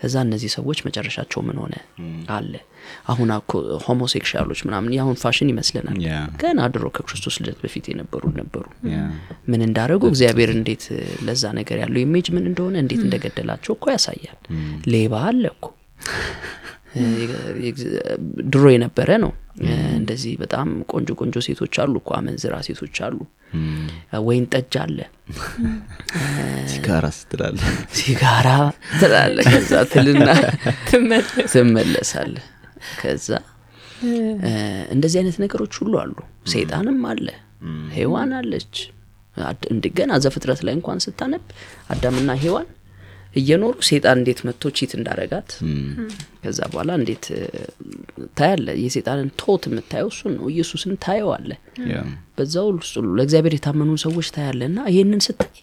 ከዛ 0.00 0.14
እነዚህ 0.26 0.50
ሰዎች 0.54 0.78
መጨረሻቸው 0.86 1.40
ምን 1.46 1.56
ሆነ? 1.62 1.74
አለ። 2.34 2.52
አሁን 3.12 3.30
እኮ 3.34 3.52
homosexual 3.86 4.39
ኦች 4.39 4.60
ምናምን 4.66 4.94
የአሁን 4.96 5.16
ፋሽን 5.22 5.48
ይመስለናል። 5.52 5.98
ገና 6.42 6.68
ድሮ 6.74 6.86
ከክርስቶስ 6.96 7.36
ልደት 7.40 7.58
በፊት 7.64 7.86
የነበሩ 7.92 8.22
ነበሩ። 8.38 8.64
ምን 9.50 9.60
እንዳደረጉ 9.66 10.02
እግዚአብሔር 10.12 10.52
እንዴት 10.56 10.84
ለዛ 11.26 11.44
ነገር 11.58 11.78
ያለው 11.82 12.00
image 12.04 12.28
ምን 12.36 12.46
እንደሆነ 12.50 12.76
እንዴት 12.84 13.02
እንደገደላቸው 13.06 13.74
እኮ 13.76 13.86
ያሳያል። 13.94 14.38
ሌባ 14.92 15.14
አለ 15.26 15.44
እኮ 15.54 15.66
ድሮ 18.50 18.64
የነበረ 18.72 19.10
ነው። 19.24 19.32
እንደዚህ 19.98 20.32
በጣም 20.40 20.68
ቆንጆ 20.92 21.10
ቆንጆ 21.20 21.36
ሴቶች 21.46 21.74
አሉ 21.82 21.94
እኮ 22.00 22.10
አመንዝራ 22.18 22.54
ሴቶች 22.66 22.96
አሉ። 23.06 23.18
ወይን 24.26 24.44
ጠጅ 24.52 24.74
አለ። 24.82 24.98
ሲጋራ 26.72 27.06
ስትላለ 27.16 27.58
ሲጋራ 27.98 28.48
ትላለ 29.00 29.36
ከዛ 29.48 29.72
ትልና 29.92 30.28
ትመለሳለ። 31.52 32.36
ከዛ 33.00 33.28
እንደዚህ 34.94 35.18
አይነት 35.20 35.38
ነገሮች 35.42 35.74
ሁሉ 35.80 35.94
አሉ። 36.02 36.16
ሰይጣንም 36.52 37.00
አለ 37.10 37.26
ሄዋን 37.94 38.30
አለች። 38.36 38.74
አድ- 39.36 39.66
እንድ- 39.72 39.92
ገና 39.96 40.12
ዘፍጥረት 40.22 40.60
ላይ 40.66 40.74
እንኳን 40.76 40.98
ስታነብ 41.04 41.42
አዳምና 41.92 42.30
ሄዋን 42.42 42.68
እየኖሩ 43.34 43.74
ሴጣን 43.88 44.18
እንዴት 44.20 44.40
መጥቶ 44.46 44.72
cheat 44.76 44.92
እንዳረጋት 44.96 45.50
ከዛ 46.42 46.58
በኋላ 46.70 46.90
እንዴት 46.98 47.24
ታያለ 48.38 48.68
የሴጣንን 48.82 49.28
ቶት 49.40 49.64
የምታየው 49.68 50.08
እሱን 50.12 50.32
ነው። 50.38 50.46
ኢየሱስን 50.52 50.94
ታየዋለ 51.04 51.50
በዛው 52.38 52.66
ውስጥ 52.74 52.92
ሁሉ 53.00 53.10
ለእግዚአብሔር 53.18 53.54
የታመኑ 53.56 53.92
ሰዎች 54.04 54.28
ታያለ 54.36 54.60
እና 54.70 54.80
ይህንን 54.92 55.22
ስታይ 55.26 55.54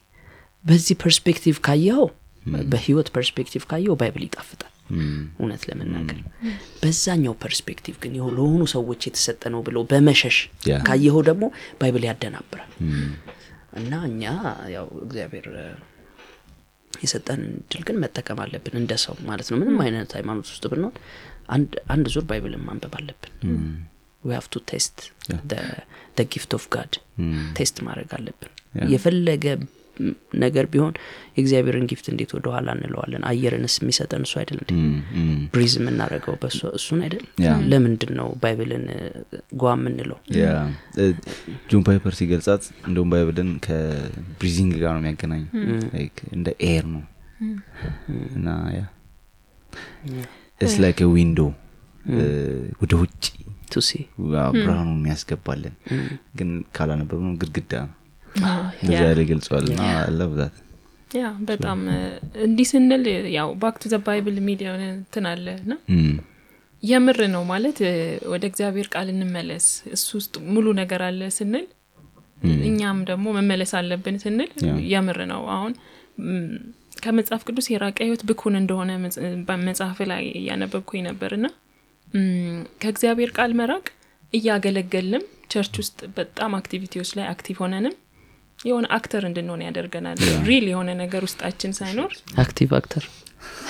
በዚህ 0.63 0.95
perspective 1.01 1.57
ካየኸው 1.67 2.07
በህይወት 2.71 3.07
perspective 3.15 3.63
ካየኸው 3.71 3.97
Bible 4.01 4.23
ይጣፍጣል። 4.25 4.73
እውነት 5.37 5.61
ለመናገር 5.69 6.19
በዛኛው 6.81 7.33
perspective 7.41 7.95
ግን 8.03 8.13
ይኸው 8.17 8.29
ለሆኑ 8.37 8.61
ሰዎች 8.73 9.01
የተሰጠ 9.07 9.43
ነው 9.53 9.61
ብለው 9.65 9.83
በመሸሽ 9.89 10.37
ካየኸው 10.87 11.21
ደግሞ 11.29 11.45
Bible 11.81 12.05
ያደናብራል። 12.09 12.71
እና 13.79 13.93
እኛ 14.09 14.23
ያው 14.75 14.87
እግዚአብሔር 15.03 15.47
እ፣ 16.97 17.03
የሰጠን 17.03 17.41
እድል 17.59 17.81
ግን 17.87 17.97
መጠቀም 18.03 18.39
አለብን 18.43 18.75
እንደ 18.79 18.93
ሰው 19.03 19.15
ማለት 19.27 19.47
ነው 19.51 19.57
ምንም 19.61 19.77
አይነት 19.83 20.11
ሃይማኖት 20.17 20.47
ውስጥ 20.51 20.65
ብንሆን 20.71 20.95
አንድ 21.91 22.05
ዙር 22.13 22.25
Bible 22.29 22.53
ን 22.53 22.63
ማንበብ 22.65 22.95
አለብን 22.99 23.33
we 24.23 24.31
have 24.33 24.45
to 24.53 24.59
taste. 24.69 24.97
gift 26.31 26.51
of 26.57 26.63
God. 26.71 26.93
taste 27.57 27.77
ማድረግ 27.85 28.09
አለብን. 28.17 28.51
የፈለገ 28.93 29.45
ነገር 30.43 30.65
ቢሆን 30.73 30.93
የእግዚአብሔርን 31.35 31.85
gift 31.91 32.05
እንዴት 32.11 32.31
ወደ 32.35 32.47
ኋላ 32.53 32.67
እንለዋለን? 32.75 33.23
አየርንስ 33.29 33.75
የሚሰጠን 33.81 34.23
እሱ 34.25 34.33
አይደል 34.41 34.59
እንዴ. 34.63 34.71
breathe 35.53 35.73
የምናደርገው 35.79 36.35
በሱ 36.41 36.59
እሱን 36.77 37.01
አይደል. 37.05 37.25
ለምንድን 37.71 38.11
ነው 38.19 38.29
Bible 38.43 38.73
ን 38.73 38.85
ጓ 39.61 39.73
የምንለው? 39.75 40.19
yeah። 40.37 40.47
ጆን 41.69 41.83
ፓይፐር 41.87 42.15
ሲገልጻት 42.19 42.63
እንደውም 42.87 43.11
Bible 43.13 43.40
ን 43.40 43.51
ከ 43.65 43.85
breathing 43.85 44.73
ጋር 44.83 44.93
ነው 44.95 45.01
የሚያገናኝ። 45.03 45.45
እንደ 46.35 46.47
air 46.67 46.87
ነው። 46.95 47.03
እና 48.35 48.47
yeah። 48.77 48.83
it's 50.67 50.75
like 50.83 50.99
window 51.11 51.39
ወደ 52.81 52.93
ውጭ 53.01 53.25
ብርሃኑ 54.55 54.89
የሚያስገባልን። 54.93 55.73
ግን 56.37 56.49
ካላነበብ 56.75 57.19
ነው 57.25 57.33
ግድግዳ 57.41 57.73
ነው 57.83 57.93
እንደዚ 58.79 58.99
ያለ 59.01 59.21
ገልጸዋል 59.29 59.65
እና 59.69 59.81
አለብዛት 60.01 60.55
yeah 61.11 61.27
በጣም 61.49 61.79
እንዲህ 62.45 62.67
ስንል 62.71 63.03
ያው 63.35 63.49
back 63.59 63.75
to 63.81 63.89
the 63.91 63.97
Bible 64.05 64.35
የሚል 64.39 64.61
የሆነ 64.65 64.83
እንትን 64.93 65.25
አለ 65.29 65.45
እና 65.61 65.73
የምር 66.83 67.19
ነው 67.31 67.43
ማለት 67.49 67.77
ወደ 68.31 68.43
እግዚአብሔር 68.49 68.87
ቃል 68.91 69.07
እንመለስ 69.13 69.67
እሱ 69.95 70.07
ውስጥ 70.17 70.33
ሙሉ 70.49 70.67
ነገር 70.79 71.01
አለ 71.07 71.21
ስንል 71.37 71.65
እኛም 72.67 72.97
ደግሞ 73.07 73.27
መመለስ 73.37 73.71
አለብን 73.77 74.17
ስንል 74.23 74.51
የምር 74.89 75.19
ነው። 75.31 75.41
አሁን 75.53 75.71
ከመጽሐፍ 77.01 77.41
ቅዱስ 77.47 77.67
የራቀ 77.71 77.97
ህይወት 78.05 78.23
ብኩን 78.29 78.55
እንደሆነ 78.59 78.91
መጽ- 79.01 79.17
በመጽሐፍ 79.47 79.99
ላይ 80.11 80.23
እያነበብኩኝ 80.39 81.01
ነበር 81.07 81.31
እና 81.37 81.47
ም፣ 82.13 82.21
ከእግዚአብሔር 82.81 83.31
ቃል 83.35 83.51
መራቅ 83.59 83.85
እያገለገልንም 84.33 85.23
church 85.51 85.75
ውስጥ 85.81 85.99
በጣም 86.17 86.51
activity 86.57 86.92
ዎች 86.92 87.09
ላይ 87.17 87.25
active 87.29 87.57
ሆነንም 87.63 87.95
የሆነ 88.59 88.85
actor 88.95 89.23
እንድንሆን 89.27 89.61
ያደርገናል። 89.65 90.19
real 90.47 90.65
የሆነ 90.69 90.89
ነገር 91.01 91.21
ውስጣችን 91.27 91.71
ሳይኖር። 91.77 92.11
active 92.43 92.71
actor 92.77 93.03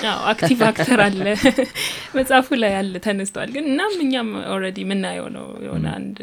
አዎ 0.08 0.20
active 0.30 0.60
actor 0.68 1.00
አለ። 1.04 1.24
መጽሐፉ 2.18 2.48
ላይ 2.60 2.72
አለ 2.78 2.94
ተነስቷል። 3.04 3.50
ግን 3.54 3.64
እናም 3.70 3.94
እኛም 4.04 4.28
already 4.52 4.78
የምናየው 4.84 5.28
ነው። 5.36 5.46
የሆነ 5.64 5.86
አንድ 5.96 6.18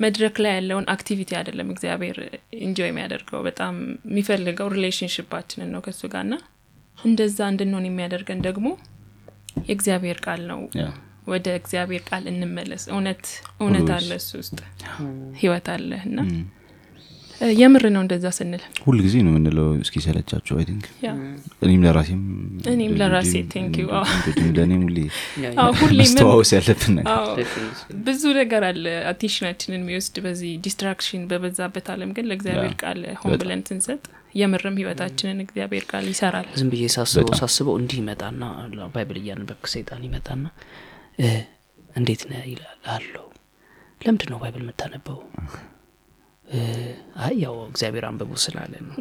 መድረክ 0.00 0.36
ላይ 0.44 0.52
ያለውን 0.56 0.86
activity 0.92 1.30
አይደለም 1.38 1.68
እግዚአብሔር 1.72 2.16
enjoy 2.60 2.88
የሚያደርገው። 2.90 3.40
በጣም 3.46 3.74
የሚፈልገው 4.06 4.68
relationship 4.74 5.29
ኣችንን 5.29 5.70
ነው 5.74 5.82
ከሱ 5.84 6.02
ጋር። 6.14 6.24
ና 6.30 6.36
እንደዛ 6.98 7.38
እንድንሆን 7.52 7.86
የሚያደርገን 7.88 8.40
ደግሞ 8.46 8.66
የእግዚአብሔር 9.64 10.18
ቃል 10.24 10.42
ነው። 10.50 10.60
ወደ 11.26 11.46
እግዚአብሔር 11.58 12.02
ቃል 12.08 12.24
እንመለስ። 12.30 12.82
እውነት 12.90 13.22
እውነት. 13.60 13.88
አለ 13.94 14.10
እሱ 14.20 14.30
ውስጥ። 14.40 14.58
ህይወት 15.38 15.68
አለ 15.74 15.90
እና 16.04 16.18
እ፣ 16.28 16.40
የምር 17.54 17.84
ነው 17.92 18.02
እንደዛ 18.02 18.26
ስንል። 18.36 18.62
ሁል 18.82 18.98
ጊዜ 19.04 19.14
ነው 19.24 19.30
የምንለው 19.32 19.66
እስኪ 19.80 19.96
ሰለቻቸው 20.04 20.54
I 20.58 20.64
think። 20.68 20.84
yeah 21.02 21.10
እኔም 21.64 21.82
ለራሴም 21.84 22.20
እኔም 22.72 22.92
ለራሴ 23.00 23.32
thank 23.52 23.74
you። 23.80 23.86
አዎ። 23.94 24.04
ለእኔም 24.56 24.82
ሁሌ 24.86 24.98
አዎ፣ 25.58 25.70
ሁሌ 25.80 25.90
ምን- 25.90 26.00
መስተዋወስ 26.02 26.50
ያለብን 26.56 26.94
ነገር። 26.98 27.12
አዎ 27.14 27.34
ብዙ 28.06 28.22
ነገር 28.38 28.64
አለ 28.68 28.84
attention 29.10 29.45
ኣችንን 29.45 29.80
የሚወስድ 29.80 30.18
በዚህ 30.24 30.52
distraction 30.66 31.24
በበዛበት 31.30 31.88
አለም 31.94 32.12
ግን 32.16 32.28
ለእግዚአብሔር 32.30 32.74
ቃል 32.82 33.00
ሆን 33.22 33.36
ብለን 33.42 33.62
ስንሰጥ 33.68 34.02
የምርም 34.34 34.78
ህይወታችንን 34.80 35.40
እግዚአብሔር 35.44 35.84
ቃል 35.90 36.06
ይሰራል። 36.10 36.48
ዝም 36.60 36.70
ብዬ 36.72 36.86
ሳስበው 36.94 37.36
ሳስበው 37.40 37.76
እንዲህ 37.80 37.98
ይመጣና 38.00 38.42
Bible 38.94 39.18
እያነበብክ 39.20 39.66
ሰይጣን 39.74 40.02
ይመጣና 40.08 40.44
እ፣ 41.18 41.28
እንዴት 41.96 42.22
ነህ 42.30 42.42
ይላል። 42.50 42.78
አለው። 42.92 43.26
ለምንድን 44.00 44.30
ነው 44.32 44.38
Bible 44.40 44.62
የምታነበው 44.64 45.18
አይ 47.24 47.34
ያው 47.42 47.54
እግዚአብሔር 47.68 48.04
አንብቡ 48.08 48.30
ስላለ 48.42 48.72
ነው። 48.86 48.94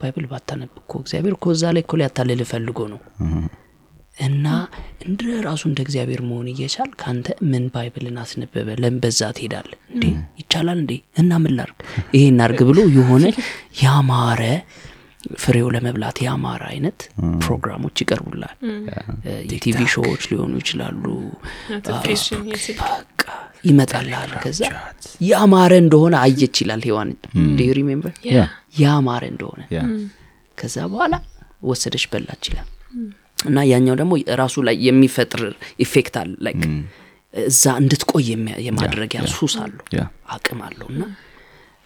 Bible 0.00 0.26
ባታነብ 0.30 0.70
እኮ 0.80 0.92
እግዚአብሔር 1.02 1.34
እኮ 1.36 1.46
እዛ 1.54 1.64
ላይ 1.74 1.82
እኮ 1.84 1.92
ሊያታልል 2.00 2.40
ፈልጎ 2.50 2.78
ነው። 2.92 3.00
እና 4.20 4.46
እንደ 5.04 5.20
ራሱ 5.46 5.62
እንደ 5.68 5.80
እግዚአብሔር 5.84 6.20
መሆን 6.26 6.48
እየቻል 6.50 6.90
ከአንተ 7.00 7.28
ምን 7.50 7.64
Bible 7.74 8.04
ን 8.04 8.16
አስነበበ? 8.22 8.68
ለምን 8.82 8.98
በዛ 9.02 9.20
ትሄዳል 9.36 9.68
እንዴ! 9.92 10.04
ይቻላል 10.40 10.78
እንዴ? 10.82 10.92
እና 11.20 11.30
ምን 11.42 11.54
ላርግ 11.58 11.78
ይሄ 12.14 12.24
እናርግ 12.32 12.60
ብሎ 12.68 12.78
የሆነ 12.96 13.24
ያማረ 13.82 14.42
ፍሬው 15.42 15.68
ለመብላት 15.74 16.18
ያማረ 16.24 16.62
አይነት 16.70 16.98
ፕሮግራሞች 17.42 17.96
ይቀርቡላል። 18.02 18.54
የ 19.52 19.65
TV 19.65 19.78
show 19.94 20.08
ዎች 20.08 20.22
ሊሆኑ 20.30 20.52
ይችላሉ። 20.62 21.04
በቃ 22.80 23.24
ይመጣልሃል 23.64 24.32
ከዛ 24.44 24.60
ያማረ 25.28 25.72
እንደሆነ 25.82 26.14
አየች 26.24 26.56
ይላል 26.62 26.82
ሔዋን 26.88 27.10
remember 27.72 28.14
ያማረ 28.80 29.22
እንደሆነ። 29.32 29.62
ከዛ 30.58 30.76
በኋላ 30.92 31.14
ወሰደች 31.68 32.04
በላች 32.12 32.44
ይላል። 32.50 32.68
እና 33.46 33.58
ያኛው 33.70 33.94
ደግሞ 34.00 34.12
ራሱ 34.40 34.56
ላይ 34.66 34.76
የሚፈጥር 34.86 35.42
effect 35.84 36.16
አለ። 36.20 36.32
like 36.46 36.62
እዛ 37.34 37.64
እንድትቆይ 37.80 38.26
የማድረጊያ 38.66 39.20
ሱስ 39.34 39.54
አለው። 39.62 39.84
አቅም 40.34 40.60
አለው። 40.66 40.88
እና 40.94 41.04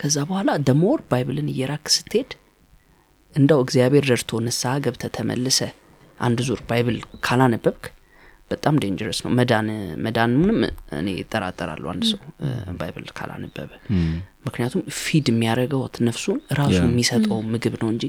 ከዛ 0.01 0.17
በኋላ 0.29 0.51
ደሞር 0.67 1.01
Bible 1.11 1.38
ን 1.38 1.49
እየራክ 1.53 1.85
ስትሄድ 1.95 2.33
እንደው 3.37 3.61
እግዚአብሔር 3.65 4.05
ረድቶ 4.11 4.41
ንስሐ 4.45 4.73
ገብተ 4.85 5.05
ተመልሰ 5.17 5.61
አንድ 6.19 6.39
ዙር 6.47 6.61
Bible 6.69 6.99
ካላነበብክ 7.27 7.85
በጣም 8.51 8.75
dangerous 8.83 9.19
ነው። 9.25 9.31
መዳን 9.39 9.69
መዳኑንም 10.05 10.59
እኔ 10.99 11.09
እጠራጠራለሁ 11.23 11.89
አንድ 11.93 12.05
ሰው 12.11 12.21
Bible 12.81 13.07
ካላነበበ። 13.17 13.71
ምክንያቱም 14.47 14.83
feed 14.99 15.29
የሚያደርገው 15.33 15.81
ነፍሱን 16.09 16.39
ራሱ 16.61 16.79
የሚሰጠው 16.85 17.39
ምግብ 17.53 17.75
ነው 17.83 17.89
እንጂ 17.95 18.05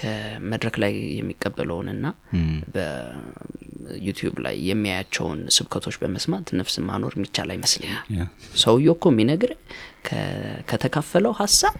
ከመድረክ 0.00 0.76
ላይ 0.82 0.94
የሚቀበለውንና 1.18 2.06
በ 2.74 3.10
YouTube 3.10 4.36
ላይ 4.46 4.56
የሚያያቸውን 4.68 5.40
ስብከቶች 5.56 5.96
በመስማት 6.02 6.48
ነፍስ 6.60 6.74
ማኖር 6.88 7.14
የሚቻል 7.16 7.50
አይመስለኝም። 7.54 8.02
ያ 8.16 8.24
ሰውየ 8.62 8.90
እኮ 8.96 9.12
የሚነግር 9.12 9.52
ከተካፈለው 10.68 11.32
ሀሳብ 11.40 11.76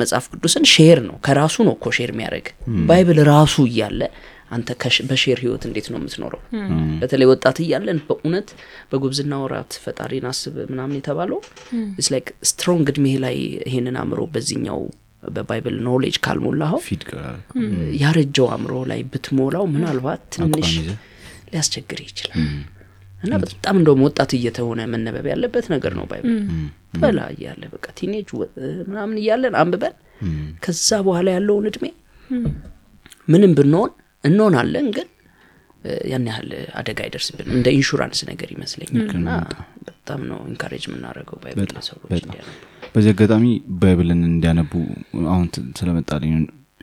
መጽሐፍ 0.00 0.24
ቅዱስን 0.32 0.64
share 0.72 0.98
ነው። 1.06 1.16
ከራሱ 1.26 1.56
ነው 1.68 1.74
እኮ 1.78 1.92
share 1.96 2.10
የሚያደርግ። 2.14 2.46
Bible 2.88 3.18
ራሱ 3.30 3.54
እያለ 3.70 4.00
አንተ 4.50 4.68
በ 5.08 5.17
share 5.17 5.38
ህይወት 5.42 5.62
እንዴት 5.68 5.86
ነው 5.92 5.98
የምትኖረው? 6.00 6.40
በተለይ 7.00 7.26
ወጣት 7.30 7.56
እያለን 7.64 7.98
በእውነት 8.08 8.48
በጉብዝና 8.90 9.34
ወራት 9.42 9.72
ፈጣሪን 9.84 10.26
አስብ 10.30 10.56
ምናምን 10.72 10.98
የተባለው 10.98 11.40
ስ 11.98 12.12
like 12.14 12.28
strong 12.50 12.86
እድሜ 12.92 13.06
ላይ 13.24 13.36
ይሄንን 13.68 13.96
አእምሮ 14.02 14.20
በዚህኛው 14.34 14.80
በ 15.28 15.42
Bible 15.42 15.76
knowledge 15.86 16.16
ካልሞላኸው 16.24 16.80
ያረጀው 18.02 18.48
አእምሮ 18.54 18.74
ላይ 18.90 19.00
ብትሞላው 19.12 19.66
ምናልባት 19.74 20.22
ትንሽ 20.36 20.70
ሊያስቸግር 21.48 22.00
ይችላል 22.06 22.38
እና 23.24 23.34
በጣም 23.44 23.74
እንደውም 23.80 24.02
ወጣት 24.06 24.30
እየተሆነ 24.36 24.80
መነበብ 24.92 25.26
ያለበት 25.30 25.66
ነገር 25.72 25.92
ነው 25.98 26.06
Bible። 26.10 26.36
በላ 27.02 27.20
እያለ 27.34 27.62
በቃ 27.72 27.86
teenage 27.98 28.28
ወ- 28.36 28.50
ምናምን 28.88 29.16
እያለን 29.20 29.54
አንብበን 29.60 29.94
ከዛ 30.62 30.90
በኋላ 31.06 31.28
ያለውን 31.36 31.66
እድሜ 31.70 31.84
ምንም 33.28 33.52
ብንሆን 33.58 33.90
እንሆናለን 34.24 34.86
ግን 34.96 35.08
ያን 36.10 36.26
ያህል 36.28 36.50
አደጋ 36.78 36.98
አይደርስብን 37.04 37.48
እንደ 37.54 37.66
ኢንሹራንስ 37.76 38.20
ነገር 38.28 38.48
ይመስለኛል። 38.54 38.92
እና 39.16 39.30
በጣም 39.88 40.20
ነው 40.28 40.38
encourage 40.50 40.84
የምናደርገው 40.88 41.38
ባይብል 41.42 41.58
ሰዎች 41.88 42.06
እንዲያነቡ። 42.20 42.54
በዚህ 42.94 43.10
አጋጣሚ 43.12 43.44
Bible 43.80 44.10
ን 44.10 44.22
እንዲያነቡ 44.28 44.72
አሁን 45.28 45.46
ስለመጣልኝ 45.78 46.32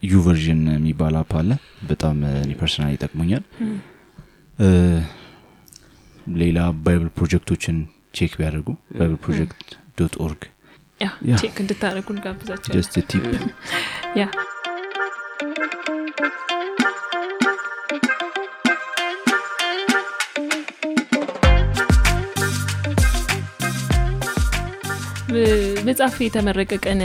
YouVersion 0.03 0.61
የሚባል 0.73 1.15
app 1.17 1.33
አለ። 1.39 1.49
በጣም 1.89 2.15
እኔ 2.37 2.51
personal 2.59 2.93
ይጠቅሙኛል 2.95 3.43
ሌላ 6.41 6.59
Bible 6.85 7.09
project 7.17 7.50
ኦችን 7.50 7.77
check 8.13 8.33
ቢያደርጉ 8.39 8.67
Bible 8.97 9.17
Project 9.25 9.69
dot 9.99 10.15
org 10.25 10.41
check 11.41 11.55
እንድታደረጉ 11.63 12.07
እንጋብዛቸው 12.15 12.73
just 12.77 12.97
tip 13.11 13.25
ያ 14.19 14.27
መጽሐፍ 25.87 26.15
የተመረቀ 26.23 26.71
ቀን 26.85 26.99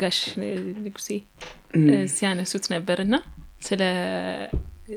ጋሽ 0.00 0.18
ንጉሴ 0.84 1.08
ሲያነሱት 2.14 2.64
ነበር 2.74 2.98
እና 3.04 3.14
ስለ 3.60 3.82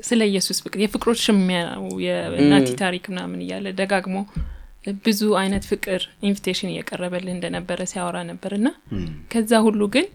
ስለ 0.04 0.20
ኢየሱስ 0.30 0.58
ፍቅር 0.64 0.78
የፍቅሮች 0.82 1.20
ሽሚያ 1.26 1.60
ነው 1.70 1.84
የናቲ 2.04 2.68
ታሪክ 2.82 3.04
ምናምን 3.12 3.40
እያለ 3.44 3.66
ደጋግሞ 3.80 4.16
ብዙ 5.04 5.22
አይነት 5.40 5.64
ፍቅር 5.70 6.00
invitation 6.26 6.70
እየቀረበልህ 6.72 7.32
እንደነበረ 7.36 7.80
ሲያወራ 7.90 8.18
ነበር። 8.30 8.52
እና 8.58 8.68
ከዛ 9.32 9.52
ሁሉ 9.66 9.80
ግን 9.94 10.06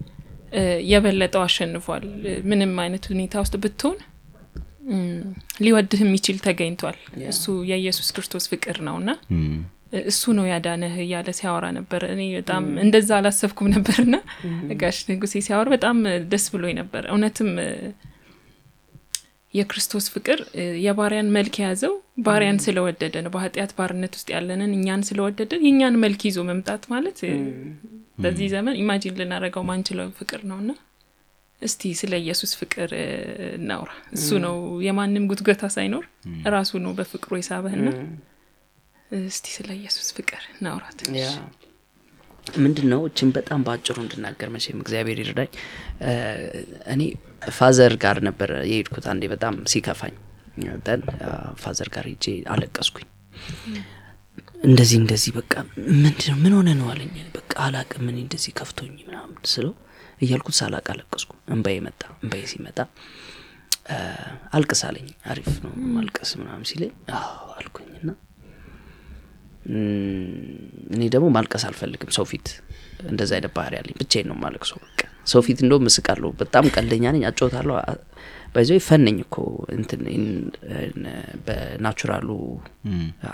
የበለጠው 0.89 1.41
አሸንፏል። 1.45 2.03
ምንም 2.49 2.73
አይነት 2.83 3.05
ሁኔታ 3.11 3.35
ውስጥ 3.43 3.55
ብትሆን 3.63 3.97
ሊወድህ 5.63 6.01
የሚችል 6.03 6.37
ተገኝቷል። 6.45 6.97
እሱ 7.29 7.43
የኢየሱስ 7.69 8.09
ክርስቶስ 8.15 8.45
ፍቅር 8.51 8.77
ነው። 8.87 8.97
እና 9.01 9.11
እሱ 10.03 10.33
ነው 10.37 10.45
ያዳነህ 10.51 10.93
እያለ 11.03 11.29
ሲያወራ 11.37 11.65
ነበር። 11.77 12.01
እኔ 12.13 12.21
በጣም 12.37 12.63
እንደዛ 12.83 13.09
አላሰብኩም 13.19 13.67
ነበርና 13.75 14.15
ጋሽ 14.81 14.97
ንጉሴ 15.09 15.41
ሲያወራ 15.45 15.67
በጣም 15.75 15.97
ደስ 16.31 16.45
ብሎኝ 16.55 16.73
ነበር። 16.81 17.03
እውነትም 17.11 17.51
የክርስቶስ 19.55 20.05
ፍቅር 20.13 20.39
የባሪያን 20.85 21.29
መልክ 21.35 21.55
የያዘው 21.59 21.93
ባሪያን 22.25 22.59
ስለወደደ 22.65 23.15
ነው 23.25 23.31
በኃጢአት 23.33 23.71
ባርነት 23.77 24.13
ውስጥ 24.17 24.27
ያለንን 24.35 24.71
እኛን 24.77 25.03
ስለወደደ 25.09 25.53
የእኛን 25.65 25.95
መልክ 26.03 26.21
ይዞ 26.27 26.39
መምጣት 26.49 26.83
ማለት 26.93 27.19
በዚህ 28.23 28.47
ዘመን 28.53 28.77
ኢማጂን 28.81 29.17
ልናደርገው 29.19 29.63
ማንችለው 29.69 30.09
ፍቅር 30.19 30.41
ነውና 30.51 30.71
እስቲ 31.61 31.91
ስለ 31.99 32.13
ኢየሱስ 32.21 32.51
ፍቅር 32.59 32.89
እናውራ። 33.57 33.91
እሱ 34.15 34.29
ነው 34.45 34.55
የማንም 34.85 35.27
ጉትጎታ 35.29 35.69
ሳይኖር 35.75 36.05
ራሱ 36.55 36.79
ነው 36.83 36.91
በፍቅሩ 36.97 37.31
የሳበህና 37.39 37.87
እስቲ 39.27 39.45
ስለ 39.55 39.69
ኢየሱስ 39.79 40.07
ፍቅር 40.17 40.43
እናውራ 40.55 40.85
ትንሽ። 40.99 41.29
ምንድን 42.59 42.87
ነው 42.91 43.01
እችን 43.07 43.29
በጣም 43.35 43.59
በአጭሩ 43.65 43.95
እንድናገር 44.03 44.49
መቼም 44.53 44.81
እግዚአብሔር 44.83 45.19
ይርዳኝ። 45.21 45.49
እኔ 46.93 47.01
father 47.57 47.93
ጋር 48.03 48.17
ነበር 48.27 48.51
የሄድኩት 48.69 49.05
አንዴ 49.11 49.23
በጣም 49.33 49.55
ሲከፋኝ። 49.71 50.15
then 50.85 51.01
father 51.63 51.89
ጋር 51.95 52.05
ሄጄ 52.11 52.25
አለቀስኩኝ። 52.53 53.07
እንደዚህ 54.63 54.97
እንደዚህ 55.01 55.31
በቃ 55.37 55.53
ምንድነው? 55.95 56.37
ምን 56.43 56.53
ሆነ 56.57 56.69
ነው 56.79 56.87
አለኝ። 56.93 57.09
በቃ 57.35 57.51
አላቅም 57.65 58.05
እኔ 58.11 58.17
እንደዚህ 58.23 58.51
ከፍቶኝ 58.59 58.93
ምናምን 59.07 59.35
ስለው 59.53 59.73
እያልኩት 60.21 60.55
ሳላቅ 60.59 60.85
አለቀስኩ። 60.93 61.31
እንባዬ 61.53 61.77
መጣ። 61.85 62.01
እንባዬ 62.23 62.43
ሲመጣ 62.51 62.79
አልቅስ 64.57 64.81
አለኝ። 64.87 65.09
አሪፍ 65.31 65.49
ነው 65.63 65.73
ማልቀስ 65.95 66.31
ምናምን 66.39 66.65
ሲለኝ 66.69 66.91
አዎ 67.17 67.27
አልኩኝና 67.57 68.09
እኔ 70.91 71.01
ደግሞ 71.13 71.27
ማልቀስ 71.35 71.63
አልፈልግም 71.69 72.11
ሰው 72.17 72.25
ፊት። 72.31 72.47
እንደዛ 73.09 73.31
አይነት 73.37 73.53
ባህሪ 73.55 73.73
ያለኝ 73.79 73.95
ብቻዬን 74.01 74.27
ነው 74.31 74.37
ማለቅሰው 74.43 74.77
በቃ 74.85 75.01
ሰው 75.27 75.41
ፊት 75.45 75.59
እንደውም 75.63 75.83
ምስቃለሁ። 75.87 76.29
በጣም 76.41 76.65
ቀልደኛ 76.75 77.05
ነኝ 77.15 77.23
አጫወታለሁ 77.29 77.75
by 78.53 78.61
the 78.61 78.71
way 78.87 78.95
ፈኒ 78.95 79.05
ነኝ 79.05 79.17
እኮ 79.25 79.35
በ 81.47 81.62
natural 81.62 82.14
ኡ 82.14 82.29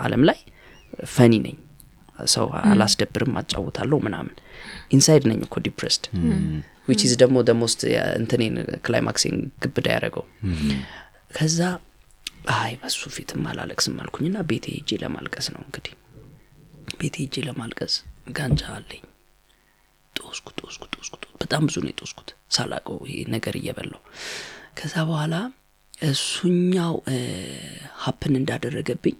አለም 0.00 0.24
ላይ 0.28 0.38
funny 1.12 1.34
ነኝ። 1.44 1.56
ሰው 2.32 2.46
አላስደብርም 2.62 3.36
አጫውታለሁ 3.40 3.98
ምናምን። 4.06 4.34
inside 4.96 5.24
ነኝ 5.30 5.40
እኮ 5.46 5.56
depressed። 5.66 6.04
which 6.88 7.00
is 7.06 7.12
ደግሞ 7.22 7.36
the 7.48 7.62
most 7.62 7.80
እንትኔን 8.18 8.54
climax 8.84 9.12
ኤን 9.12 9.36
ግብዳ 9.62 9.86
ያደረገው። 9.94 10.24
ከዛ 11.36 11.58
አይ 12.56 12.72
በሱ 12.80 13.10
ፊትም 13.16 13.42
አላለቅስም 13.50 13.96
አልኩኝና 14.02 14.38
ቤቴ 14.48 14.66
ሄጄ 14.76 14.98
ለማልቀስ 15.02 15.46
ነው 15.54 15.60
እንግዲህ 15.66 15.92
ቤቴ 17.00 17.16
ሄጄ 17.22 17.34
ለማልቀስ 17.46 17.94
ጋንጃ 18.36 18.62
አለኝ። 18.74 19.02
ጦስኩ 20.16 20.46
ጦስኩ 20.60 20.82
ጦስኩ 20.94 21.12
በጣም 21.42 21.62
ብዙ 21.68 21.76
ነው 21.84 21.90
የጦስኩት 21.92 22.30
ሳላቀው 22.56 22.96
ይሄ 23.10 23.20
ነገር 23.34 23.54
እየበላው። 23.60 24.02
ከዛ 24.78 24.94
በኋላ 25.08 25.34
እሱኛው 26.06 26.94
happen 28.02 28.34
እንዳደረገብኝ 28.40 29.16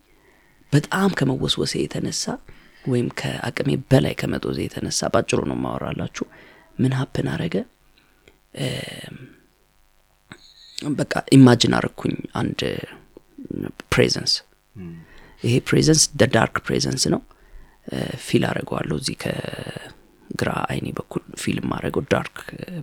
በጣም 0.72 1.10
ከመወስወሴ 1.18 1.74
የተነሳ 1.82 2.24
ወይም 2.84 3.08
ከአቅሜ 3.20 3.70
በላይ 3.90 4.14
ከመጦዜ 4.20 4.58
የተነሳ 4.64 5.10
ባጭሩ 5.14 5.40
ነው 5.50 5.58
ማወራላችሁ 5.64 6.24
ምን 6.78 6.92
happen 7.00 7.26
አረገ 7.32 7.56
በቃ 10.96 11.14
imagine 11.36 11.74
አረኩኝ 11.78 12.14
አንድ 12.40 12.60
presence። 13.92 14.32
ይሄ 15.44 15.54
presence 15.68 16.02
the 16.20 16.26
dark 16.34 16.56
presence 16.66 17.04
ነው 17.14 17.20
feel 18.24 18.44
አረገዋለሁ 18.48 18.96
እዚህ 19.00 19.16
ከግራ 19.22 20.50
አይኔ 20.68 20.86
በኩል 20.98 21.22
feel 21.42 21.61
ም 21.61 21.70
አረገው 21.76 22.04
dark 22.12 22.36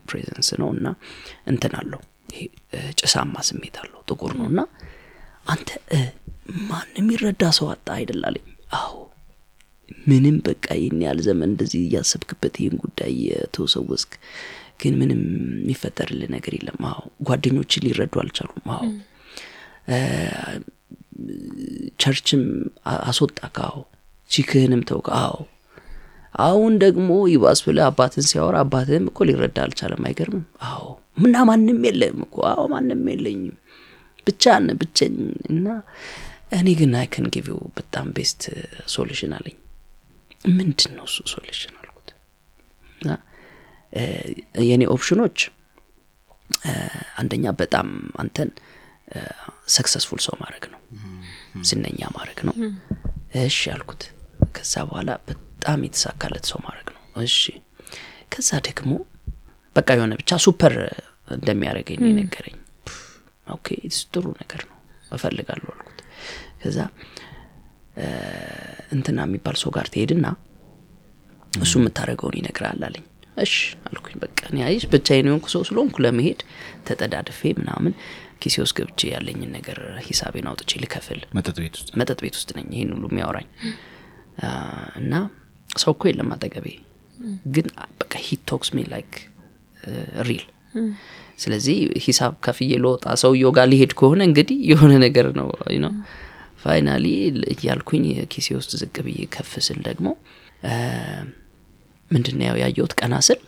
presence 0.07 0.49
ነው 0.61 0.69
እና 0.75 0.87
እንትን 1.51 1.75
አለው 1.79 2.01
ይሄ 2.33 2.41
ጭሳማ 2.99 3.35
ስሜት 3.47 3.77
አለው 3.81 4.01
ጥቁር 4.09 4.33
ነው 4.39 4.47
እና 4.51 4.61
አንተ 5.47 5.69
እ፣ 5.91 5.99
ማን 6.67 6.89
የሚረዳ 6.97 7.43
ሰው 7.57 7.67
አጣ 7.73 7.87
አይደል 7.95 8.23
አለኝ 8.29 8.47
አዎ 8.79 8.95
ምንም 10.07 10.35
በቃ 10.45 10.65
ይህን 10.79 10.99
ያህል 11.03 11.19
ዘመን 11.25 11.49
እንደዚህ 11.51 11.81
እያሰብክበት 11.85 12.55
ይህን 12.59 12.75
ጉዳይ 12.83 13.13
የተወሰወስክ 13.27 14.11
ግን 14.81 14.93
ምንም 14.99 15.21
የሚፈጠርልህ 15.57 16.29
ነገር 16.35 16.53
የለም 16.57 16.83
አዎ 16.89 16.99
ጓደኞችን 17.27 17.85
ሊረዱ 17.85 18.13
አልቻሉም 18.21 18.67
አዎ 18.75 18.83
church 22.01 22.33
ም 22.33 22.43
አ- 22.85 23.01
አስወጣክ 23.09 23.57
አዎ 23.65 23.77
chick 24.31 24.54
ህንም 24.54 24.81
ተውክ። 24.89 25.07
አዎ። 25.19 25.37
አሁን 26.41 26.73
ደግሞ 26.83 27.11
ይባስ 27.31 27.59
ብለህ 27.65 27.85
አባትን 27.87 28.25
ሲያወራ 28.29 28.57
አባትህም 28.65 29.05
እኮ 29.09 29.25
ሊረዳ 29.27 29.57
አልቻለም። 29.65 30.03
አይገርምም? 30.07 30.43
አዎ። 30.69 30.83
ምና 31.17 31.35
ማንም 31.49 31.79
የለም 31.87 32.19
እኮ። 32.25 32.35
አዎ 32.51 32.61
ማንም 32.73 33.01
የለኝም። 33.11 33.55
ብቻን 34.27 34.65
ብቸኝ 34.79 35.15
እና 35.51 35.67
እኔ 36.57 36.67
ግን 36.79 36.91
I 36.99 37.06
can 37.06 37.25
give 37.33 37.48
you 37.48 37.59
በጣም 37.77 38.07
best 38.15 38.41
solution 38.93 39.31
አለኝ። 39.37 39.57
ምንድን 40.51 40.91
ነው 40.97 41.05
እሱ 41.09 41.17
solution 41.33 41.73
አልኩት? 41.79 42.09
የእኔ 44.63 44.83
ኦፕሽኖች 44.93 45.37
አንደኛ 47.19 47.45
በጣም 47.59 47.87
አንተን 48.21 48.49
successful 49.75 50.19
ሰው 50.25 50.35
ማድረግ 50.41 50.63
ነው። 50.73 50.79
ዝነኛ 51.63 52.01
ማድረግ 52.15 52.39
ነው። 52.47 52.55
እሺ 53.43 53.59
አልኩት 53.73 54.03
ከዛ 54.55 54.73
በኋላ 54.87 55.11
በጣም 55.29 55.79
የተሳካለት 55.85 56.45
ሰው 56.51 56.59
ማድረግ 56.65 56.87
ነው። 56.95 57.01
እሺ። 57.23 57.37
ከዛ 58.33 58.49
ደግሞ 58.67 58.91
በቃ 59.75 59.89
የሆነ 59.97 60.13
ብቻ 60.19 60.31
super 60.43 60.75
እንደሚያደርገኝ 61.29 62.01
የነገረኝ። 62.07 62.57
okay 63.47 63.67
ጥሩ 64.13 64.25
ነገር 64.41 64.61
ነው። 64.69 64.75
እፈልጋለሁ 65.11 65.69
አልኩት። 65.75 65.99
ከዛ 66.61 66.79
እንትና 68.95 69.19
የሚባል 69.27 69.55
ሰው 69.61 69.71
ጋር 69.75 69.87
ትሄድና 69.93 70.25
እሱ 71.53 71.73
የምታደርገውን 71.79 72.35
ይነግራል 72.39 72.81
አለኝ። 72.87 73.05
እሺ 73.37 73.53
አልኩኝ። 73.87 74.15
በቃ 74.23 74.37
አይሽ 74.67 74.83
ብቻዬን 74.91 75.27
የሆንኩ 75.29 75.47
ሰው 75.53 75.61
ስለሆንኩ 75.67 75.97
ለመሄድ 76.05 76.39
ተጠዳድፌ 76.87 77.51
ምናምን 77.59 77.93
ኪሴ 78.41 78.55
ውስጥ 78.63 78.75
ገብቼ 78.79 79.01
ያለኝን 79.13 79.51
ነገር 79.57 79.77
ሂሳቤን 80.05 80.47
አውጥቼ 80.49 80.71
ልከፍል። 80.83 81.21
መጠጥ 81.37 81.55
ቤት 81.63 81.75
ውስጥ? 81.77 81.89
መጠጥ 81.99 82.19
ቤት 82.23 82.35
ውስጥ 82.39 82.49
ነኝ። 82.57 82.67
ይህን 82.75 82.91
ሁሉ 82.95 83.05
የሚያወራኝ 83.11 83.47
እና 84.99 85.13
ሰው 85.79 85.91
እኮ 85.95 86.03
የለም 86.09 86.29
አጠገቤ። 86.35 86.67
ግን 87.53 87.67
በቃ 87.99 88.13
he 88.25 88.37
talks 88.49 88.69
me 88.75 88.85
like 88.91 89.13
real 90.27 90.45
ስለዚህ 91.39 91.77
ሂሳብ 92.05 92.33
ከፍዬ 92.45 92.73
ለወጣ 92.83 93.05
ሰውየው 93.21 93.51
ጋር 93.57 93.67
ሊሄድ 93.71 93.91
ከሆነ 93.99 94.21
እንግዲህ 94.29 94.57
የሆነ 94.71 94.93
ነገር 95.05 95.27
ነው 95.39 95.47
ነው 95.85 95.93
finally 96.63 97.05
እያልኩኝ 97.53 98.05
ኪሴ 98.31 98.47
ውስጥ 98.59 98.71
ዝቅ 98.81 98.95
ብዬ 99.05 99.21
ከፍ 99.35 99.51
ስል 99.67 99.79
ደግሞ 99.87 100.07
ምንድን 102.11 102.41
ያው 102.47 102.57
ያየሁት 102.63 102.93
ቀና 102.99 103.15
ስል 103.27 103.39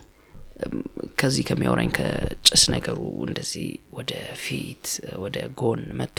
ከዚህ 1.20 1.44
ከሚያወራኝ 1.48 1.90
ከጭስ 1.96 2.62
ነገሩ 2.74 2.98
እንደዚህ 3.26 3.66
ወደ 3.98 4.12
ፊት 4.42 4.86
ወደ 5.24 5.36
ጎን 5.60 5.82
መጥቶ 6.00 6.18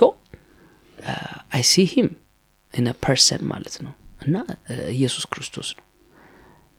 I 1.56 1.64
see 1.72 1.86
him 1.94 2.10
person 3.04 3.44
ማለት 3.52 3.76
ነው 3.86 3.94
እና 4.24 4.36
ኢየሱስ 4.94 5.26
ክርስቶስ 5.32 5.70
ነው። 5.78 5.86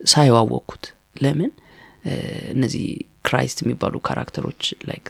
ሳይዋወቅኩት 0.01 0.85
ለምን? 1.23 1.53
እነዚህ 2.55 2.87
Christ 3.27 3.59
የሚባሉ 3.63 3.95
character 4.07 4.45
ኦች 4.45 4.63
like 4.89 5.07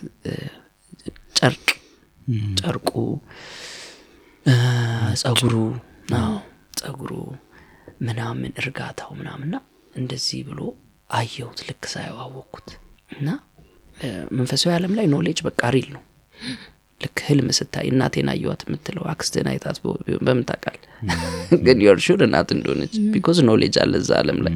ጨርቅ 1.39 1.67
ጨርቁ 2.61 2.91
ጸጉሩ 5.23 5.55
ጸጉሩ 6.81 7.13
ምናምን 8.01 8.53
እርጋታው 8.61 9.11
ምናምንና 9.19 9.57
እንደዚህ 9.95 10.41
ብሎ 10.49 10.61
አየሁት 11.11 11.59
ልክ 11.69 11.83
ሳይዋወቅኩት 11.93 12.69
እና 13.17 13.29
መንፈሳዊ 14.39 14.73
ዓለም 14.77 14.95
ላይ 14.99 15.07
knowledge 15.13 15.39
በቃ 15.47 15.63
real 15.75 15.89
ነው 15.97 16.03
ልክ 17.01 17.19
ህልም 17.27 17.49
ስታይ 17.57 17.87
እናቴን 17.91 18.29
አየዋት 18.33 18.61
የምትለው 18.65 19.05
አክስትህን 19.13 19.49
አይታት 19.51 19.79
በ- 19.83 19.97
በምን 20.21 20.45
ታውቃል 20.49 20.77
ግን 21.67 21.79
you're 21.85 22.06
sure 22.06 22.21
እናት 22.27 22.51
እንደሆነች 22.55 22.95
because 23.13 23.39
knowledge 23.49 23.75
አለ 23.83 23.93
እዛ 24.01 24.11
አለም 24.21 24.39
ላይ። 24.47 24.55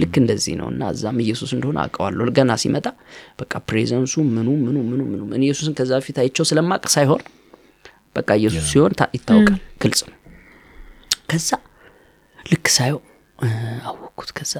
ልክ 0.00 0.14
እንደዚህ 0.20 0.54
ነው 0.60 0.68
እና 0.72 0.90
እዛም 0.94 1.18
ኢየሱስ 1.24 1.50
እንደሆነ 1.56 1.78
አውቀዋለሁ። 1.84 2.26
ገና 2.38 2.54
ሲመጣ 2.62 2.86
በቃ 3.40 3.52
ፕሬዘንሱ 3.68 4.14
ምኑ 4.30 4.48
ምኑ 4.60 4.76
ምኑ 4.90 5.00
ምኑ 5.12 5.42
ኢየሱስን 5.42 5.74
ከዛ 5.78 5.92
በፊት 6.00 6.18
አይቸው 6.22 6.46
ስለማቅ 6.50 6.84
ሳይሆን 6.94 7.22
በቃ 8.16 8.28
ኢየሱስ 8.40 8.64
ሲሆን 8.70 8.94
ይታወቃል። 9.16 9.58
ግልጽ 9.82 10.00
ነው። 10.08 10.16
ከዛ 11.30 11.50
ልክ 12.46 12.68
ሳየው 12.76 13.00
አወቅኩት። 13.88 14.30
ከዛ 14.38 14.54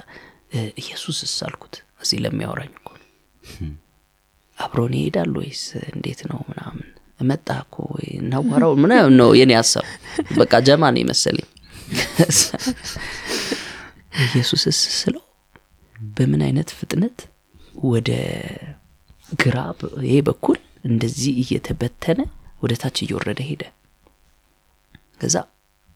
ኢየሱስስ 0.81 1.35
አልኩት 1.47 1.75
እዚህ 2.03 2.19
ለሚያወራኝ 2.25 2.73
እኮ 2.79 2.89
ነው። 2.95 3.07
አብሮን 4.59 4.95
ይሄዳል 4.97 5.33
ወይስ 5.39 5.63
እንዴት 5.91 6.21
ነው 6.31 6.41
ምናምን 6.49 6.89
መጣ 7.21 7.49
እኮ 7.63 7.77
ወይ 7.95 8.09
እናዋራው 8.19 8.73
ምናምን 8.83 9.15
ነው 9.21 9.31
የኔ 9.39 9.53
ሀሳብ? 9.59 9.87
በቃ 10.39 10.53
ጀማ 10.67 10.83
ነው 10.95 11.01
የመሰለኝ። 11.03 11.49
ኢየሱስስ 14.27 14.79
ስለው 15.01 15.25
በምን 15.97 16.41
አይነት 16.47 16.69
ፍጥነት 16.79 17.19
ወደ 17.91 18.11
ግራ 19.39 19.57
ይሄ 20.07 20.17
በኩል 20.29 20.59
እንደዚህ 20.85 21.35
እየተበተነ 21.43 22.21
ወደ 22.63 22.73
ታች 22.83 22.99
እየወረደ 23.05 23.41
ሄደ? 23.49 23.63
ከዛ 25.21 25.37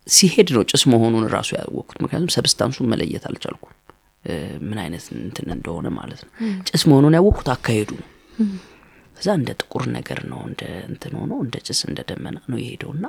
ሲሄድ 0.06 0.48
ነው 0.54 0.62
ጭስ 0.70 0.82
መሆኑን 0.92 1.24
ራሱ 1.34 1.50
ያወቅኩት። 1.56 1.98
ምክንያቱም 2.02 2.32
ሰብስታንሱን 2.34 2.88
መለየት 2.92 3.24
አልቻልኩም። 3.28 3.72
ምን 4.66 4.78
አይነት 4.82 5.04
እንትን 5.18 5.48
እንደሆነ 5.54 5.86
ማለት 5.96 6.20
ነው። 6.26 6.32
ጭስ 6.68 6.82
መሆኑን 6.90 7.16
ያወቅኩት 7.18 7.48
አካሄዱ። 7.54 7.90
ነው 7.98 8.06
ከዛ 9.16 9.28
እንደ 9.38 9.50
ጥቁር 9.60 9.84
ነገር 9.96 10.20
ነው 10.30 10.40
እንደ 10.48 10.62
እንትን 10.88 11.12
ሆኖ 11.18 11.32
እንደ 11.44 11.56
ጭስ 11.66 11.80
እንደ 11.88 12.00
ደመና 12.08 12.38
ነው 12.50 12.58
የሄደውና 12.62 13.04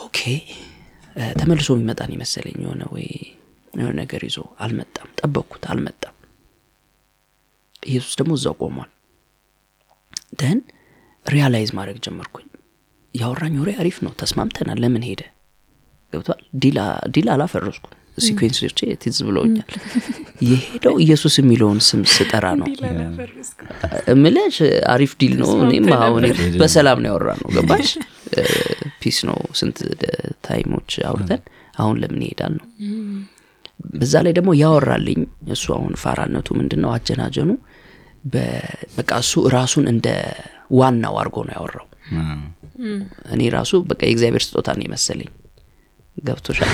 okay 0.00 0.18
ተመልሶ 1.38 1.68
የሚመጣን 1.74 2.12
ይመሰለኝ 2.14 2.58
የሆነ 2.64 2.82
ወይ 2.94 3.06
የሆነ 3.72 3.94
ነገር 4.00 4.22
ይዞ 4.26 4.36
አልመጣም። 4.64 5.08
ጠበቅኩት 5.18 5.64
አልመጣም። 5.72 6.14
ኢየሱስ 7.82 8.14
ደግሞ 8.20 8.32
እዛው 8.38 8.54
ቆሟል። 8.62 8.90
then 10.40 10.58
realize 11.26 11.70
ማድረግ 11.78 11.98
ጀመርኩኝ። 12.06 12.46
ያወራኝ 13.14 13.54
ወሬ 13.60 13.70
አሪፍ 13.80 13.96
ነው 14.04 14.12
ተስማምተናል። 14.20 14.78
ለምን 14.84 15.04
ሄደ? 15.08 15.22
ገብቷል? 16.12 16.42
deal 17.14 17.28
አላፈረስኩም 17.34 17.94
sequence 18.24 18.59
ኦቼ 18.59 18.80
ትዝ 19.02 19.18
ብለውኛል 19.26 19.70
የሄደው 20.48 20.94
ኢየሱስ 21.04 21.34
የሚለውን 21.40 21.78
ስም 21.88 22.02
ስጠራ 22.14 22.46
ነው 22.60 22.68
እምልሽ 24.14 24.56
አሪፍ 24.92 25.12
deal 25.20 25.34
ነው 25.40 25.50
እኔም 25.64 25.86
አሁን 25.98 26.24
በሰላም 26.62 27.00
ነው 27.04 27.10
ያወራ 27.12 27.32
ነው 27.42 27.48
ገባሽ 27.56 27.90
peace 29.00 29.18
ነው 29.28 29.38
ስንት 29.60 29.78
time 30.46 30.69
ኦች 30.69 30.92
አውርተን 31.10 31.42
አሁን 31.76 31.96
ለምን 32.02 32.22
ይሄዳል 32.26 32.54
ነው 32.60 32.66
በዛ 33.94 34.14
ላይ 34.26 34.32
ደግሞ 34.38 34.50
ያወራልኝ 34.60 35.20
እሱ 35.54 35.66
አሁን 35.76 35.92
ፋራነቱ 36.02 36.48
ምንድን 36.60 36.80
ነው 36.84 36.90
አጀናጀኑ 36.94 37.50
በቃ 38.96 39.10
እሱ 39.22 39.42
ራሱን 39.54 39.84
እንደ 39.92 40.08
ዋናው 40.78 41.14
አድርጎ 41.20 41.36
ነው 41.48 41.54
ያወራው 41.58 41.86
እኔ 43.34 43.42
ራሱ 43.56 43.72
በቃ 43.90 44.00
የእግዚአብሔር 44.06 44.42
ስጦታ 44.46 44.68
ነው 44.78 44.84
የመሰለኝ 44.86 45.30
ገብቶሻል? 46.24 46.72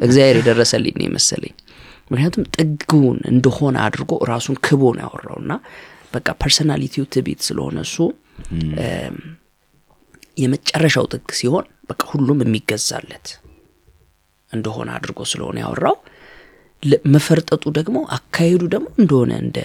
እግዚአብሔር 0.00 0.36
የደረሰልኝ 0.40 0.94
ነው 0.98 1.06
የመሰለኝ። 1.06 1.54
ምክንያቱም 2.10 2.44
ጥጉን 2.54 3.18
እንደሆነ 3.32 3.76
አድርጎ 3.84 4.12
ራሱን 4.30 4.56
ክቦ 4.66 4.82
ነው 4.96 5.02
ያወራው 5.06 5.38
እና 5.42 5.52
በቃ 6.14 6.28
personality 6.40 6.94
ው 6.94 7.04
ትቢት 7.14 7.40
ስለሆነ 7.48 7.76
እሱ 7.86 7.96
የመጨረሻው 10.36 11.06
ጥግ 11.12 11.30
ሲሆን 11.38 11.66
በቃ 11.90 12.02
ሁሉም 12.12 12.38
የሚገዛለት 12.44 13.28
እንደሆነ 14.50 14.88
አድርጎ 14.96 15.20
ስለሆነ 15.32 15.56
ያወራው። 15.64 15.96
መፈርጠጡ 17.12 17.64
ደግሞ 17.78 17.98
አካሄዱ 18.16 18.62
ደግሞ 18.72 18.86
እንደሆነ 19.00 19.32
እንደ 19.44 19.58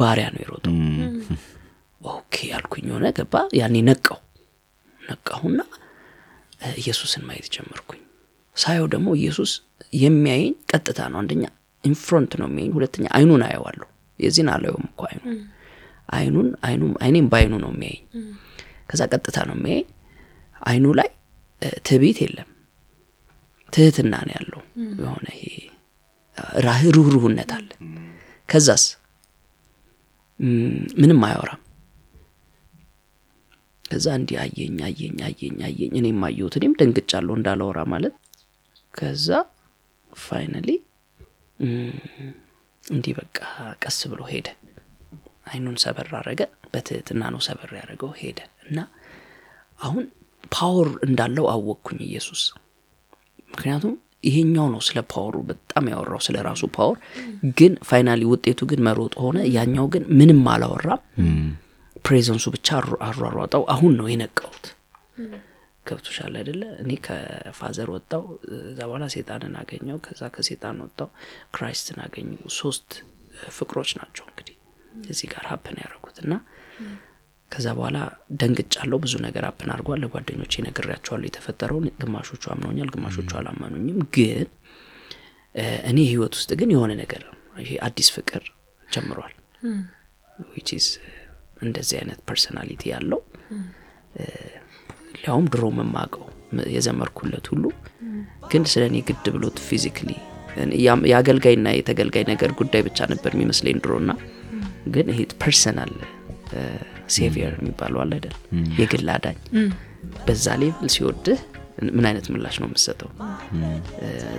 ባሪያ 0.00 0.26
ነው 0.34 0.40
የሮጠው። 0.42 0.74
okay 2.00 2.36
አልኩኝ 2.56 2.84
የሆነ 2.90 3.06
ገባ? 3.18 3.34
ያኔ 3.58 3.76
ነቃው። 3.88 4.18
ነቃሁና 5.00 5.60
ኢየሱስን 6.78 7.22
ማየት 7.28 7.46
ጀመርኩኝ 7.54 8.00
ሳየው 8.56 8.86
ደግሞ 8.94 9.08
ኢየሱስ 9.18 9.50
የሚያየኝ 10.02 10.54
ቀጥታ 10.70 11.00
ነው። 11.12 11.18
አንደኛ 11.22 11.44
in 11.84 11.98
front 11.98 12.32
ነው 12.40 12.46
የሚያየኝ 12.48 12.72
ሁለተኛ 12.76 13.06
አይኑን 13.16 13.42
አየዋለሁ። 13.46 13.88
የዚህን 14.18 14.50
አላየውም 14.54 14.86
እኮ 14.90 15.02
አይኑ 15.08 15.22
አይኑን 16.12 16.48
አይኑ 16.66 16.82
አይኔም 17.04 17.26
በአይኑ 17.32 17.52
ነው 17.64 17.70
የሚያየኝ። 17.74 18.04
ከዛ 18.90 19.02
ቀጥታ 19.12 19.38
ነው 19.48 19.56
የሚያየኝ። 19.58 19.88
አይኑ 20.66 20.86
ላይ 20.98 21.10
ትዕቢት 21.86 22.18
የለም። 22.24 22.48
ትህትና 23.72 24.14
ነው 24.22 24.34
ያለው። 24.36 24.62
የሆነ 25.00 25.26
ይሄ 25.36 25.54
ራህ 26.66 26.82
ሩህሩህነት 26.96 27.50
አለ። 27.56 27.68
ከዛስ? 28.48 28.84
ምንም 31.00 31.20
አያወራም። 31.26 31.60
ከዛ 33.84 34.06
እንዲህ 34.18 34.36
አየኝ 34.42 34.76
አየኝ 34.86 35.18
አየኝ 35.26 35.58
አየኝ። 35.68 35.92
እኔም 36.00 36.20
አየሁት 36.28 36.54
እኔም 36.58 36.74
ደንግጫለሁ 36.80 37.34
እንዳላወራ 37.38 37.80
ማለት 37.92 38.14
ከዛ 38.94 39.28
finally 40.20 40.68
እንዲህ 42.84 43.12
በቃ 43.18 43.38
ቀስ 43.82 43.98
ብሎ 44.10 44.22
ሄደ። 44.30 44.48
አይኑን 45.46 45.76
ሰበር 45.82 46.08
አረገ 46.18 46.42
በትህትና 46.72 47.22
ነው 47.34 47.40
ሰበር 47.46 47.70
ያደረገው 47.76 48.10
ሄደ። 48.20 48.38
እና 48.64 48.78
አሁን 49.78 50.04
power 50.52 50.88
እንዳለው 51.06 51.46
አወቅኩኝ 51.52 52.00
ኢየሱስ። 52.06 52.42
ምክንያቱም 53.50 53.94
ይሄኛው 54.24 54.66
ነው 54.72 54.80
ስለ 54.86 54.98
power 55.12 55.29
ኡ 55.29 55.36
በጣም 55.48 55.84
ያወራው 55.92 56.20
ስለ 56.26 56.36
ራሱ 56.46 56.62
power። 56.76 56.98
ግን 57.58 57.72
finally 57.88 58.22
ውጤቱ 58.32 58.60
ግን 58.70 58.80
መሮጥ 58.86 59.14
ሆነ። 59.22 59.38
ያኛው 59.56 59.86
ግን 59.94 60.04
ምንም 60.18 60.42
አላወራም። 60.52 61.00
presence 62.04 62.36
ኡ 62.36 62.44
ብቻ 62.54 62.68
አሯ- 62.78 63.00
አሯሯጠው። 63.06 63.64
አሁን 63.74 63.92
ነው 63.98 64.06
የነቃሁት 64.10 64.64
ገብቶሻል 65.86 66.34
አይደለ? 66.40 66.62
እኔ 66.82 66.90
ከ 67.04 67.25
father 67.25 67.88
ወጣው 67.94 68.22
እዛ 68.64 68.78
በኋላ 68.88 69.04
ሴጣንን 69.14 69.54
አገኘው 69.60 69.98
ከዛ 70.04 70.22
ከሴጣን 70.34 70.76
ወጣው 70.84 71.08
Christ 71.54 71.87
ን 71.87 71.98
አገኘው 72.04 72.42
ሶስት 72.58 72.88
ፍቅሮች 73.56 73.90
ናቸው 74.00 74.24
እንግዲህ 74.30 74.56
እዚህ 75.10 75.26
ጋር 75.32 75.44
happen 75.50 75.76
ያደረጉት 75.82 76.18
እና 76.24 76.32
ከዛ 77.52 77.66
በኋላ 77.78 77.98
ደንግጫለሁ። 78.40 78.98
ብዙ 79.04 79.14
ነገር 79.24 79.44
happen 79.48 79.70
አድርጓል። 79.72 80.00
ለጓደኞቼ 80.04 80.62
ነግሬያቸዋለሁ 80.66 81.26
የተፈጠረውን። 81.28 81.86
ግማሾቹ 82.02 82.42
አምነውኛል 82.54 82.90
ግማሾቹ 82.94 83.30
አላመኑኝም። 83.40 83.98
ግን 84.16 84.46
እኔ 85.90 85.98
ህይወት 86.10 86.34
ውስጥ 86.38 86.50
ግን 86.60 86.70
የሆነ 86.74 86.92
ነገር 87.02 87.24
ይሄ 87.62 87.72
አዲስ 87.86 88.08
ፍቅር 88.14 88.44
ጀምሯል። 88.88 89.34
which 90.52 90.70
is 90.76 90.86
እንደዚህ 91.62 91.96
አይነት 92.00 92.20
personality 92.28 92.82
ያለው 92.92 93.20
እ፣ 95.22 95.24
ሊያውም 95.24 95.46
ድሮ 95.52 95.64
መማቀው 95.76 96.24
የዘመርኩለት 96.74 97.46
ሁሉ 97.52 97.64
ግን 98.50 98.62
ስለ 98.70 98.82
እኔ 98.90 98.96
ግድ 99.08 99.26
ብሎት 99.34 99.58
basically 99.66 100.10
የአገልጋይና 101.06 101.68
የተገልጋይ 101.74 102.24
ነገር 102.30 102.50
ጉዳይ 102.58 102.82
ብቻ 102.86 102.98
ነበር 103.12 103.30
የሚመስለኝ 103.34 103.76
ድሮና 103.84 104.10
ግን 104.94 105.06
ይሄ 105.12 105.20
personal 105.42 105.92
savior 107.14 107.52
የሚባለው 107.58 107.98
አለ 108.02 108.12
አይደል? 108.16 108.34
የግል 108.80 109.08
አዳኝ 109.14 109.38
በዛ 110.26 110.46
level 110.60 110.88
ሲወድህ 110.94 111.40
ምን 111.90 112.04
አይነት 112.08 112.26
ምላሽ 112.32 112.56
ነው 112.62 112.68
የምሰጠው 112.68 113.10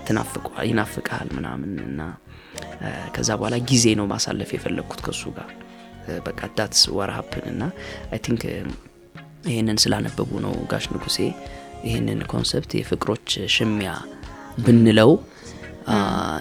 ትናፍቋ 0.08 0.48
ይናፍቃል 0.70 1.28
ምናምን 1.38 1.72
እና 1.86 2.02
ከዛ 3.16 3.30
በኋላ 3.40 3.56
ጊዜ 3.70 3.86
ነው 4.00 4.06
ማሳለፍ 4.12 4.50
የፈለግኩት 4.56 5.02
ከሱ 5.06 5.24
ጋር 5.38 5.50
በቃ 6.26 6.40
that's 6.58 6.84
what 6.98 7.14
happened 7.14 7.46
እና 7.52 7.64
I 8.12 8.20
think 8.26 8.44
ይህንን 9.44 9.78
ስላነበቡ 9.84 10.30
ነው 10.46 10.54
ጋሽ 10.72 10.86
ንጉሴ 10.94 11.18
ይህንን 11.86 12.20
concept 12.32 12.72
የፍቅሮች 12.80 13.30
ሽሚያ 13.56 13.92
ብንለው 14.66 15.12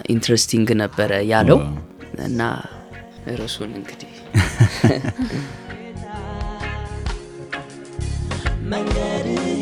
interesting 0.09 0.67
ነበረ 0.83 1.11
ያለው 1.31 1.59
እና 2.25 2.41
ርዕሱን 3.39 3.71
እንግዲህ 3.79 4.11
መንገድህን 8.73 9.52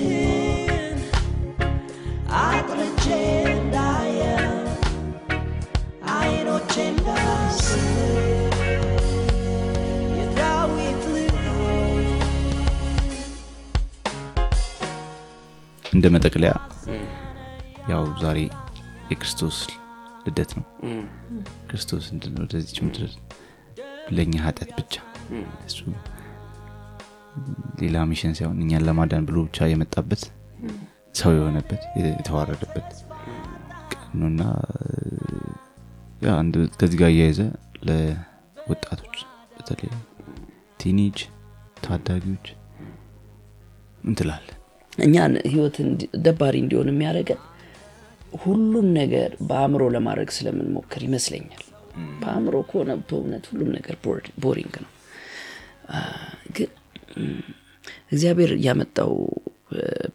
እንደ 15.92 16.06
መጠቅለያ። 16.16 16.54
ያው 17.92 18.04
ዛሬ 18.22 18.38
የክርስቶስ 19.12 19.58
ልደት 20.26 20.52
ነው። 20.58 20.66
ክርስቶስ 21.70 22.06
እንድን 22.14 22.36
ወደዚች 22.44 22.78
ምድር 22.86 23.12
ለእኛ 24.16 24.36
ኃጢአት 24.46 24.72
ብቻ 24.80 24.94
እሱ 25.68 25.80
ሌላ 27.82 27.98
mission 28.10 28.34
ሳይሆን 28.38 28.58
እኛን 28.64 28.86
ለማዳን 28.88 29.26
ብሎ 29.28 29.38
ብቻ 29.48 29.68
የመጣበት 29.72 30.24
ሰው 31.16 31.32
የሆነበት 31.38 31.82
የተዋረደበት 32.00 32.90
አንድ 36.36 36.56
ከዚህ 36.80 36.98
ጋር 37.02 37.12
እያያዘ 37.14 37.40
ለወጣቶች 37.88 39.18
በተለይ 39.56 39.92
teenage 40.82 41.20
ታዳጊዎች 41.84 42.48
እንትላለን 44.04 44.58
እኛን 45.02 45.34
ህይወት 45.48 45.76
እንዲ- 45.84 46.10
ደባሪ 46.24 46.56
እንዲሆን 46.64 46.90
የሚያደርገን 46.92 47.42
ሁሉም 48.42 48.88
ነገር 48.98 49.32
በአእምሮ 49.48 49.84
ለማድረግ 49.96 50.30
ስለምንሞክር 50.36 51.02
ይመስለኛል። 51.08 51.64
በአእምሮ 52.20 52.56
ከሆነ 52.70 52.92
በእውነት 53.04 53.46
ሁሉም 53.52 53.70
ነገር 53.78 53.96
boring 54.44 54.76
ነው። 54.84 54.92
ግን 56.56 56.70
እግዚአብሔር 58.12 58.52
ያመጣው 58.66 59.12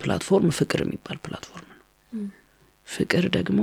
platform 0.01 0.51
ፍቅር 0.57 0.80
የሚባል 0.84 1.18
platform 1.24 1.68
ነው። 1.72 1.82
ፍቅር 2.89 3.24
ደግሞ 3.37 3.61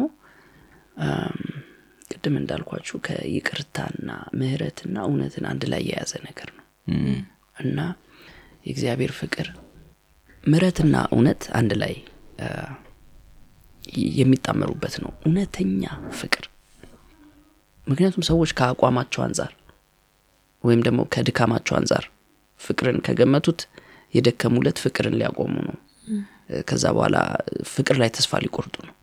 ቅድም 2.11 2.35
እንዳልኳችሁ 2.39 2.97
ከይቅርታና 3.05 4.09
ምህረትና 4.39 4.95
እውነትን 5.07 5.45
አንድ 5.51 5.63
ላይ 5.71 5.81
የያዘ 5.87 6.13
ነገር 6.25 6.49
ነው። 6.57 6.65
እና 7.63 7.79
የእግዚአብሔር 8.65 9.13
ፍቅር 9.17 9.47
ምህረትና 10.43 10.95
እውነት 11.11 11.43
አንድ 11.57 11.71
ላይ 11.81 11.93
የሚጣመሩበት 14.17 14.95
ነው። 15.03 15.11
እውነተኛ 15.23 15.83
ፍቅር። 16.19 16.45
ምክንያቱም 17.87 18.23
ሰዎች 18.29 18.51
ከአቋማቸው 18.57 19.21
አንጻር 19.25 19.51
ወይም 20.63 20.81
ደግሞ 20.85 21.01
ከድካማቸው 21.13 21.75
አንጻር 21.79 22.03
ፍቅርን 22.61 22.97
ከገመቱት 23.05 23.61
የደከሙለት 24.13 24.77
ፍቅርን 24.83 25.15
ሊያቆሙ 25.19 25.53
ነው። 25.67 25.77
ከዛ 26.67 26.85
በኋላ 26.95 27.17
ፍቅር 27.71 27.95
ላይ 28.01 28.09
ተስፋ 28.15 28.39
ሊቆርጡ 28.43 28.75
ነው። 28.87 28.95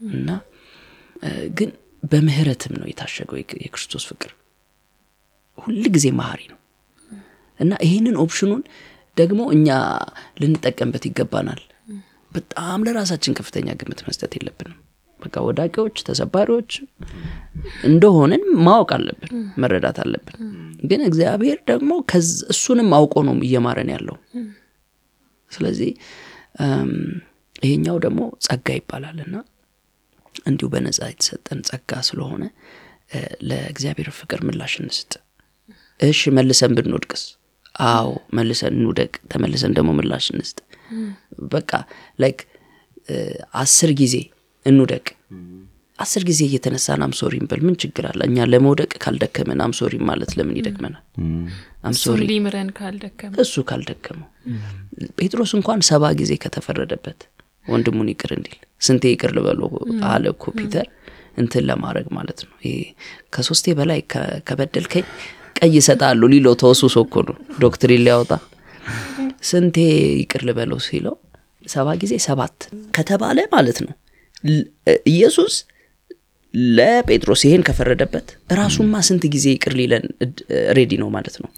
እና 0.00 0.30
ግን 1.58 1.70
በምህረትም 2.02 2.72
ነው 2.78 2.86
የታሸገው 2.90 3.36
የክ- 3.40 3.60
የክርስቶስ 3.62 4.04
ፍቅር። 4.10 4.32
ሁል 5.58 5.84
ጊዜ 5.94 6.06
መሀሪ 6.18 6.42
ነው። 6.52 6.58
እና 7.60 7.72
ይህንን 7.86 8.16
ኦፕሽኑን 8.22 8.62
ደግሞ 9.16 9.40
እኛ 9.56 9.68
ልንጠቀምበት 10.40 11.04
ይገባናል። 11.08 11.62
በጣም 12.32 12.84
ለራሳችን 12.86 13.36
ከፍተኛ 13.38 13.68
ግምት 13.80 14.00
መስጠት 14.06 14.32
የለብንም። 14.36 14.78
በቃ 15.20 15.36
ወዳቂዎች 15.46 15.96
ተሰባሪዎች 16.08 16.70
እንደሆንን 17.88 18.42
ማወቅ 18.66 18.90
አለብን 18.96 19.30
መረዳት 19.62 19.98
አለብን። 20.04 20.36
ግን 20.84 21.02
እግዚአብሔር 21.08 21.58
ደግሞ 21.70 21.90
እሱንም 22.52 22.90
አውቆ 22.96 23.22
ነው 23.28 23.36
እየማረን 23.46 23.90
ያለው። 23.94 24.16
ስለዚህ 25.52 25.90
ይሄኛው 27.62 27.96
ደግሞ 28.04 28.20
ጸጋ 28.46 28.68
ይባላል 28.78 29.18
እና 29.26 29.36
እንዲሁ 30.44 30.66
በነጻ 30.72 31.00
የተሰጠን 31.10 31.60
ጸጋ 31.68 32.00
ስለሆነ 32.08 32.44
ለእግዚአብሔር 33.48 34.08
ፍቅር 34.18 34.40
ምላሽ 34.46 34.74
እንስጥ። 34.82 35.12
እሺ 36.00 36.30
መልሰን 36.36 36.72
ብንወድቅስ 36.78 37.22
አዎ 37.74 38.08
መልሰን 38.36 38.74
እንውደቅ 38.74 39.12
ተመልሰን 39.32 39.72
ደግሞ 39.76 39.90
ምላሽ 39.98 40.26
እንስጥ። 40.34 40.58
በቃ 41.54 41.70
like 42.18 42.40
አስር 43.62 43.90
ጊዜ 44.00 44.16
እንውደቅ። 44.66 45.06
አስር 45.98 46.22
ጊዜ 46.28 46.40
እየተነሳን 46.46 47.02
I'm 47.06 47.16
sorry 47.16 47.34
እንበል። 47.40 47.60
ምን 47.66 47.74
ችግር 47.82 48.04
አለ? 48.10 48.20
እኛ 48.28 48.46
ለመውደቅ 48.52 48.92
ካልደከመን 49.02 49.60
I'm 49.66 49.76
sorry 49.76 49.94
ማለት 50.08 50.30
ለምን 50.38 50.56
ይደክመናል? 50.60 51.02
አምሶሪ 51.84 52.20
ሊምረን 52.30 52.70
ካልደከመ። 52.78 53.32
እሱ 53.44 53.54
ካልደከመው። 53.68 54.28
ጴጥሮስ 55.18 55.52
እንኳን 55.58 55.82
ሰባ 55.90 56.04
ጊዜ 56.20 56.32
ከተፈረደበት 56.44 57.20
ወንድሙን 57.66 58.08
ይቅር 58.12 58.32
እንዲል 58.36 58.58
ስንቴ 58.80 59.12
ይቅር 59.12 59.32
ልበሎ 59.36 59.60
አለ 60.08 60.24
እኮ 60.34 60.44
ፒተር። 60.58 60.88
እንትን 61.36 61.62
ለማድረግ 61.68 62.06
ማለት 62.16 62.40
ነው። 62.46 62.54
ይሄ 62.64 62.74
ከሶስቴ 63.34 63.66
በላይ 63.78 64.00
ከበደልከኝ 64.48 65.06
ቀይ 65.56 65.72
ይሰጣሉ 65.76 66.22
ሊለው 66.32 66.54
ተወሱሶ 66.60 66.96
እኮ 67.06 67.14
ነው 67.28 67.36
ዶክትሪን 67.62 68.02
ሊያወጣ። 68.06 68.32
ስንቴ 69.48 69.76
ይቅር 70.20 70.42
ልበለው 70.48 70.78
ሲለው 70.86 71.14
ሰባ 71.66 71.88
ጊዜ 72.00 72.14
ሰባት 72.24 72.56
ከተባለ 72.96 73.38
ማለት 73.54 73.78
ነው። 73.84 73.94
ኢየሱስ 75.12 75.54
ለጴጥሮስ 76.76 77.42
ይሄን 77.46 77.62
ከፈረደበት 77.68 78.26
ራሱማ 78.58 78.94
ስንት 79.06 79.24
ጊዜ 79.34 79.46
ይቅር 79.54 79.72
ሊለን 79.78 80.04
ready 80.76 80.92
ነው 81.02 81.08
ማለት 81.14 81.36
ነው። 81.42 81.48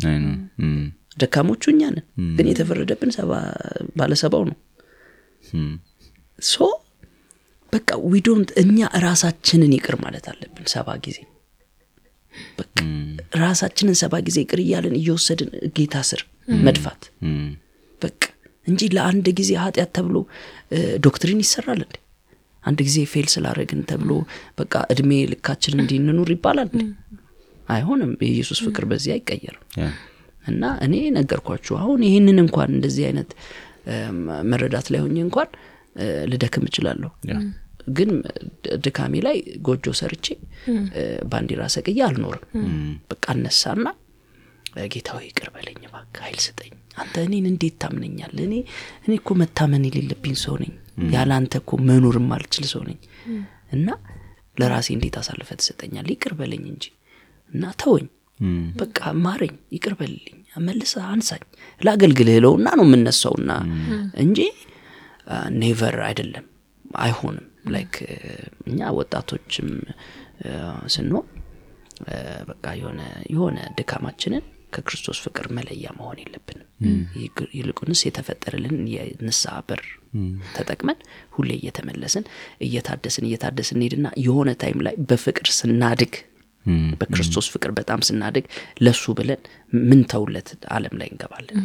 ደካሞቹ 1.19 1.63
እኛ 1.73 1.83
ነን 1.91 2.05
ግን 2.39 2.47
የተፈረደብን 2.51 3.11
ሰባ- 3.17 3.43
ባለሰባው 3.99 4.43
ነው። 4.49 4.57
so 6.39 6.67
በቃ 7.73 7.89
we 8.07 8.19
don't 8.19 8.51
እኛ 8.63 8.79
ራሳችንን 9.05 9.73
ይቅር 9.77 9.97
ማለት 10.03 10.27
አለብን 10.33 10.67
ሰባ 10.75 10.89
ጊዜ 11.07 11.19
ራሳችንን 13.41 13.97
ሰባ 14.01 14.15
ጊዜ 14.27 14.39
ይቅር 14.45 14.61
እያለን 14.65 14.95
እየወሰድን 15.01 15.51
ጌታ 15.77 15.97
ስር 16.11 16.21
መድፋት። 16.67 17.03
በቃ 18.03 18.23
እንጂ 18.67 18.83
ለአንድ 18.97 19.27
ጊዜ 19.39 19.51
ኃጢአት 19.63 19.91
ተብሎ 19.97 20.17
doctrine 21.05 21.41
ይሰራል 21.45 21.81
እንዴ? 21.85 21.97
አንድ 22.65 22.79
ጊዜ 22.87 22.99
ፌል 23.11 23.27
ስላደረግን 23.33 23.81
ተብሎ 23.91 24.11
በቃ 24.59 24.75
እድሜ 24.93 25.11
ልካችን 25.33 25.81
እንዲንኑር 25.83 26.31
ይባላል 26.35 26.71
እንዴ? 26.73 26.83
አይሆንም። 27.69 28.13
የኢየሱስ 28.25 28.59
ፍቅር 28.67 28.85
በዚህ 28.91 29.13
አይቀየርም። 29.15 29.63
እና 30.45 30.65
እኔ 30.85 30.95
ነገርኳችሁ 31.17 31.75
አሁን 31.81 32.01
ይህንን 32.09 32.39
እንኳን 32.43 32.71
እንደዚህ 32.77 33.05
አይነት 33.09 33.31
መረዳት 34.51 34.87
ላይ 34.93 35.01
ሆኜ 35.05 35.17
እንኳን 35.25 35.49
ልደክም 36.31 36.65
እችላለሁ 36.69 37.11
ግን 37.87 38.11
ድካሜ 38.85 39.15
ላይ 39.25 39.37
ጎጆ 39.67 39.87
ሰርቼ 39.99 40.27
ባንዲራ 41.33 41.63
ሰቅዬ 41.75 41.99
አልኖርም። 42.07 42.45
በቃ 43.11 43.25
እነሳና 43.37 43.85
እ፣ 44.75 44.87
ጌታ 44.93 45.09
ሆይ 45.17 45.25
ይቅር 45.29 45.49
በለኝ 45.55 45.79
እባክህ 45.89 46.23
ኃይል 46.25 46.39
ስጠኝ። 46.45 46.73
አንተ 46.97 47.15
እኔን 47.27 47.47
እንዴት 47.51 47.77
ታምነኛል 47.83 48.35
እኔ 48.45 48.55
እኔ 49.05 49.13
እኮ 49.19 49.31
መታመን 49.41 49.85
የሌለብኝ 49.89 50.35
ሰው 50.43 50.55
ነኝ። 50.63 50.73
ያለ 51.15 51.31
አንተ 51.39 51.55
እኮ 51.63 51.71
መኖር 51.87 52.17
ማልችል 52.27 52.67
ሰው 52.71 52.83
ነኝ። 52.89 52.99
እና 53.73 53.89
ለራሴ 54.57 54.89
እንዴት 54.95 55.17
አሳልፈ 55.21 55.49
ትሰጠኛል 55.61 56.07
ይቅር 56.13 56.33
በለኝ 56.39 56.65
እንጂ። 56.71 56.85
እና 57.51 57.65
ተወኝ። 57.81 58.07
በቃ 58.79 58.99
ማረኝ። 59.23 59.55
ይቅር 59.75 59.95
በልልኝ። 59.99 60.33
መልሰ 60.67 60.95
አንሳኝ። 61.09 61.43
ላገልግልህ 61.81 62.37
ለውና 62.45 62.69
ነው 62.79 62.87
የምነሳውና 62.87 63.51
እንጂ 64.23 64.39
never 65.57 65.97
አይደለም። 66.07 66.45
አይሆንም 67.01 67.47
like 67.67 67.95
እኛ 68.67 68.81
ወጣቶችም 68.99 69.69
አ፣ 70.47 70.53
ስንሆን 70.95 71.27
አ፣ 72.09 72.19
በቃ 72.49 72.65
የሆነ 72.81 73.01
የሆነ 73.33 73.59
ድካማችንን 73.79 74.45
ከክርስቶስ 74.73 75.19
ፍቅር 75.25 75.47
መለያ 75.57 75.87
መሆን 75.99 76.19
የለብንም። 76.23 76.69
ይግ- 77.21 77.51
ይልቁንስ 77.57 78.01
የተፈጠረልን 78.05 78.79
የንስሐ 78.95 79.55
በር 79.69 79.83
ተጠቅመን 80.57 80.99
ሁሌ 81.33 81.51
እየተመለስን 81.59 82.25
እየታደስን 82.67 83.27
እየታደስን 83.29 83.77
እንሄድና 83.79 84.09
የሆነ 84.25 84.51
ታይም 84.61 84.81
ላይ 84.87 84.95
በፍቅር 85.09 85.49
ስናድግ 85.59 86.15
በክርስቶስ 87.01 87.47
ፍቅር 87.53 87.71
በጣም 87.77 88.01
ስናድግ 88.07 88.45
ለሱ 88.81 89.15
ብለን 89.19 89.41
ምን 89.83 90.01
ተውለት 90.11 90.49
አለም 90.75 90.95
ላይ 91.01 91.09
እንገባለን? 91.11 91.59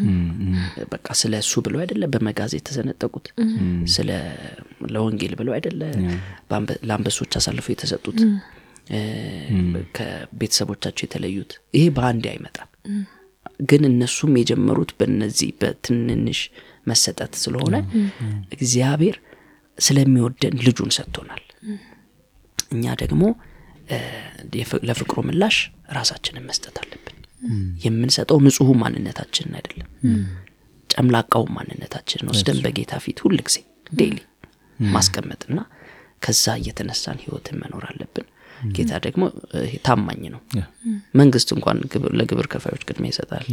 በቃ 0.92 1.08
ስለ 1.20 1.34
እሱ 1.42 1.54
ብለው 1.66 1.80
አይደለ? 1.84 2.04
በመጋዝ 2.14 2.54
የተሰነጠቁት 2.58 3.28
ስለ 3.94 4.10
ለወንጌል 4.90 5.34
ብለው 5.40 5.54
አይደለ? 5.58 5.82
በአንበ- 6.50 6.80
ለአንበሶች 6.84 7.34
አሳልፈው 7.40 7.74
የተሰጡት 7.74 8.20
ከቤተሰቦቻቸው 9.96 11.04
የተለዩት 11.06 11.52
ይሄ 11.74 11.86
በአንዴ 11.96 12.26
አይመጣም። 12.32 12.70
ግን 13.64 13.84
እነሱም 13.88 14.34
የጀመሩት 14.40 14.92
በነዚህ 15.00 15.50
በትንንሽ 15.60 16.40
መሰጠት 16.88 17.34
ስለሆነ 17.42 17.76
እግዚአብሔር 18.56 19.18
ስለሚወደን 19.78 20.56
ልጁን 20.66 20.92
ሰጥቶናል። 20.96 21.44
እኛ 22.72 22.94
ደግሞ 23.02 23.24
ለፍቅሩ 24.88 25.18
ምላሽ 25.28 25.58
ራሳችንን 25.98 26.46
መስጠት 26.50 26.76
አለብን። 26.82 27.18
የምንሰጠው 27.84 28.38
ንጹሑ 28.46 28.70
ማንነታችንን 28.82 29.54
አይደለም። 29.60 29.90
ጨምላቃው 30.90 31.44
ማንነታችንን 31.56 32.30
ወስደን 32.32 32.58
በጌታ 32.66 32.94
ፊት 33.04 33.20
ሁል 33.24 33.38
ጊዜ 33.48 33.58
ዴይሊ 33.92 34.18
ማስቀመጥና 34.80 35.60
ከዛ 36.22 36.46
እየተነሳን 36.60 37.18
ህይወትን 37.24 37.58
መኖር 37.62 37.84
አለብን። 37.90 38.28
ጌታ 38.72 38.92
ደግሞ 39.06 39.24
ታማኝ 39.86 40.24
ነው። 40.34 40.42
መንግስት 41.20 41.50
እንኳን 41.56 41.78
ግብር- 41.92 42.16
ለግብር 42.20 42.48
ከፋዮች 42.52 42.84
ቅድሚያ 42.88 43.12
ይሰጣል። 43.14 43.46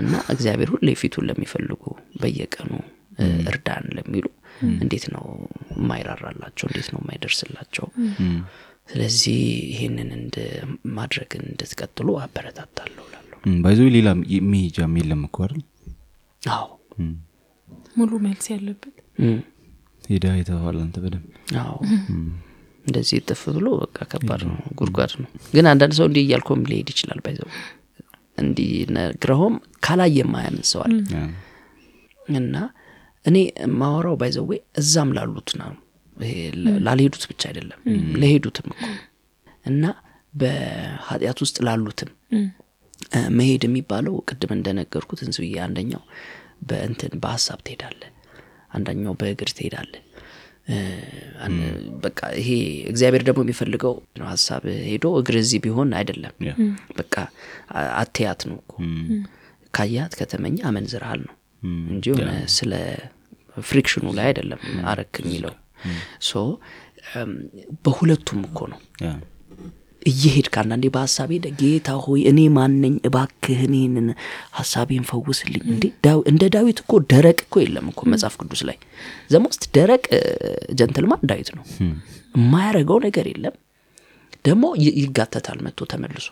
እና 0.00 0.12
እግዚአብሔር 0.32 0.70
ሁሌ 0.74 0.88
ፊቱን 1.00 1.26
ለሚፈልጉ 1.28 1.82
በየቀኑ 2.22 2.72
እርዳን 3.50 3.84
ለሚሉ 3.96 4.26
እንዴት 4.78 5.04
ነው 5.14 5.24
የማይራራላቸው? 5.74 6.66
እንዴት 6.70 6.88
ነው 6.92 7.00
የማይደርስላቸው 7.02 7.86
ስለዚህ 8.90 9.38
ይህንን 9.70 10.08
እንድ 10.16 10.36
ማድረግን 10.96 11.42
እንድትቀጥሉ 11.48 12.08
አበረታታለሁ 12.22 13.04
ላለሁ 13.12 13.38
ባይዘዌ 13.64 13.88
ሌላ 13.96 14.08
መሄጃም 14.48 14.94
የለም 15.00 15.22
እኮ 15.28 15.36
አይደል? 15.44 15.62
አዎ። 16.42 16.68
ሙሉ 17.96 18.12
መልስ 18.24 18.46
ያለበት? 18.52 18.94
ሄዳ 20.04 20.26
የተባል 20.38 20.76
አንተ 20.82 20.96
በደንብ። 21.04 21.26
አዎ። 21.62 21.76
እንደዚህ 22.84 23.18
ጥፍ 23.28 23.42
ብሎ 23.56 23.66
በቃ 23.82 23.98
ከባድ 24.12 24.42
ነው 24.48 24.58
ጉድጓድ 24.78 25.12
ነው። 25.22 25.28
ግን 25.54 25.66
አንዳንድ 25.72 25.94
ሰው 25.98 26.06
እንዲህ 26.08 26.22
እያልኮም 26.26 26.62
ሊሄድ 26.70 26.88
ይችላል 26.94 27.18
ባይዘው 27.24 27.48
እንዲህ 28.38 28.68
ነግረውም 28.96 29.54
ካላየ 29.84 30.18
ማያምን 30.32 30.64
ሰዋል 30.70 30.94
እና 32.34 32.54
እኔ 33.24 33.36
ማወራው 33.80 34.16
ባይዘዌ 34.20 34.50
እዛም 34.80 35.10
ላሉት 35.16 35.50
ነው 35.60 35.70
ይሄ 36.22 36.34
ላልሄዱት 36.86 37.24
ብቻ 37.30 37.42
አይደለም 37.50 37.80
ለሄዱትም 38.20 38.68
እኮ። 38.72 38.82
እና 39.66 39.84
በኃጢአት 40.34 41.38
ውስጥ 41.44 41.56
ላሉትም 41.66 42.10
መሄድ 43.36 43.62
የሚባለው 43.66 44.14
ቅድም 44.28 44.52
እንደነገርኩት 44.56 45.20
እንስብዬ 45.24 45.54
አንደኛው 45.66 46.02
በእንትን 46.68 47.12
በሀሳብ 47.22 47.60
ትሄዳለ 47.66 48.00
አንዳኛው 48.70 49.14
በእግር 49.20 49.50
ትሄዳለ 49.58 49.92
በቃ 52.04 52.20
ይሄ 52.40 52.48
እግዚአብሔር 52.90 53.22
ደግሞ 53.28 53.40
የሚፈልገው 53.44 53.94
ሀሳብ 54.28 54.62
ሄዶ 54.86 55.06
እግር 55.20 55.36
እዚህ 55.40 55.60
ቢሆን 55.64 55.90
አይደለም። 55.98 56.34
በቃ 56.98 57.14
አትያት 58.00 58.42
ነው 58.50 58.58
እኮ። 58.62 58.74
ካያት 59.74 60.12
ከተመኘ 60.20 60.56
አመንዝርሃል 60.68 61.20
ነው 61.26 61.34
እንጂ 61.88 62.06
የሆነ 62.12 62.30
ስለ 62.56 62.72
ፍሪክሽኑ 63.62 64.06
ላይ 64.18 64.26
አይደለም 64.30 64.60
አረክ 64.90 65.14
የሚለው 65.22 65.54
ሶ 66.26 66.32
በሁለቱም 67.84 68.40
እኮ 68.48 68.60
ነው 68.72 68.80
እየሄድክ 70.02 70.54
አንዳንዴ 70.60 70.86
በሀሳብ 70.92 71.30
ሄደ 71.34 71.46
ጌታ 71.58 71.88
ሆይ 72.04 72.20
እኔ 72.28 72.40
ማነኝ 72.54 72.94
እባክህን 73.06 73.72
ይህንን 73.76 74.06
ሀሳቤን 74.54 75.02
ፈውስልኝ። 75.08 75.64
እንዴ 75.72 75.84
እንደ 76.30 76.42
ዳዊት 76.54 76.78
እኮ 76.82 76.92
ደረቅ 77.10 77.38
እኮ 77.44 77.56
የለም 77.62 77.88
እኮ 77.92 78.00
መጽሐፍ 78.12 78.36
ቅዱስ 78.40 78.62
ላይ። 78.68 78.78
ዘሞስት 79.30 79.64
ደረቅ 79.76 80.04
ጀንትልማን 80.78 81.24
ዳዊት 81.30 81.50
ነው። 81.56 81.64
የማያረገው 82.34 83.00
ነገር 83.06 83.26
የለም። 83.30 83.56
ደግሞ 84.44 84.64
ይጋተታል 84.98 85.58
መጥቶ 85.64 85.88
ተመልሶ። 85.90 86.28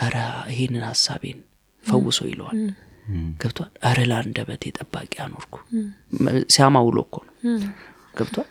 ኧረ 0.00 0.16
ይሄንን 0.52 0.84
ሀሳቤን 0.88 1.38
ፈውሶ 1.84 2.20
ይለዋል። 2.28 2.58
ገብቷል 3.40 3.70
ኧረ 3.84 3.98
ለአንደበቴ 4.08 4.64
ጠባቂ 4.76 5.12
አኖርኩ። 5.24 5.54
መ- 6.24 6.44
ሲያማ 6.54 6.76
ውሎ 6.86 6.98
እኮ 7.06 7.16
ነው 7.22 7.34
ገብቷል? 8.18 8.48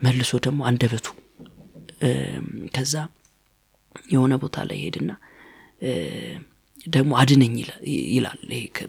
መልሶ 0.00 0.30
ደግሞ 0.44 0.60
አንደበቱ። 0.68 1.06
ከዛ 2.74 2.94
የሆነ 4.12 4.32
ቦታ 4.42 4.56
ላይ 4.68 4.78
ሄድና 4.84 5.10
ደግሞ 6.86 7.10
አድነኝ 7.20 7.54
ይላ- 7.60 7.80
ይላል። 8.14 8.38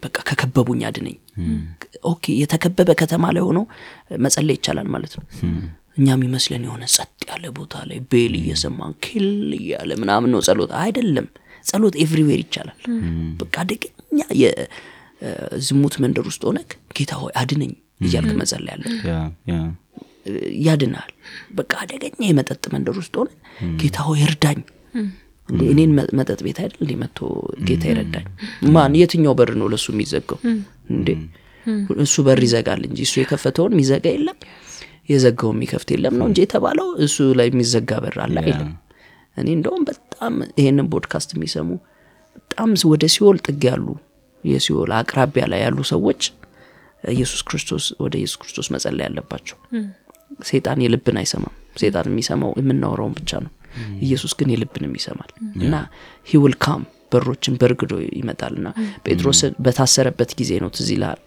በቃ 0.03 0.17
ከከበቡኝ 0.29 0.81
አድነኝ። 0.89 1.17
okay 2.11 2.23
የተከበበ 2.41 2.89
ከተማ 3.01 3.23
ላይ 3.35 3.43
ሆኖ 3.47 3.59
መጸለይ 4.19 4.55
ይቻላል 4.57 4.87
ማለት 4.93 5.13
ነው። 5.17 5.25
እኛ 5.97 6.07
የሚመስለን 6.13 6.63
የሆነ 6.67 6.83
ጸጥ 6.93 7.09
ያለ 7.29 7.45
ቦታ 7.57 7.83
ላይ 7.89 7.99
bell 8.11 8.33
እየሰማን 8.39 8.93
ኪል 9.03 9.27
እያለ 9.57 9.91
ምናምን 10.01 10.31
ነው 10.33 10.41
ጸሎት። 10.47 10.71
አይደለም። 10.81 11.27
ጸሎት 11.65 11.95
everywhere 12.03 12.39
ይቻላል። 12.43 12.79
በቃ 13.41 13.55
አደገኛ 13.63 14.19
የዝሙት 14.41 15.95
መንደር 16.03 16.25
ውስጥ 16.29 16.41
ሆነክ 16.49 16.69
ጌታ 16.97 17.11
ሆይ 17.21 17.33
አድነኝ 17.41 17.73
እያልክ 18.01 18.31
መጸለይ 18.39 18.71
ያለ 18.73 18.85
ያድናል። 20.65 21.11
በቃ 21.53 21.71
አደገኛ 21.83 22.21
የመጠጥ 22.27 22.63
መንደር 22.73 22.95
ውስጥ 23.01 23.13
ሆነ። 23.19 23.29
ጌታ 23.79 23.97
ሆይ 24.07 24.21
እርዳኝ። 24.27 24.59
እኔን 25.65 25.91
መጠጥ 26.17 26.39
ቤት 26.45 26.57
አይደል 26.63 26.79
እንዴ 26.83 26.91
መጥቶ 27.01 27.19
ጌታ 27.67 27.83
ይረዳኝ? 27.91 28.25
ማን? 28.73 28.93
የትኛው 28.99 29.33
በር 29.39 29.51
ነው 29.61 29.67
ለእሱ 29.71 29.87
የሚዘጋው? 29.93 30.39
እንዴ 30.93 31.07
እሱ 32.03 32.15
በር 32.27 32.39
ይዘጋል 32.45 32.81
እንጂ 32.87 32.99
እሱ 33.07 33.15
የከፈተውን 33.21 33.73
የሚዘጋ 33.75 34.05
የለም። 34.13 34.37
የዘጋው 35.09 35.49
የሚከፍት 35.53 35.89
የለም 35.93 36.15
ነው 36.19 36.25
እንጂ 36.29 36.39
የተባለው 36.43 36.87
እሱ 37.05 37.17
ላይ 37.39 37.47
የሚዘጋ 37.51 37.91
በር 38.03 38.17
አለ 38.25 38.35
አይልም። 38.43 38.71
እኔ 39.37 39.47
እንደውም 39.57 39.83
በጣም 39.89 40.33
ይሄንን 40.59 40.87
ፖድካስት 40.93 41.29
የሚሰሙ 41.35 41.69
በጣም 42.37 42.69
ወደ 42.91 43.05
ሲኦል 43.13 43.37
ጥግ 43.45 43.63
ያሉ 43.69 43.85
የሲኦል 44.43 44.91
አቅራቢያ 44.97 45.43
ላይ 45.51 45.59
ያሉ 45.65 45.79
ሰዎች 45.91 46.21
ኢየሱስ 47.11 47.41
ክርስቶስ 47.47 47.85
ወደ 48.03 48.13
ኢየሱስ 48.19 48.37
ክርስቶስ 48.41 48.67
መጸለይ 48.73 49.05
ያለባቸው 49.07 49.57
ሴጣን 50.49 50.79
የልብን 50.83 51.17
አይሰማም። 51.21 51.53
ሴጣን 51.81 52.07
የሚሰማው 52.09 52.51
የምናወራውን 52.59 53.13
ብቻ 53.19 53.31
ነው። 53.45 53.51
ኢየሱስ 54.05 54.31
ግን 54.39 54.49
የልብንም 54.53 54.93
ይሰማል 54.99 55.29
እና 55.59 55.75
ሂውል 56.27 56.55
ካም 56.63 56.81
በሮችን 57.11 57.55
በርግዶ 57.61 57.93
ይመጣል። 58.13 58.53
እና 58.59 58.67
ጴጥሮስ 59.05 59.39
በታሰረበት 59.63 60.31
ጊዜ 60.39 60.51
ነው 60.63 60.69
ትዝ 60.75 60.89
ይልሃል? 60.95 61.21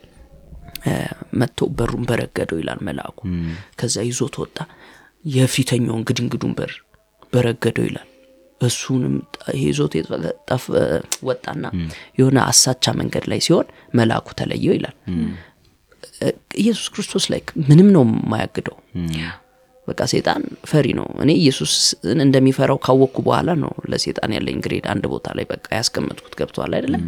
መጥቶ 1.40 1.66
በሩን 1.76 2.02
በረገደው 2.08 2.58
ይላል 2.60 2.80
መልአኩ። 2.88 3.18
ከዛ 3.78 3.96
ይዞት 4.08 4.34
ወጣ። 4.42 4.56
የፊተኛውን 5.34 6.02
ግድንግዱን 6.08 6.52
በር 6.58 6.72
በረገደው 7.32 7.86
ይላል። 7.88 8.08
እሱንም 8.60 9.14
ይዞት 9.62 9.94
ወጣና 11.28 11.64
የሆነ 12.18 12.38
አሳቻ 12.50 12.84
መንገድ 13.00 13.24
ላይ 13.30 13.40
ሲሆን 13.46 13.66
መልአኩ 13.98 14.26
ተለየው 14.38 14.74
ይላል 14.76 14.96
ኢየሱስ 16.58 16.86
ክርስቶስ 16.94 17.24
ላይ 17.32 17.40
ምንም 17.68 17.88
ነው 17.96 18.02
የማያግደው። 18.08 18.76
በቃ 19.88 20.02
ሴጣን 20.12 20.42
ፈሪ 20.70 20.86
ነው። 20.98 21.06
እኔ 21.22 21.30
ኢየሱስን 21.40 22.18
እንደሚፈራው 22.24 22.78
ካወቅኩ 22.84 23.18
በኋላ 23.26 23.50
ነው 23.62 23.72
ለሴጣን 23.92 24.32
ያለኝ 24.36 24.58
grade 24.64 24.86
አንድ 24.92 25.04
ቦታ 25.12 25.26
ላይ 25.38 25.46
በቃ 25.50 25.66
ያስቀመጥኩት። 25.78 26.34
ገብተዋል 26.40 26.74
አይደለም 26.78 27.04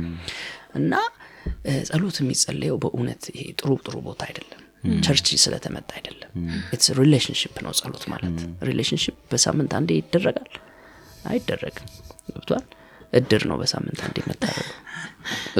እና 0.75 0.93
ጸሎት 1.89 2.17
የሚጸለየው 2.23 2.77
በእውነት 2.83 3.25
ይሄ 3.33 3.45
ጥሩ 3.61 3.71
ጥሩ 3.85 3.97
ቦታ 4.07 4.21
አይደለም። 4.29 4.62
church 5.03 5.29
ስለተመጣ 5.43 5.89
አይደለም። 5.99 6.31
it's 6.75 6.89
relationship 6.99 7.55
ነው 7.64 7.73
ጸሎት 7.79 8.05
ማለት። 8.12 8.37
relationship 8.69 9.17
በሳምንት 9.31 9.73
አንዴ 9.79 9.91
ይደረጋል? 10.01 10.53
አይደረግም። 11.31 11.89
ገብቷል 12.29 12.64
እድር 13.12 13.43
ነው 13.51 13.57
በሳምንት 13.61 14.01
አንዴ 14.07 14.19
መታረጉ 14.29 14.69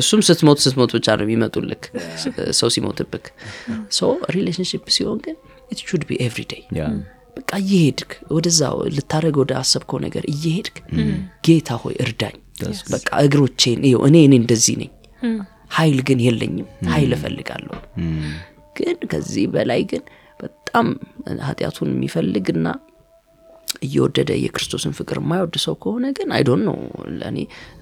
እሱም 0.01 0.21
ስትሞት 0.29 0.59
ስትሞት 0.65 0.91
ብቻ 0.97 1.17
ነው 1.19 1.25
የሚመጡልክ። 1.27 1.83
ሰው 2.59 2.69
ሲሞትብክ። 2.75 3.27
so 3.91 4.01
relationship 4.37 4.85
ሲሆን 4.97 5.19
ግን 5.25 5.37
it 5.73 5.81
should 5.89 6.03
be 6.09 6.19
every 6.25 6.43
day። 6.53 6.63
በቃ 7.37 7.51
እየሄድክ 7.63 8.11
ወደዛ 8.31 8.61
ልታደረግ 8.97 9.37
ወደ 9.43 9.53
አሰብከው 9.61 9.99
ነገር 10.05 10.25
እየሄድክ 10.33 10.77
ጌታ 11.47 11.71
ሆይ 11.83 11.97
እርዳኝ። 12.05 12.37
በቃ 12.93 13.09
እግሮቼን 13.25 13.81
ይኸው 13.89 14.03
እኔ 14.09 14.17
እኔ 14.27 14.35
እንደዚህ 14.41 14.77
ነኝ። 14.83 14.93
ሀይል 15.77 15.99
ግን 16.09 16.19
የለኝም። 16.27 16.69
ሀይል 16.91 17.13
እፈልጋለሁ። 17.17 17.79
ግን 18.77 18.97
ከዚህ 19.13 19.45
በላይ 19.55 19.83
ግን 19.91 20.03
በጣም 20.41 20.87
ኃጢአቱን 21.47 21.91
የሚፈልግና 21.93 22.67
እየወደደ 23.87 24.31
የክርስቶስን 24.43 24.93
ፍቅር 24.99 25.19
የማይወድ 25.21 25.57
ሰው 25.65 25.75
ከሆነ 25.83 26.07
ግን 26.19 26.29
አይዶን 26.37 26.61
ነው 26.69 26.77
ለእኔ 27.19 27.39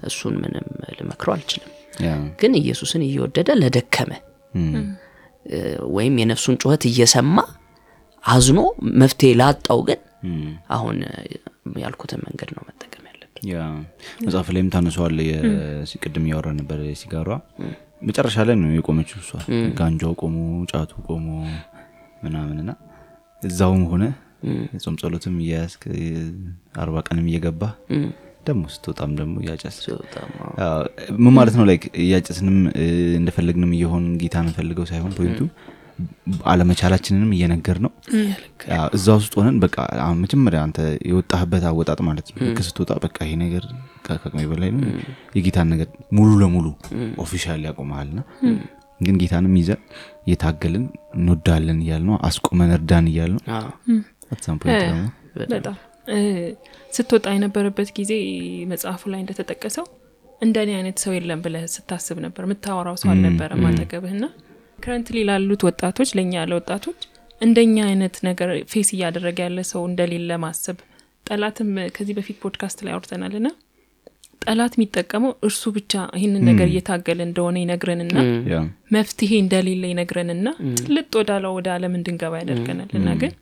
እሱን 0.09 0.35
ምንም 0.43 0.65
ልመክረው 0.97 1.33
አልችልም። 1.35 1.71
ግን 2.41 2.53
ኢየሱስን 2.61 3.03
እየወደደ 3.07 3.49
ለደከመ 3.61 4.11
ወይም 5.95 6.15
የነፍሱን 6.21 6.55
ጩኸት 6.61 6.83
እየሰማ 6.89 7.37
አዝኖ 8.23 8.59
መፍትሄ 9.01 9.31
ላጣው 9.39 9.79
ግን 9.89 9.99
አሁን 10.75 10.97
ያልኩትን 11.83 12.21
መንገድ 12.27 12.49
ነው 12.55 12.63
መጠቀም 12.69 13.03
ያለብን 13.09 13.43
መጽሐፍ 14.25 14.47
ላይም 14.55 14.69
ታነሰዋለ 14.75 15.19
ቅድም 16.03 16.25
እያወራ 16.27 16.49
ነበር 16.59 16.79
ሲጋሯ 17.01 17.29
መጨረሻ 18.07 18.45
ላይ 18.47 18.55
ነው 18.61 18.69
የቆመችው 18.77 19.19
እሷ 19.23 19.31
ጋንጃው 19.79 20.13
ቆሞ 20.21 20.37
ጫቱ 20.71 20.93
ቆሞ 21.07 21.27
ምናምንና 22.23 22.71
እዛውም 23.41 23.83
ሆነ 23.91 24.03
የጾም 24.73 24.95
ጸሎትም 25.01 25.35
እያያዝክ 25.43 25.83
አርባ 26.79 27.03
ቀንም 27.07 27.27
እየገባ 27.29 27.61
ደግሞ 28.47 28.63
ስትወጣም 28.73 29.11
ደግሞ 29.19 29.35
እያጨስ 29.43 29.77
ምን 31.19 31.33
ማለት 31.37 31.55
ነው? 31.59 31.65
like 31.69 31.83
እያጨስንም 32.03 32.57
እንደፈለግንም 33.19 33.71
እየሆን 33.77 34.03
ጌታ 34.21 34.35
እንፈልገው 34.45 34.85
ሳይሆን 34.91 35.13
point 35.17 35.33
ኡ 35.33 35.39
አለመቻላችንንም 36.51 37.29
እየነገር 37.35 37.77
ነው 37.83 37.91
አዎ፣ 38.75 38.87
እዛ 38.97 39.07
ውስጥ 39.19 39.33
ሆነን 39.39 39.57
በቃ 39.63 39.75
አሁን 40.05 40.17
መጀመሪያ 40.23 40.59
አንተ 40.65 40.79
የወጣህበት 41.09 41.63
አወጣጥ 41.69 41.99
ማለት 42.07 42.27
ነው። 42.31 42.39
ልክ 42.47 42.59
ስትወጣ 42.67 42.91
በቃ 43.05 43.17
ይሄ 43.25 43.35
ነገር 43.43 43.63
ከአቅሜ 44.05 44.41
በላይ 44.51 44.71
ነው 44.75 44.81
የጌታን 45.37 45.69
ነገር 45.73 45.87
ሙሉ 46.17 46.31
ለሙሉ 46.41 46.65
official 47.23 47.63
ያቆመሃል 47.67 48.09
ና 48.13 48.23
ግን 48.99 49.15
ጌታንም 49.21 49.55
ይዘን 49.59 49.79
እየታገልን 50.25 50.83
እንወዳለን 51.15 51.79
እያል 51.83 52.03
ነው 52.05 52.15
አስቁመን 52.27 52.69
እርዳን 52.75 53.07
እያል 53.11 53.31
ነው 53.35 53.41
ደግሞ 54.85 55.03
በጣም. 55.53 55.75
እ፣ 56.07 56.17
ስትወጣ 56.93 57.25
የነበረበት 57.35 57.89
ጊዜ 57.97 58.11
መጽሐፉ 58.71 59.03
ላይ 59.13 59.19
እንደተጠቀሰው 59.23 59.85
እንደኔ 60.41 60.69
አይነት 60.77 60.97
ሰው 61.03 61.11
የለም 61.15 61.39
ብለህ 61.43 61.63
ስታስብ 61.73 62.17
ነበር? 62.25 62.43
የምታወራው 62.45 62.95
ሰው 63.01 63.09
አልነበረም 63.13 63.63
አጠገብህና 63.69 64.25
currently 64.79 65.17
ላሉት 65.29 65.61
ወጣቶች 65.67 66.09
ለእኛ 66.17 66.33
ያለ 66.39 66.53
ወጣቶች 66.59 66.99
እንደኛ 67.41 67.77
አይነት 67.87 68.15
ነገር 68.27 68.49
face 68.71 68.89
እያደረገ 68.95 69.37
ያለ 69.45 69.59
ሰው 69.71 69.81
እንደሌለ 69.89 70.31
ማሰብ። 70.43 70.77
ጠላትም 71.25 71.69
ከዚህ 71.95 72.15
በፊት 72.17 72.37
ፖድካስት 72.43 72.79
ላይ 72.85 72.93
አውርተናል 72.95 73.35
ና 73.39 73.49
ጠላት 74.41 74.73
የሚጠቀመው 74.77 75.31
እርሱ 75.47 75.63
ብቻ 75.75 75.93
ይህንን 76.15 76.43
ነገር 76.49 76.67
እየታገለ 76.71 77.19
እንደሆነ 77.27 77.55
ይነግረንና 77.63 78.15
መፍትሄ 78.95 79.31
እንደሌለ 79.43 79.83
ይነግረንና 79.91 80.47
ጥልጥ 80.81 81.11
ወዳለው 81.19 81.53
ወደ 81.57 81.67
አለም 81.75 81.93
እንድንገባ 81.99 82.33
ያደርገናል 82.41 82.91
እና 82.99 83.09
ግን 83.21 83.33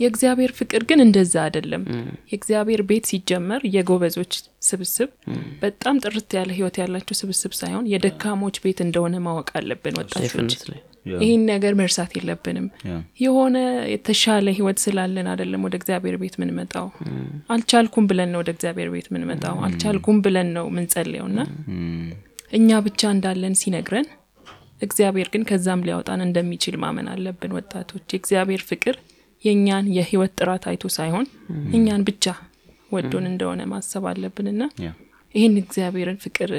የእግዚአብሔር 0.00 0.52
ፍቅር 0.56 0.82
ግን 0.88 1.00
እንደዛ 1.02 1.34
አይደለም። 1.44 1.82
የእግዚአብሔር 2.30 2.80
ቤት 2.88 3.04
ሲጀመር 3.10 3.62
የጎበዞች 3.74 4.32
ስብስብ 4.68 5.10
በጣም 5.62 5.96
ጥርት 6.04 6.30
ያለ 6.38 6.50
ህይወት 6.56 6.76
ያላቸው 6.82 7.16
ስብስብ 7.20 7.52
ሳይሆን 7.58 7.84
የደካሞች 7.92 8.56
ቤት 8.64 8.80
እንደሆነ 8.84 9.14
ማወቅ 9.26 9.48
አለብን 9.60 9.96
ወጣቶች. 10.00 10.54
ይህን 11.14 11.42
ነገር 11.48 11.72
መርሳት 11.78 12.12
የለብንም። 12.16 12.66
የሆነ 13.22 13.56
የተሻለ 13.92 14.46
ህይወት 14.56 14.78
ስላለን 14.84 15.26
አይደለም 15.32 15.64
ወደ 15.66 15.74
እግዚአብሔር 15.80 16.16
ቤት 16.22 16.36
ምንመጣው። 16.42 16.86
አልቻልኩም 17.54 18.04
ብለን 18.10 18.30
ነው 18.32 18.40
ወደ 18.42 18.50
እግዚአብሔር 18.54 18.90
ቤት 18.94 19.08
ምንመጣው። 19.14 19.56
አልቻልኩም 19.66 20.18
ብለን 20.26 20.50
ነው 20.56 20.66
ምንጸልየው። 20.76 21.26
ና 21.34 21.42
እኛ 22.52 22.78
ብቻ 22.86 23.02
እንዳለን 23.14 23.54
ሲነግረን 23.60 24.08
እግዚአብሔር 24.82 25.28
ግን 25.32 25.42
ከዛም 25.48 25.84
ሊያወጣን 25.86 26.20
እንደሚችል 26.24 26.76
ማመን 26.82 27.06
አለብን 27.12 27.52
ወጣቶች። 27.56 28.06
የእግዚአብሔር 28.12 28.62
ፍቅር 28.68 28.96
የእኛን 29.44 29.86
የህይወት 29.96 30.32
ጥራት 30.40 30.64
አይቶ 30.70 30.84
ሳይሆን 30.96 31.26
እኛን 31.76 32.02
ብቻ 32.08 32.24
ወዶን 32.92 33.24
እንደሆነ 33.30 33.62
ማሰብ 33.70 34.04
አለብንና 34.10 34.62
ይህን 35.34 35.54
እግዚአብሔርን 35.62 36.18
ፍቅር 36.24 36.50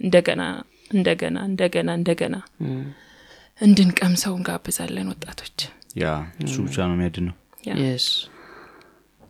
እንደገና 0.00 0.42
እንደገና 0.90 1.38
እንደገና 1.50 1.90
እንደገና 1.98 2.36
እንድንቀምሰው 3.60 4.34
እንጋብዛለን 4.38 5.08
ወጣቶች። 5.12 5.58
yeah 6.02 6.06
እሱ 6.44 6.56
ብቻ 6.66 6.76
ነው 6.88 6.94
የሚያድን 6.96 7.26
ነው 7.28 7.36
yes 7.80 8.06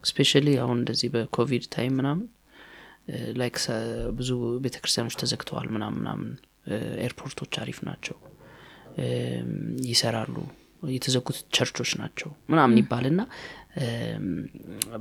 specially 0.05 0.49
አሁን 0.63 0.77
እንደዚህ 0.81 1.09
በኮቪድ 1.15 1.65
time 1.75 1.95
ምናምን 2.01 2.27
like 3.41 3.57
ብዙ 4.19 4.31
ቤተክርስቲያኖች 4.65 5.15
ተዘግተዋል 5.23 5.69
ምናምን 5.75 5.99
ምናምን 6.01 6.29
airport 7.07 7.37
ኦች 7.37 7.55
አሪፍ 7.63 7.79
ናቸው 7.89 8.17
ይሰራሉ 9.91 10.35
የተዘጉት 10.91 11.39
church 11.57 11.77
ኦች 11.77 11.91
ናቸው 12.01 12.31
ምናምን 12.49 12.79
ይባልና 12.81 13.21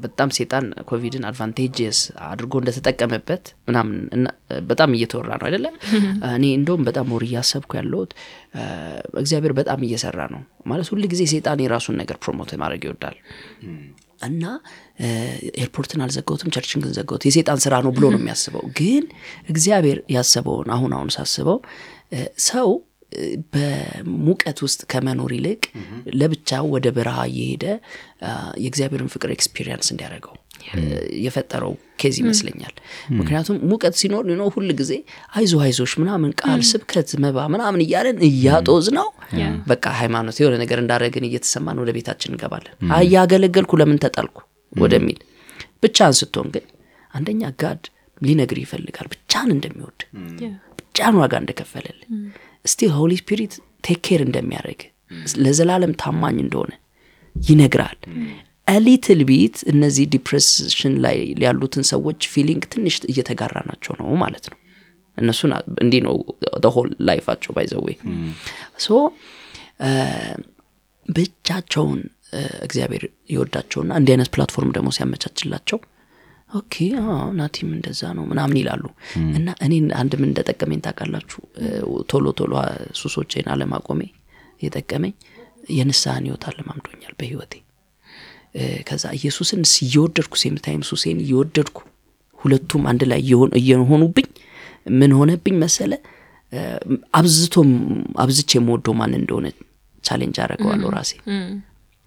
በጣም 0.04 0.30
ሴጣን 0.38 0.66
ኮቪድን 0.90 1.24
advantages 1.30 2.00
አድርጎ 2.28 2.54
እንደተጠቀመበት 2.62 3.46
ምናምን 3.68 3.96
በጣም 4.70 4.94
እየተወራ 4.98 5.30
ነው 5.40 5.46
አይደለም 5.48 5.76
እኔ 6.38 6.46
እንደውም 6.58 6.84
በጣም 6.90 7.08
ወር 7.16 7.24
እያሰብኩ 7.28 7.72
ያለሁት 7.80 8.12
እግዚአብሔር 9.22 9.54
በጣም 9.60 9.80
እየሰራ 9.88 10.20
ነው 10.36 10.42
ማለት 10.66 10.90
ሁል 10.94 11.06
ጊዜ 11.14 11.24
ሴጣን 11.34 11.64
የራሱን 11.66 11.98
ነገር 12.02 12.20
promote 12.24 12.54
ማድረግ 12.64 12.84
ይወዳል። 12.88 13.18
እና 14.22 14.46
airport 15.60 15.93
ን 15.93 16.02
አልዘጋሁትም 16.06 16.52
church 16.56 16.75
ን 16.75 16.82
ግን 16.84 16.94
ዘጋሁት 16.98 17.24
የሴጣን 17.28 17.60
ስራ 17.66 17.76
ነው 17.86 17.92
ብሎ 17.98 18.06
ነው 18.14 18.20
የሚያስበው። 18.22 18.64
ግን 18.80 19.04
እግዚአብሔር 19.50 20.00
ያሰበውን 20.16 20.70
አሁን 20.76 20.94
አሁን 20.98 21.12
ሳስበው 21.16 21.60
ሰው 22.46 22.70
በሙቀት 23.54 24.60
ውስጥ 24.66 24.82
ከመኖር 24.92 25.32
ይልቅ 25.38 25.62
ለብቻው 26.20 26.66
ወደ 26.74 26.88
በረሃ 26.96 27.20
እየሄደ 27.30 27.66
የእግዚአብሔርን 28.64 29.10
ፍቅር 29.14 29.32
experience 29.36 29.90
እንዲያደርገው 29.94 30.36
የፈጠረው 31.24 31.72
case 32.02 32.16
ይመስለኛል። 32.22 32.74
ምክንያቱም 33.20 33.58
ሙቀት 33.70 33.96
ሲኖር 34.00 34.24
ነው 34.34 34.50
ሁል 34.56 34.70
ጊዜ 34.80 34.92
አይዞ 35.34 35.54
አይዞሽ 35.66 35.94
ምናምን 36.02 36.32
ቃል 36.42 36.62
ስብከት 36.70 37.12
መባ 37.24 37.48
ምናምን 37.54 37.82
እያለን 37.86 38.18
እያጦዝ 38.30 38.88
ነው። 38.98 39.08
በቃ 39.68 39.86
ሃይማኖት 40.00 40.38
የሆነ 40.42 40.56
ነገር 40.64 40.80
እንዳደረግን 40.84 41.28
እየተሰማን 41.30 41.80
ወደ 41.84 41.92
ቤታችን 41.98 42.34
እንገባለን። 42.34 42.74
እያገለገልኩ 43.02 43.80
ለምን 43.82 44.02
ተጣልኩ 44.06 44.38
ወደሚል 44.76 45.20
ብቻን 45.84 46.14
ስትሆን 46.20 46.50
ግን 46.56 46.66
አንደኛ 47.14 47.44
God 47.62 47.84
ሊነግር 48.22 48.58
ይፈልጋል 48.62 49.08
ብቻን 49.14 49.50
እንደሚወድ 49.54 50.00
ብቻን 51.00 51.18
ዋጋ 51.20 51.34
እንደከፈለል 51.42 52.00
still 52.66 52.90
Holy 52.96 53.12
Spirit 53.20 53.54
take 53.86 54.00
care 54.06 54.22
እንደሚያደርግ 54.26 54.82
ለዘላለም 55.44 55.92
ታማኝ 56.02 56.38
እንደሆነ 56.44 56.72
ይነግራል። 57.36 57.98
little 58.78 59.22
bit 59.30 59.58
እነዚህ 59.72 60.06
depression 60.14 60.96
ላይ 61.06 61.16
ያሉትን 61.44 61.84
ሰዎች 61.92 62.28
feeling 62.34 62.64
ትንሽ 62.74 62.96
እየተጋራ 63.12 63.56
ናቸው 63.70 63.94
ነው 64.00 64.10
ማለት 64.24 64.46
ነው። 64.52 64.58
እነሱን 65.18 65.54
እንዲህ 65.84 66.02
ነው 66.08 66.18
whole 66.76 66.90
life 67.08 67.25
ኣቸው 67.25 67.54
by 67.58 67.70
the 67.70 67.88
way 68.80 68.92
so 68.92 69.00
ብቻቸውን 71.10 72.02
እግዚአብሔር 72.66 73.06
ይወዳቸውና 73.34 73.92
እንዲህ 74.02 74.14
አይነት 74.16 74.32
platform 74.36 74.74
ደግሞ 74.78 74.90
ሲያመቻችላቸው 74.98 75.80
okay 76.50 76.76
ናቲም 77.38 77.70
እንደዛ 77.76 78.02
ነው 78.18 78.24
ምናምን 78.30 78.58
ይላሉ። 78.60 78.84
እና 79.38 79.48
እኔን 79.66 79.88
አንድ 80.00 80.14
ምን 80.20 80.30
እንደጠቀመኝ 80.30 80.80
ታውቃላችሁ? 80.86 81.40
ቶሎ 82.10 82.26
ቶሎ 82.40 82.54
ሱሶቼን 83.00 83.48
አለማቆሜ 83.54 84.02
የጠቀመኝ 84.62 85.14
የንስሐን 85.72 86.26
ህይወት 86.28 86.44
አለማምዶኛል 86.50 87.14
በህይወቴ። 87.20 87.54
ከዛ 88.88 89.04
ኢየሱስን 89.18 89.62
እየወደድኩ 89.84 90.34
same 90.42 90.56
time 90.66 90.82
ሱሴን 90.90 91.20
እየወደድኩ 91.26 91.78
ሁለቱም 92.40 92.84
አንድ 92.90 93.02
ላይ 93.10 93.20
እየሆኑ- 93.24 93.56
እየሆኑብኝ 93.60 94.28
ምን 95.00 95.12
ሆነብኝ 95.18 95.56
መሰለ? 95.64 95.92
እ፣ 96.54 96.60
አብዝቶም 97.20 97.70
አብዝቼ 98.22 98.52
የምወደው 98.58 98.94
ማን 99.00 99.14
እንደሆነ 99.20 99.48
challenge 100.04 100.38
አደረገዋለሁ 100.44 100.90
ራሴ 100.96 101.12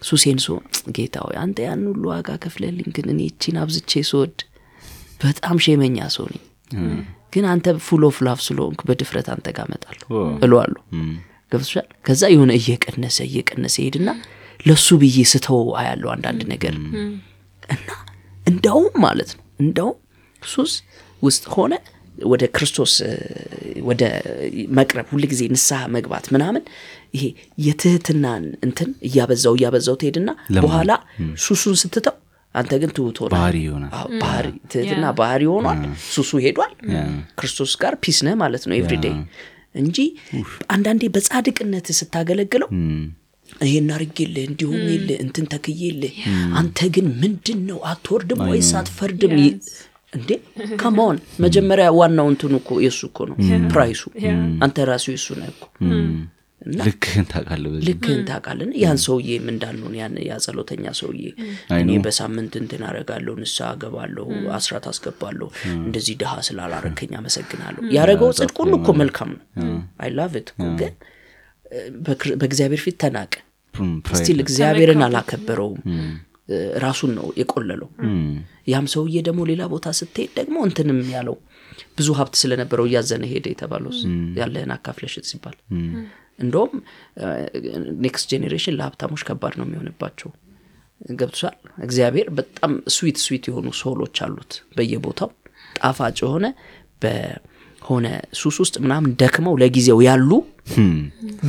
ሱሴን 0.03 0.39
so 0.45 0.55
ጌታ 0.97 1.17
ሆይ 1.25 1.37
አንተ 1.43 1.59
ያን 1.67 1.83
ሁሉ 1.91 2.05
ዋጋ 2.13 2.31
ከፍለልኝ 2.45 2.89
ግን 2.97 3.07
እኔ 3.13 3.21
እቺን 3.31 3.57
አብዝቼ 3.63 4.03
ስወድ 4.11 4.37
በጣም 5.21 5.57
shame 5.67 5.84
ኧኛ 5.84 6.07
ሰው 6.17 6.27
ነኝ። 6.33 6.43
ግን 7.33 7.45
አንተ 7.53 7.75
full 7.87 8.03
of 8.09 8.17
love 8.27 8.39
ስለሆንክ 8.47 8.81
በድፍረት 8.89 9.29
አንተ 9.35 9.47
ጋር 9.57 9.67
መጣለሁ 9.73 10.09
እለዋለሁ። 10.45 10.81
ገብቶሻል? 11.53 11.87
ከዛ 12.07 12.23
የሆነ 12.33 12.53
እየቀነሰ 12.61 13.19
እየቀነሰ 13.29 13.77
ሄድና 13.85 14.11
ለሱ 14.61 14.97
ብዬ 15.03 15.19
ስተው 15.31 15.61
አያለው 15.81 16.11
አንዳንድ 16.15 16.43
ነገር። 16.53 16.75
እና 17.69 17.89
እንደውም 18.47 18.95
ማለት 19.05 19.31
ነው 19.37 19.45
እንደውም 19.61 19.97
ሱስ 20.43 20.73
ውስጥ 21.23 21.45
ሆነ 21.57 21.73
ወደ 22.27 22.45
ክርስቶስ 22.55 22.93
ወደ 23.89 24.03
መቅረብ 24.79 25.07
ሁልጊዜ 25.13 25.43
ንስሐ 25.55 25.79
መግባት 25.95 26.27
ምናምን 26.35 26.63
ይሄ 27.15 27.25
የትህትናን 27.67 28.45
እንትን 28.67 28.91
እያበዛው 29.09 29.55
እያበዛው 29.59 29.97
ትሄድና 30.01 30.31
በኋላ 30.59 30.93
ሱሱን 31.45 31.77
ስትተው 31.83 32.17
አንተ 32.55 32.73
ግን 32.81 32.91
ትውት 32.97 33.19
ሆናል። 33.23 33.35
ባህሪ 34.23 34.47
ትህትና 34.73 35.05
ባህሪ 35.21 35.43
ሆኗል። 35.53 35.79
ሱሱ 36.09 36.31
ሄዷል። 36.45 36.73
ክርስቶስ 37.39 37.73
ጋር 37.83 37.95
peace 38.03 38.19
ነህ 38.27 38.35
ማለት 38.43 38.65
ነው 38.69 38.75
everyday 38.79 39.15
እንጂ 39.75 39.99
አንዳንዴ 40.69 41.03
በጻድቅነት 41.15 41.87
ስታገለግለው 41.99 42.69
ይሄን 43.63 43.89
አርጌልህ 43.95 44.45
እንዲሆንልህ 44.49 45.17
እንትን 45.25 45.47
ተክዬልህ 45.53 46.13
አንተ 46.61 46.89
ግን 46.95 47.07
ምንድን 47.23 47.59
ነው 47.71 47.79
አትወርድም 47.91 48.41
ወይስ 48.51 48.71
አትፈርድም? 48.81 49.35
እንዴ 50.13 50.31
ከመሆን 50.81 51.17
መጀመሪያ 51.45 51.87
ዋናው 51.99 52.27
እንትኑ 52.33 52.53
እኮ 52.61 52.71
የእሱ 52.85 53.01
እኮ 53.11 53.19
ነው 53.31 53.37
price 53.73 53.92
ኡ። 53.92 54.03
አንተ 54.65 54.87
ራሱ 54.91 55.05
የእሱ 55.13 55.29
ነህ 55.39 55.49
እኮ 55.55 55.65
ልክህን 56.81 57.27
ታውቃለህ 57.31 57.73
ልክህን 57.87 58.21
ታውቃለን 58.29 58.71
ያን 58.83 58.99
ሰውዬም 59.05 59.47
እንዳልሆን 59.53 59.95
ያን 59.99 60.15
ያ 60.27 60.39
ጸሎተኛ 60.45 60.85
ሰውዬ 60.99 61.23
እኔ 61.77 61.91
በሳምንት 62.05 62.55
እንትን 62.61 62.83
አረጋለሁ 62.89 63.35
ንስሐ 63.41 63.69
አገባለሁ 63.71 64.27
አስራት 64.59 64.87
አስገባለሁ 64.91 65.49
እንደዚህ 65.81 66.17
ድሃ 66.23 66.35
ስላላረከኝ 66.49 67.13
አመሰግናለሁ። 67.21 67.83
ያደረገው 67.97 68.31
ጽድቅ 68.39 68.57
ሁሉ 68.63 68.75
እኮ 68.81 68.93
መልካም 69.03 69.33
ነው። 69.35 69.43
I 70.05 70.13
love 70.19 70.35
እኮ 70.43 70.53
ግን 70.81 70.95
በእግዚአብሔር 72.41 72.83
ፊት 72.85 72.99
ተናቀ 73.03 73.35
still 74.19 74.39
እግዚአብሔርን 74.45 75.03
አላከበረውም። 75.07 75.81
ራሱን 76.83 77.11
ነው 77.17 77.27
የቆለለው። 77.41 77.89
ያም 78.71 78.87
ሰውዬ 78.93 79.17
ደግሞ 79.27 79.43
ሌላ 79.51 79.63
ቦታ 79.73 79.87
ስትሄድ 79.99 80.31
ደግሞ 80.39 80.57
እንትንም 80.67 80.99
ያለው 81.13 81.37
ብዙ 81.99 82.09
ሀብት 82.19 82.35
ስለነበረው 82.41 82.87
እያዘነ 82.89 83.25
ሄደ 83.31 83.47
የተባለው 83.53 83.93
ያለህን 84.41 84.73
አካፍለሽት 84.77 85.27
ሲባል 85.31 85.57
እንደውም 86.43 86.73
next 88.05 88.27
generation 88.33 88.77
ለሀብታሞች 88.79 89.23
ከባድ 89.29 89.55
ነው 89.59 89.67
የሚሆንባቸው። 89.67 90.31
ገብቶሻል? 91.15 91.55
እግዚአብሔር 91.83 92.27
በጣም 92.37 92.73
sweet 92.97 93.17
sweet 93.23 93.45
የሆኑ 93.49 93.69
soul 93.81 93.99
ኦች 93.99 94.17
አሉት 94.25 94.53
በየቦታው። 94.77 95.31
ጣፋጭ 95.77 96.17
የሆነ 96.23 96.47
በሆነ 97.03 98.07
ሱስ 98.41 98.57
ውስጥ 98.63 98.77
ምናምን 98.85 99.11
ደክመው 99.21 99.55
ለጊዜው 99.63 100.01
ያሉ 100.07 100.31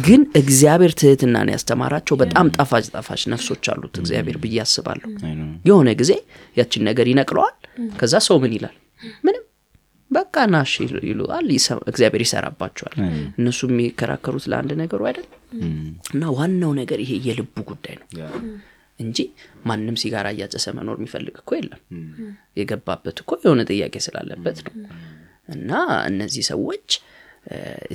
ግን 0.05 0.21
እግዚአብሔር 0.39 0.93
ትህትናን 0.99 1.51
ያስተማራቸው 1.53 2.15
በጣም 2.21 2.47
ጣፋጭ 2.55 2.85
ጣፋጭ 2.95 3.21
ነፍሶች 3.33 3.65
አሉት 3.73 3.95
እግዚአብሔር 4.01 4.37
ብዬ 4.43 4.57
አስባለሁ። 4.63 5.09
ነው። 5.39 5.49
የሆነ 5.69 5.89
ጊዜ 5.99 6.11
ያችን 6.57 6.85
ነገር 6.89 7.07
ይነቅለዋል 7.11 7.55
ከዛ 7.99 8.15
ሰው 8.27 8.37
ምን 8.43 8.53
ይላል? 8.57 8.75
ምንም 9.25 9.43
በቃ 10.13 10.35
ናሽ 10.51 10.73
ይሉ- 10.81 11.03
ይሉዋል 11.07 11.47
ይሰ- 11.53 11.83
እግዚአብሔር 11.89 12.21
ይሰራባቸዋል። 12.25 12.95
እነሱ 13.37 13.59
የሚከራከሩት 13.69 14.45
ለአንድ 14.51 14.71
ነገሩ 14.81 15.01
አይደል? 15.09 15.27
እና 16.11 16.23
ዋናው 16.37 16.71
ነገር 16.79 16.99
ይሄ 17.03 17.13
የልቡ 17.27 17.55
ጉዳይ 17.69 17.95
ነው። 18.01 18.07
እንጂ 18.99 19.17
ማንም 19.65 19.95
ሲጋራ 20.01 20.27
እያጨሰ 20.33 20.65
መኖር 20.77 20.97
የሚፈልግ 20.99 21.35
እኮ 21.39 21.51
የለም። 21.59 21.81
የገባበት 22.59 23.17
እኮ 23.23 23.31
የሆነ 23.41 23.61
ጥያቄ 23.69 23.95
ስላለበት 24.05 24.57
ነው። 24.65 24.73
እና 25.49 25.71
እነዚህ 26.09 26.43
ሰዎች 26.49 26.87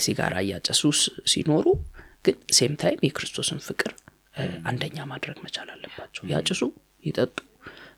ሲጋራ 0.05 0.35
እያጨሱ 0.45 0.81
ሲኖሩ 1.33 1.67
ግን 2.25 2.37
same 2.57 2.75
time 2.81 3.01
የክርስቶስን 3.07 3.61
ፍቅር 3.67 3.93
አንደኛ 4.69 4.97
ማድረግ 5.11 5.37
መቻል 5.45 5.69
አለባቸው። 5.75 6.23
ያጭሱ 6.33 6.61
ይጠጡ 7.05 7.37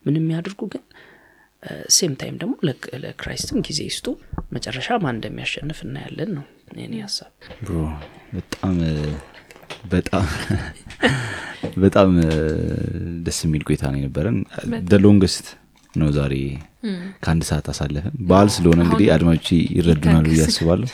ምንም 0.06 0.26
ያድርጉ 0.34 0.60
ግን 0.72 0.82
same 1.94 2.12
time 2.20 2.34
ደግሞ 2.40 2.52
ለክ- 2.66 2.88
ለ 3.02 3.13
Christ 3.13 3.47
ም 3.47 3.58
ጊዜ 3.66 3.78
ይስጡ። 3.88 4.06
መጨረሻ 4.54 4.88
ማን 5.02 5.14
እንደሚያሸንፍ 5.16 5.78
እናያለን 5.86 6.30
ነው 6.36 6.44
የኔ 6.78 6.94
ሀሳብ። 7.04 7.28
bro 7.60 7.74
በጣም 8.34 8.76
በጣም 9.92 10.24
በጣም 11.76 12.08
ደስ 13.26 13.38
የሚል 13.44 13.62
ቆይታ 13.66 13.82
ነው 13.92 13.98
የነበረን። 14.00 14.38
the 14.88 15.00
longest 15.04 15.46
ነው 15.94 16.08
ዛሬ 16.16 16.34
ከአንድ 17.22 17.42
ሰዓት 17.48 17.66
አሳለፍን። 17.72 18.12
በዓል 18.28 18.48
ስለሆነ 18.56 18.80
እንግዲህ 18.86 19.06
አድማጮች 19.14 19.48
ይረዱናል 19.76 20.24
ብዬ 20.30 20.40
አስባለሁ። 20.46 20.88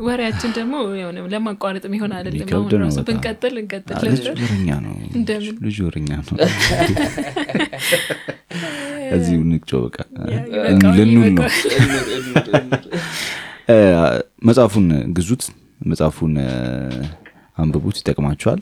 ወሬያችን 0.00 0.50
ደግሞ 0.56 0.74
የሆነ 0.98 1.18
ለማቋረጥ 1.32 1.82
የሚሆን 1.88 2.12
አይደለም። 2.16 2.46
ብንቀጥል 3.08 3.54
እንቀጥል 3.62 3.96
ልጅ 4.06 4.24
ወረኛ 4.36 4.68
ነው? 4.84 4.92
ልጁ 5.66 5.76
ወረኛ 5.86 6.10
ነው 6.18 6.24
እዚሁ 9.14 9.38
ንቅጮ 9.50 9.72
በቃ 9.84 9.96
ልኑል 10.98 11.30
ነው። 11.36 11.44
መጽሐፉን 14.48 14.86
ግዙት 15.16 15.42
መጽሐፉን 15.86 16.34
አንብቡት 17.58 17.96
ይጠቅማችኋል። 18.00 18.60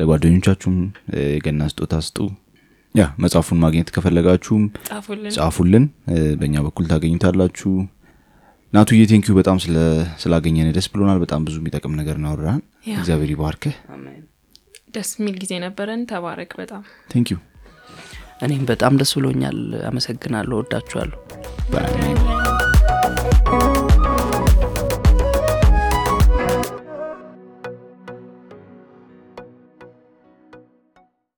ለጓደኞቻችሁም 0.00 0.76
የገና 1.30 1.68
ስጦታ 1.72 1.94
ስጡ። 2.06 2.18
ያ 2.94 3.04
መጽሐፉን 3.24 3.58
ማግኘት 3.64 3.88
ከፈለጋችሁም 3.94 4.62
ጻፉልን። 5.36 5.84
በእኛ 6.40 6.56
በኩል 6.66 6.86
ታገኙታላችሁ። 6.92 7.72
ናቱዬ 8.72 9.04
thank 9.10 9.25
you 9.25 9.34
በጣም 9.38 9.56
ስላገኘን 10.22 10.68
ደስ 10.76 10.88
ብሎናል። 10.92 11.20
በጣም 11.24 11.44
ብዙ 11.46 11.56
የሚጠቅም 11.60 11.94
ነገር 12.00 12.16
እናወራን 12.20 12.60
እግዚአብሔር 12.94 13.30
ይባርክህ። 13.34 13.76
ደስ 14.94 15.10
የሚል 15.18 15.36
ጊዜ 15.42 15.52
ነበረን። 15.64 16.02
ተባረክ 16.10 16.52
በጣም። 16.60 16.82
thank 17.12 17.28
you 17.28 17.38
እኔም 18.40 18.64
በጣም 18.64 18.92
ደስ 18.96 19.12
ብሎኛል። 19.18 19.58
አመሰግናለሁ። 19.84 20.56
ወዳችኋለሁ 20.58 21.18